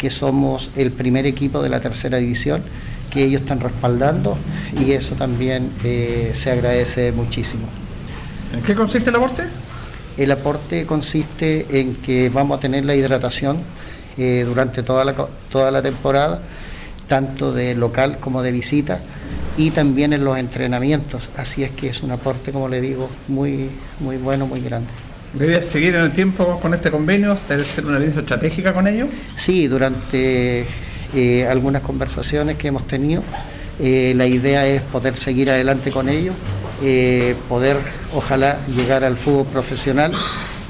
[0.00, 2.62] que somos el primer equipo de la tercera división
[3.10, 4.38] que ellos están respaldando
[4.82, 7.66] y eso también eh, se agradece muchísimo.
[8.54, 9.42] ¿En qué consiste el aporte?
[10.16, 13.58] El aporte consiste en que vamos a tener la hidratación
[14.16, 15.14] eh, durante toda la,
[15.52, 16.40] toda la temporada,
[17.06, 19.00] tanto de local como de visita,
[19.58, 21.28] y también en los entrenamientos.
[21.36, 23.68] Así es que es un aporte, como le digo, muy,
[23.98, 24.88] muy bueno, muy grande.
[25.32, 27.36] ¿Debes seguir en el tiempo con este convenio?
[27.48, 29.08] ¿Debe ser una alianza estratégica con ellos?
[29.36, 30.66] Sí, durante
[31.14, 33.22] eh, algunas conversaciones que hemos tenido,
[33.78, 36.34] eh, la idea es poder seguir adelante con ellos,
[36.82, 37.76] eh, poder
[38.14, 40.12] ojalá llegar al fútbol profesional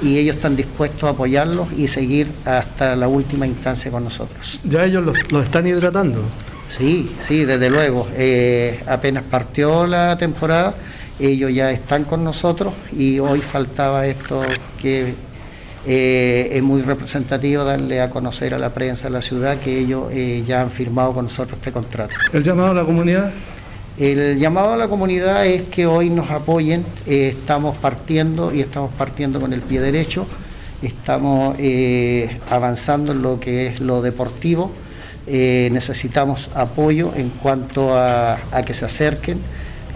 [0.03, 4.59] y ellos están dispuestos a apoyarlos y seguir hasta la última instancia con nosotros.
[4.63, 6.23] Ya ellos los, los están hidratando.
[6.71, 8.07] Sí, sí, desde luego.
[8.15, 10.73] Eh, apenas partió la temporada,
[11.19, 14.41] ellos ya están con nosotros y hoy faltaba esto
[14.81, 15.13] que
[15.85, 20.09] eh, es muy representativo darle a conocer a la prensa de la ciudad que ellos
[20.11, 22.13] eh, ya han firmado con nosotros este contrato.
[22.31, 23.31] El llamado a la comunidad.
[23.97, 28.91] El llamado a la comunidad es que hoy nos apoyen, eh, estamos partiendo y estamos
[28.93, 30.25] partiendo con el pie derecho,
[30.81, 31.57] estamos
[32.49, 34.71] avanzando en lo que es lo deportivo,
[35.27, 39.39] necesitamos apoyo en cuanto a, a que se acerquen,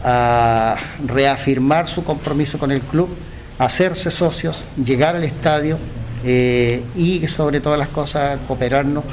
[0.07, 3.09] a reafirmar su compromiso con el club,
[3.57, 5.79] hacerse socios, llegar al estadio
[6.23, 9.03] eh, y sobre todas las cosas cooperarnos.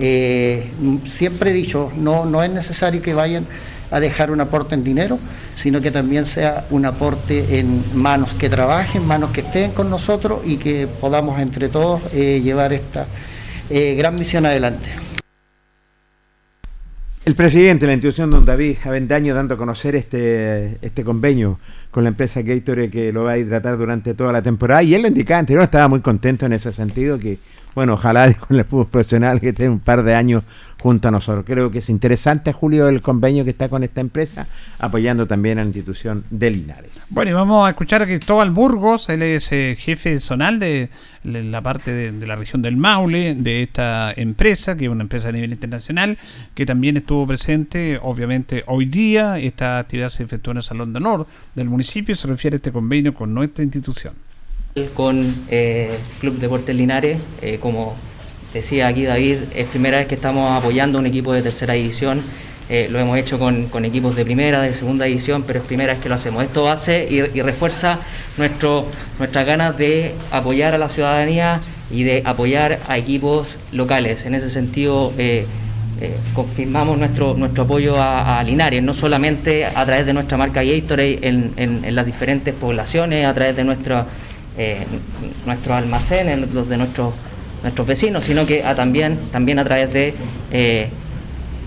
[0.00, 0.72] Eh,
[1.06, 3.46] siempre he dicho, no, no es necesario que vayan
[3.92, 5.20] a dejar un aporte en dinero,
[5.54, 10.40] sino que también sea un aporte en manos que trabajen, manos que estén con nosotros
[10.44, 13.06] y que podamos entre todos eh, llevar esta
[13.70, 14.90] gran misión adelante.
[17.30, 21.60] El presidente de la institución, don David Avendaño, dando a conocer este, este convenio
[21.92, 24.82] con la empresa Gatorade que lo va a hidratar durante toda la temporada.
[24.82, 27.38] Y él lo indicaba anterior, estaba muy contento en ese sentido, que
[27.74, 30.44] bueno, ojalá con el fútbol profesional que esté un par de años
[30.80, 31.44] junto a nosotros.
[31.46, 34.46] Creo que es interesante, Julio, el convenio que está con esta empresa,
[34.78, 37.06] apoyando también a la institución de Linares.
[37.10, 40.88] Bueno, y vamos a escuchar a Cristóbal Burgos, él es eh, jefe zonal de,
[41.22, 45.28] de la parte de, la región del Maule, de esta empresa, que es una empresa
[45.28, 46.18] a nivel internacional,
[46.54, 49.38] que también estuvo presente, obviamente, hoy día.
[49.38, 52.58] Esta actividad se efectuó en el Salón de Honor del municipio y se refiere a
[52.58, 54.14] este convenio con nuestra institución.
[54.94, 57.18] Con eh, Club Deportes Linares.
[57.42, 57.94] Eh, como
[58.54, 62.22] decía aquí David, es primera vez que estamos apoyando un equipo de tercera división.
[62.68, 66.02] Eh, lo hemos hecho con, equipos de primera, de segunda división, pero es primera vez
[66.02, 66.44] que lo hacemos.
[66.44, 67.98] Esto hace y, refuerza
[68.38, 68.86] nuestro,
[69.18, 71.60] nuestras ganas de apoyar a la ciudadanía
[71.90, 74.24] y de apoyar a equipos locales.
[74.24, 75.46] En ese sentido, eh,
[76.32, 81.52] confirmamos nuestro, nuestro apoyo a, Linares, no solamente a través de nuestra marca Gatorade en,
[81.56, 84.06] en las diferentes poblaciones, a través de nuestra,
[84.60, 84.76] eh,
[85.46, 87.14] nuestros almacenes, los de nuestros,
[87.62, 90.12] nuestros vecinos, sino que a también, también a través de
[90.52, 90.88] eh,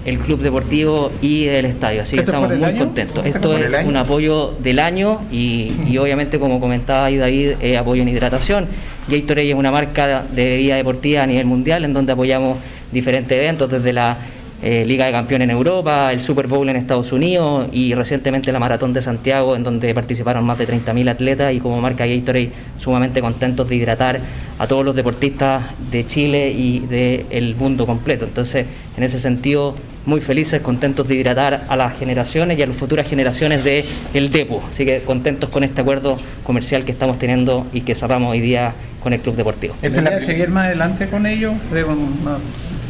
[0.05, 2.03] el club deportivo y el estadio.
[2.03, 2.79] Así que ¿Esto es estamos muy año?
[2.85, 3.25] contentos.
[3.25, 7.77] ¿Esto es Esto un apoyo del año y, y obviamente, como comentaba ahí David, eh,
[7.77, 8.67] apoyo en hidratación.
[9.07, 12.57] Gatorade es una marca de bebida deportiva a nivel mundial en donde apoyamos
[12.91, 14.17] diferentes eventos desde la
[14.63, 18.59] eh, Liga de Campeones en Europa, el Super Bowl en Estados Unidos y recientemente la
[18.59, 23.19] Maratón de Santiago en donde participaron más de 30.000 atletas y como marca Gatorade sumamente
[23.19, 24.21] contentos de hidratar
[24.57, 28.23] a todos los deportistas de Chile y del mundo completo.
[28.23, 28.65] Entonces,
[28.95, 29.75] en ese sentido,
[30.05, 33.83] muy felices, contentos de hidratar a las generaciones y a las futuras generaciones de
[34.13, 34.63] el Depo.
[34.69, 38.73] Así que contentos con este acuerdo comercial que estamos teniendo y que cerramos hoy día
[39.01, 39.75] con el Club Deportivo.
[39.81, 41.53] ¿Esta es la seguir más adelante con ellos?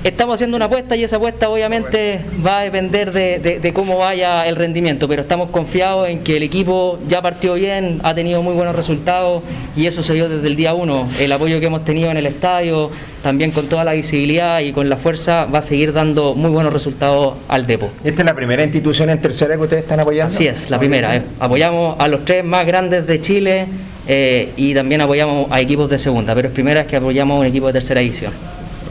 [0.03, 3.97] Estamos haciendo una apuesta y esa apuesta obviamente va a depender de, de- de cómo
[3.99, 8.43] vaya el rendimiento, pero estamos confiados en que el equipo ya partió bien, ha tenido
[8.43, 9.43] muy buenos resultados
[9.77, 11.07] y eso se dio desde el día uno.
[11.19, 12.91] El apoyo que hemos tenido en el estadio,
[13.23, 16.73] también con toda la visibilidad y con la fuerza, va a seguir dando muy buenos
[16.73, 17.89] resultados al Depo.
[18.03, 20.33] ¿Esta es la primera institución en tercera que ustedes están apoyando?
[20.35, 21.15] Así es, la primera.
[21.15, 21.21] eh.
[21.39, 23.67] Apoyamos a los tres más grandes de Chile
[24.05, 27.39] eh, y también apoyamos a equipos de segunda, pero es primera vez que apoyamos a
[27.39, 28.33] un equipo de tercera división.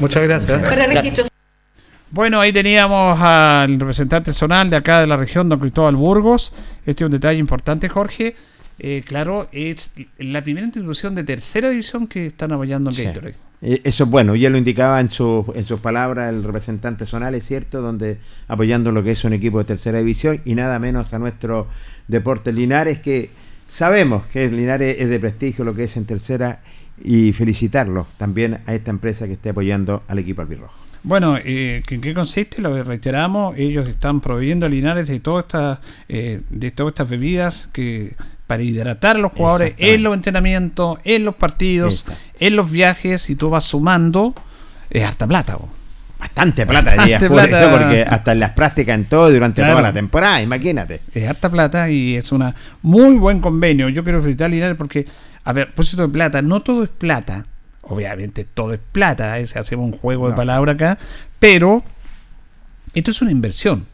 [0.03, 0.61] Muchas gracias.
[0.61, 1.29] Gracias.
[2.11, 6.53] Bueno, ahí teníamos al representante zonal de acá de la región, don Cristóbal Burgos.
[6.85, 8.35] Este es un detalle importante, Jorge.
[8.79, 13.05] Eh, claro, es la primera institución de tercera división que están apoyando en Sí.
[13.05, 13.37] Gatorade.
[13.63, 17.35] Eh, Eso es bueno, ya lo indicaba en, su, en sus palabras el representante zonal,
[17.35, 18.19] es cierto, donde
[18.49, 21.69] apoyando lo que es un equipo de tercera división y nada menos a nuestro
[22.09, 23.31] Deportes Linares, que
[23.67, 26.61] sabemos que Linares es de prestigio lo que es en tercera
[27.05, 30.75] y felicitarlo también a esta empresa que esté apoyando al equipo albirrojo.
[31.05, 32.63] Bueno, eh, ¿en qué consiste?
[32.63, 37.09] Lo que reiteramos, ellos están proveyendo a Linares de todas estas eh, de todas estas
[37.11, 38.15] bebidas que
[38.47, 42.07] para hidratar a los jugadores en los entrenamientos, en los partidos,
[42.39, 44.35] en los viajes, y tú vas sumando,
[44.91, 45.55] es harta plata.
[45.57, 45.69] bo.
[46.21, 49.73] Bastante plata, Bastante por eso, porque hasta en las prácticas en todo durante Claro.
[49.73, 51.01] toda la temporada, imagínate.
[51.13, 53.89] Es harta plata y es una muy buen convenio.
[53.89, 55.05] Yo quiero felicitar a Linares porque,
[55.45, 57.47] a ver, por de plata, no todo es plata.
[57.83, 59.47] Obviamente todo es plata, ¿eh?
[59.47, 60.37] Se hacemos un juego de No.
[60.37, 60.99] palabras acá,
[61.39, 61.83] pero
[62.95, 63.87] esto es una inversión.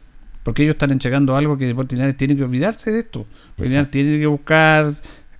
[0.42, 3.26] Porque ellos están entregando algo que Deportes tiene que olvidarse de esto.
[3.56, 4.94] Tiene que buscar,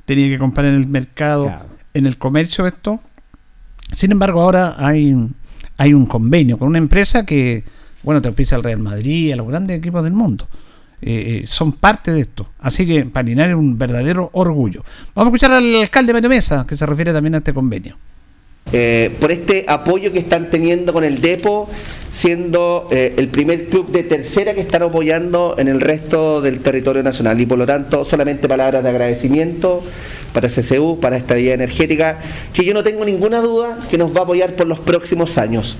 [0.04, 1.66] tiene que comprar en el mercado, Claro.
[1.94, 3.00] en el comercio esto.
[3.92, 5.14] Sin embargo, ahora hay,
[5.78, 7.64] hay un convenio con una empresa que,
[8.02, 10.48] bueno, te empieza al Real Madrid, a los grandes equipos del mundo.
[11.00, 12.48] Eh, eh, son parte de esto.
[12.58, 14.82] Así que para es un verdadero orgullo.
[15.14, 16.30] Vamos a escuchar al alcalde Mario
[16.66, 17.96] que se refiere también a este convenio.
[18.70, 21.70] eh, por este apoyo que están teniendo con el Depo,
[22.10, 27.40] siendo el primer club de tercera que están apoyando en el resto del territorio nacional.
[27.40, 29.82] Y por lo tanto, solamente palabras de agradecimiento
[30.34, 32.18] para CCU, para esta vía energética,
[32.52, 35.78] que yo no tengo ninguna duda que nos va a apoyar por los próximos años.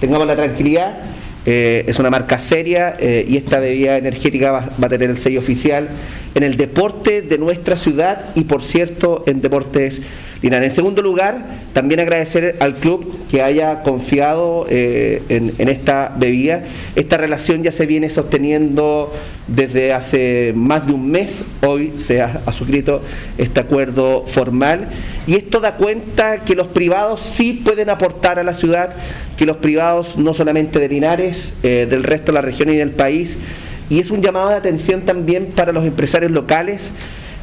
[0.00, 0.98] Tengamos la tranquilidad.
[1.46, 5.18] Eh, es una marca seria eh, y esta bebida energética va, va a tener el
[5.18, 5.88] sello oficial
[6.34, 10.00] en el deporte de nuestra ciudad y por cierto en deportes
[10.42, 10.70] Linares.
[10.70, 11.44] En segundo lugar,
[11.74, 16.64] también agradecer al club que haya confiado eh, en, esta bebida.
[16.96, 19.12] Esta relación ya se viene sosteniendo
[19.48, 21.44] desde hace más de un mes.
[21.66, 23.02] Hoy se ha, ha suscrito
[23.36, 24.88] este acuerdo formal.
[25.26, 28.94] Y esto da cuenta que los privados sí pueden aportar a la ciudad,
[29.36, 32.92] que los privados no solamente de Linares, eh, del resto de la región y del
[32.92, 33.36] país,
[33.90, 36.90] y es un llamado de atención también para los empresarios locales.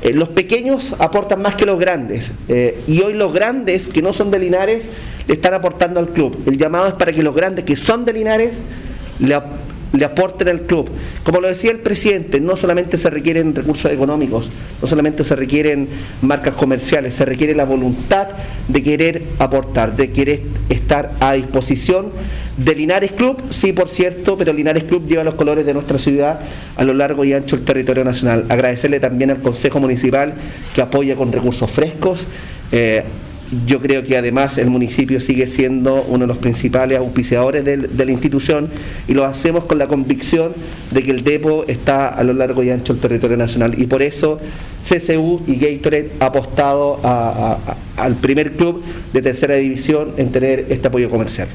[0.02, 4.14] Eh, los pequeños aportan más que los grandes eh, y hoy los grandes que no
[4.14, 4.88] son de Linares
[5.28, 6.38] le están aportando al club.
[6.46, 8.60] El llamado es para que los grandes que son de Linares
[9.20, 9.46] le, ap-
[9.94, 10.90] le aporten al club.
[11.24, 14.50] Como lo decía el presidente, no solamente se requieren recursos económicos,
[14.82, 15.88] no solamente se requieren
[16.22, 18.30] marcas comerciales, se requiere la voluntad
[18.68, 22.12] de querer aportar, de querer estar a disposición
[22.58, 26.40] de Linares Club, sí por cierto, pero Linares Club lleva los colores de nuestra ciudad
[26.76, 28.46] a lo largo y ancho del territorio nacional.
[28.50, 30.34] Agradecerle también al Consejo Municipal
[30.74, 32.26] que apoya con recursos frescos.
[32.72, 33.04] Eh,
[33.66, 38.12] yo creo que además el municipio sigue siendo uno de los principales auspiciadores de la
[38.12, 38.68] institución
[39.08, 40.54] y lo hacemos con la convicción
[40.92, 44.02] de que el depo está a lo largo y ancho del territorio nacional y por
[44.02, 44.38] eso
[44.82, 47.00] CCU y Gatorade ha apostado
[47.96, 48.84] al primer club
[49.14, 51.48] de tercera división en tener este apoyo comercial.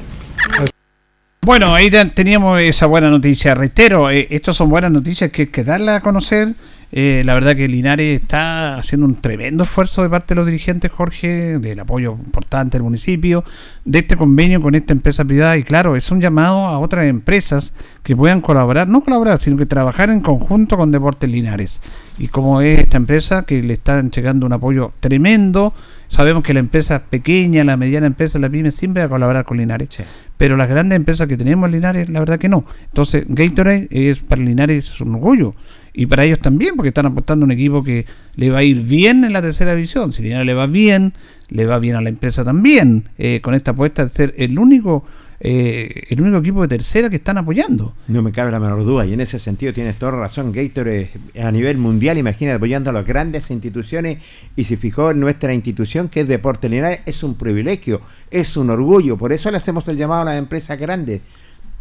[1.41, 3.53] Bueno, ahí te- teníamos esa buena noticia.
[3.53, 6.49] Reitero, eh, estas son buenas noticias que hay que darlas a conocer.
[6.95, 10.91] Eh, la verdad que Linares está haciendo un tremendo esfuerzo de parte de los dirigentes,
[10.91, 13.43] Jorge, del apoyo importante del municipio,
[13.83, 15.57] de este convenio con esta empresa privada.
[15.57, 19.65] Y claro, es un llamado a otras empresas que puedan colaborar, no colaborar, sino que
[19.65, 21.81] trabajar en conjunto con Deportes Linares.
[22.19, 25.73] Y como es esta empresa que le están llegando un apoyo tremendo,
[26.09, 29.57] sabemos que la empresa pequeña, la mediana empresa, la pyme, siempre va a colaborar con
[29.57, 29.89] Linares.
[30.37, 32.65] Pero las grandes empresas que tenemos en Linares, la verdad que no.
[32.85, 35.55] Entonces, Gatorade es para Linares es un orgullo.
[35.93, 38.05] Y para ellos también, porque están apostando un equipo que
[38.35, 40.11] le va a ir bien en la tercera división.
[40.11, 41.13] Si Linares le va bien,
[41.49, 43.03] le va bien a la empresa también.
[43.17, 45.05] eh, con esta apuesta de ser el único,
[45.39, 47.93] eh, el único equipo de tercera que están apoyando.
[48.07, 50.51] No me cabe la menor duda, y en ese sentido tienes toda razón.
[50.51, 54.17] Gatorade a nivel mundial, imagínate, apoyando a las grandes instituciones,
[54.55, 58.01] y se fijó en nuestra institución, que es Deporte Linares, es un privilegio,
[58.31, 59.15] es un orgullo.
[59.15, 61.21] Por eso le hacemos el llamado a las empresas grandes.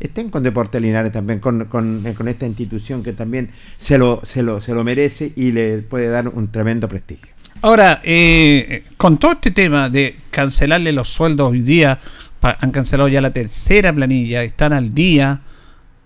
[0.01, 4.61] Estén con Deporte Linares también, con, con- esta institución que también se lo, se, lo,
[4.61, 7.29] se lo merece y le puede dar un tremendo prestigio.
[7.61, 12.01] Ahora, eh, con todo este tema de cancelarle los sueldos hoy día,
[12.41, 15.43] han cancelado ya la tercera planilla, están al día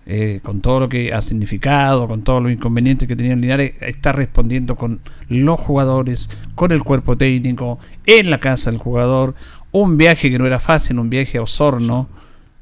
[0.05, 4.11] eh, con todo lo que ha significado, con todos los inconvenientes que tenían Linares, está
[4.11, 9.33] respondiendo con los jugadores, con el cuerpo técnico, en la casa del jugador,
[9.71, 12.07] un viaje que no era fácil, un viaje a Osorno,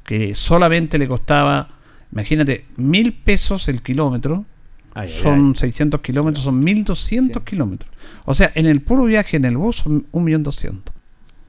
[0.06, 1.68] que solamente le costaba,
[2.12, 4.44] imagínate, mil pesos el kilómetro,
[4.94, 7.90] Ay, ay, son 600 kilómetros, son 1200 kilómetros.
[8.24, 10.80] O sea, en el puro viaje en el bus son 1.200.000.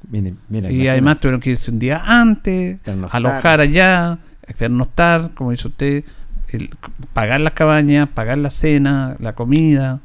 [0.09, 2.77] Miren, mira, Y además tuvieron que irse un día antes,
[3.15, 4.19] alojar allá,
[4.57, 6.03] pernoctar, como dice usted,
[6.49, 6.69] el-
[7.13, 9.99] pagar las cabañas, pagar la cena, la comida.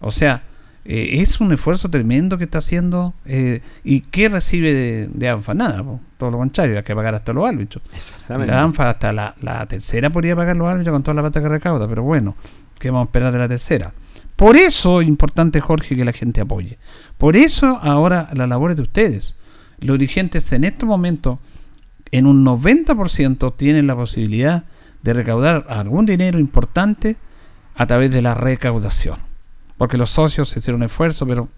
[0.00, 0.42] O sea,
[0.84, 3.14] eh, es un esfuerzo tremendo que está haciendo.
[3.24, 5.54] eh, ¿Y qué recibe de, de ANFA?
[5.54, 7.82] Nada, po, todo lo contrario, hay que pagar hasta los árbitros.
[7.94, 8.52] Exactamente.
[8.52, 11.48] La ANFA hasta la, la tercera podría pagar los árbitros con toda la plata que
[11.48, 12.34] recauda, pero bueno,
[12.78, 13.92] ¿qué vamos a esperar de la tercera?
[14.36, 16.78] Por eso es importante, Jorge, que la gente apoye.
[17.18, 19.36] Por eso ahora la labor es de ustedes.
[19.78, 21.38] Los dirigentes en este momento,
[22.10, 24.64] en un 90%, tienen la posibilidad
[25.02, 27.16] de recaudar algún dinero importante
[27.74, 29.16] a través de la recaudación.
[29.82, 31.48] Porque los socios hicieron un esfuerzo, pero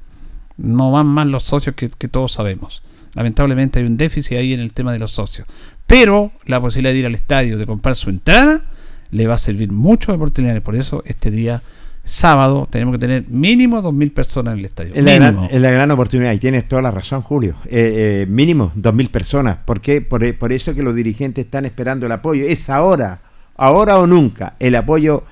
[0.57, 2.83] no van más los socios que, que todos sabemos.
[3.13, 5.47] Lamentablemente hay un déficit ahí en el tema de los socios.
[5.87, 8.63] Pero la posibilidad de ir al estadio, de comprar su entrada,
[9.11, 10.63] le va a servir mucho a Deportes Linares.
[10.63, 11.61] Por eso este día,
[12.03, 14.95] sábado, tenemos que tener mínimo 2.000 personas en el estadio.
[14.95, 15.53] Es la, gran, Mínimo.
[15.53, 17.57] es la gran oportunidad y tienes toda la razón, Julio.
[17.67, 19.59] Eh, eh, mínimo 2.000 personas.
[19.67, 20.01] ¿Por qué?
[20.01, 22.43] Por, por eso que los dirigentes están esperando el apoyo.
[22.47, 23.21] Es ahora,
[23.55, 25.25] ahora o nunca, el apoyo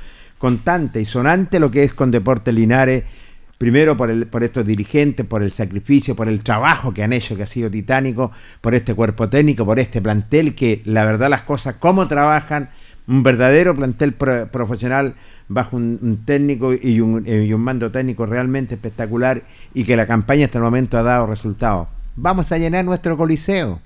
[0.43, 3.05] constante y sonante lo que es con Deportes Linares.
[3.59, 7.37] Primero por, el, por estos dirigentes, por el sacrificio, por el trabajo que han hecho,
[7.37, 11.43] que ha sido titánico, por este cuerpo técnico, por este plantel, que la verdad las
[11.43, 12.71] cosas, cómo trabajan,
[13.07, 15.15] un verdadero plantel pro- profesional
[15.47, 19.43] bajo un, técnico y un, y un mando técnico realmente espectacular
[19.75, 21.87] y que la campaña hasta el momento ha dado resultados.
[22.17, 23.81] Vamos a llenar nuestro coliseo,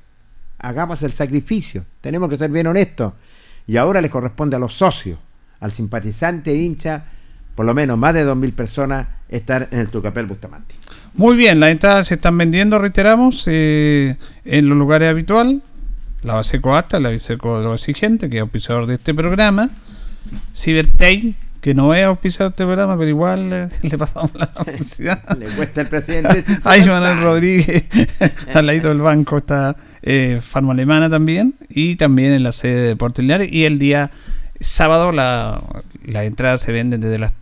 [0.56, 3.12] hagamos el sacrificio, tenemos que ser bien honestos
[3.66, 5.18] y ahora les corresponde a los socios,
[5.60, 7.04] al simpatizante hincha,
[7.54, 10.74] por lo menos más de 2.000 personas, estar en el Tucapel Bustamante.
[11.14, 15.58] Muy bien, las entradas se están vendiendo, reiteramos, eh, en los lugares habituales.
[16.22, 19.70] La base Coasta, la base Co- lo exigente, que es auspiciador de este programa.
[20.54, 25.22] Cibertech, que no es auspiciador de este programa, pero igual eh, le pasamos la publicidad.
[25.38, 26.44] Le cuesta el presidente.
[26.64, 27.84] Ahí Manuel Rodríguez,
[28.54, 32.88] al ladito del banco está eh, Farma Alemana también, y también en la sede de
[32.88, 33.48] Deportes Linares.
[33.52, 34.10] Y el día
[34.60, 35.60] sábado la,
[36.04, 37.32] las entradas se venden desde las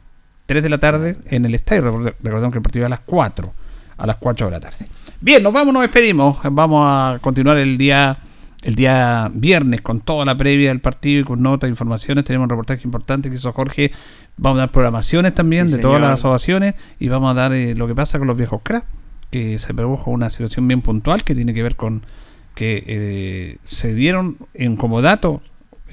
[0.46, 1.82] 3 de la tarde en el estadio.
[1.82, 3.52] Recorde- Recordemos que el partido es a las 4,
[3.96, 4.86] a las 4 de la tarde.
[5.20, 6.38] Bien, nos vamos, nos despedimos.
[6.50, 8.18] Vamos a continuar el día
[8.62, 12.24] el día viernes con toda la previa del partido y con notas, informaciones.
[12.24, 13.90] Tenemos un reportaje importante que hizo Jorge.
[14.38, 17.74] Vamos a dar programaciones también Sí, de todas las ovaciones y vamos a dar eh,
[17.74, 18.86] lo que pasa con los viejos cracks,
[19.30, 22.06] que se produjo una situación bien puntual que tiene que ver con
[22.54, 25.42] que eh, se dieron en como dato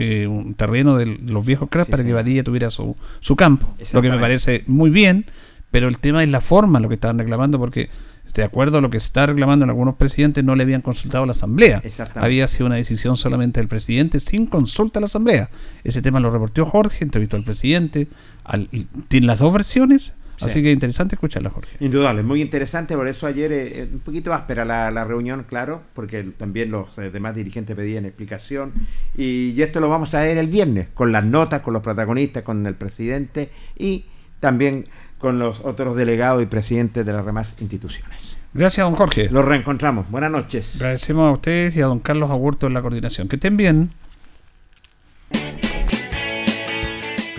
[0.02, 2.14] eh, un terreno de los viejos cracks Sí, para que.
[2.14, 3.68] Badilla tuviera su, su campo.
[3.94, 5.26] Lo que me parece muy bien,
[5.72, 7.90] pero el tema es la forma lo que estaban reclamando porque
[8.36, 11.26] de acuerdo a lo que se está reclamando en algunos presidentes no le habían consultado
[11.26, 11.82] a la asamblea.
[12.24, 15.50] Había sido una decisión solamente del presidente sin consulta a la asamblea.
[15.84, 18.08] Ese tema lo reportó Jorge, entrevistó al presidente,
[18.46, 18.70] al-
[19.10, 20.52] tiene las dos versiones, Sí.
[20.52, 21.78] así que interesante escucharla Jorge.
[21.80, 25.84] Indudable, muy interesante, por eso ayer eh, eh, un poquito áspera la, la reunión, claro,
[25.94, 28.74] porque también los eh, demás dirigentes pedían explicación
[29.16, 32.44] y, y esto lo vamos a ver el viernes, con las notas, con los protagonistas,
[32.44, 34.06] con el presidente y
[34.40, 34.88] también
[35.18, 38.40] con los otros delegados y presidentes de las demás instituciones.
[38.54, 39.30] Gracias, don Jorge.
[39.30, 40.10] Los reencontramos.
[40.10, 40.82] Buenas noches.
[40.82, 43.28] Agradecemos a ustedes y a don Carlos Agurto en la coordinación.
[43.28, 43.92] Que estén bien.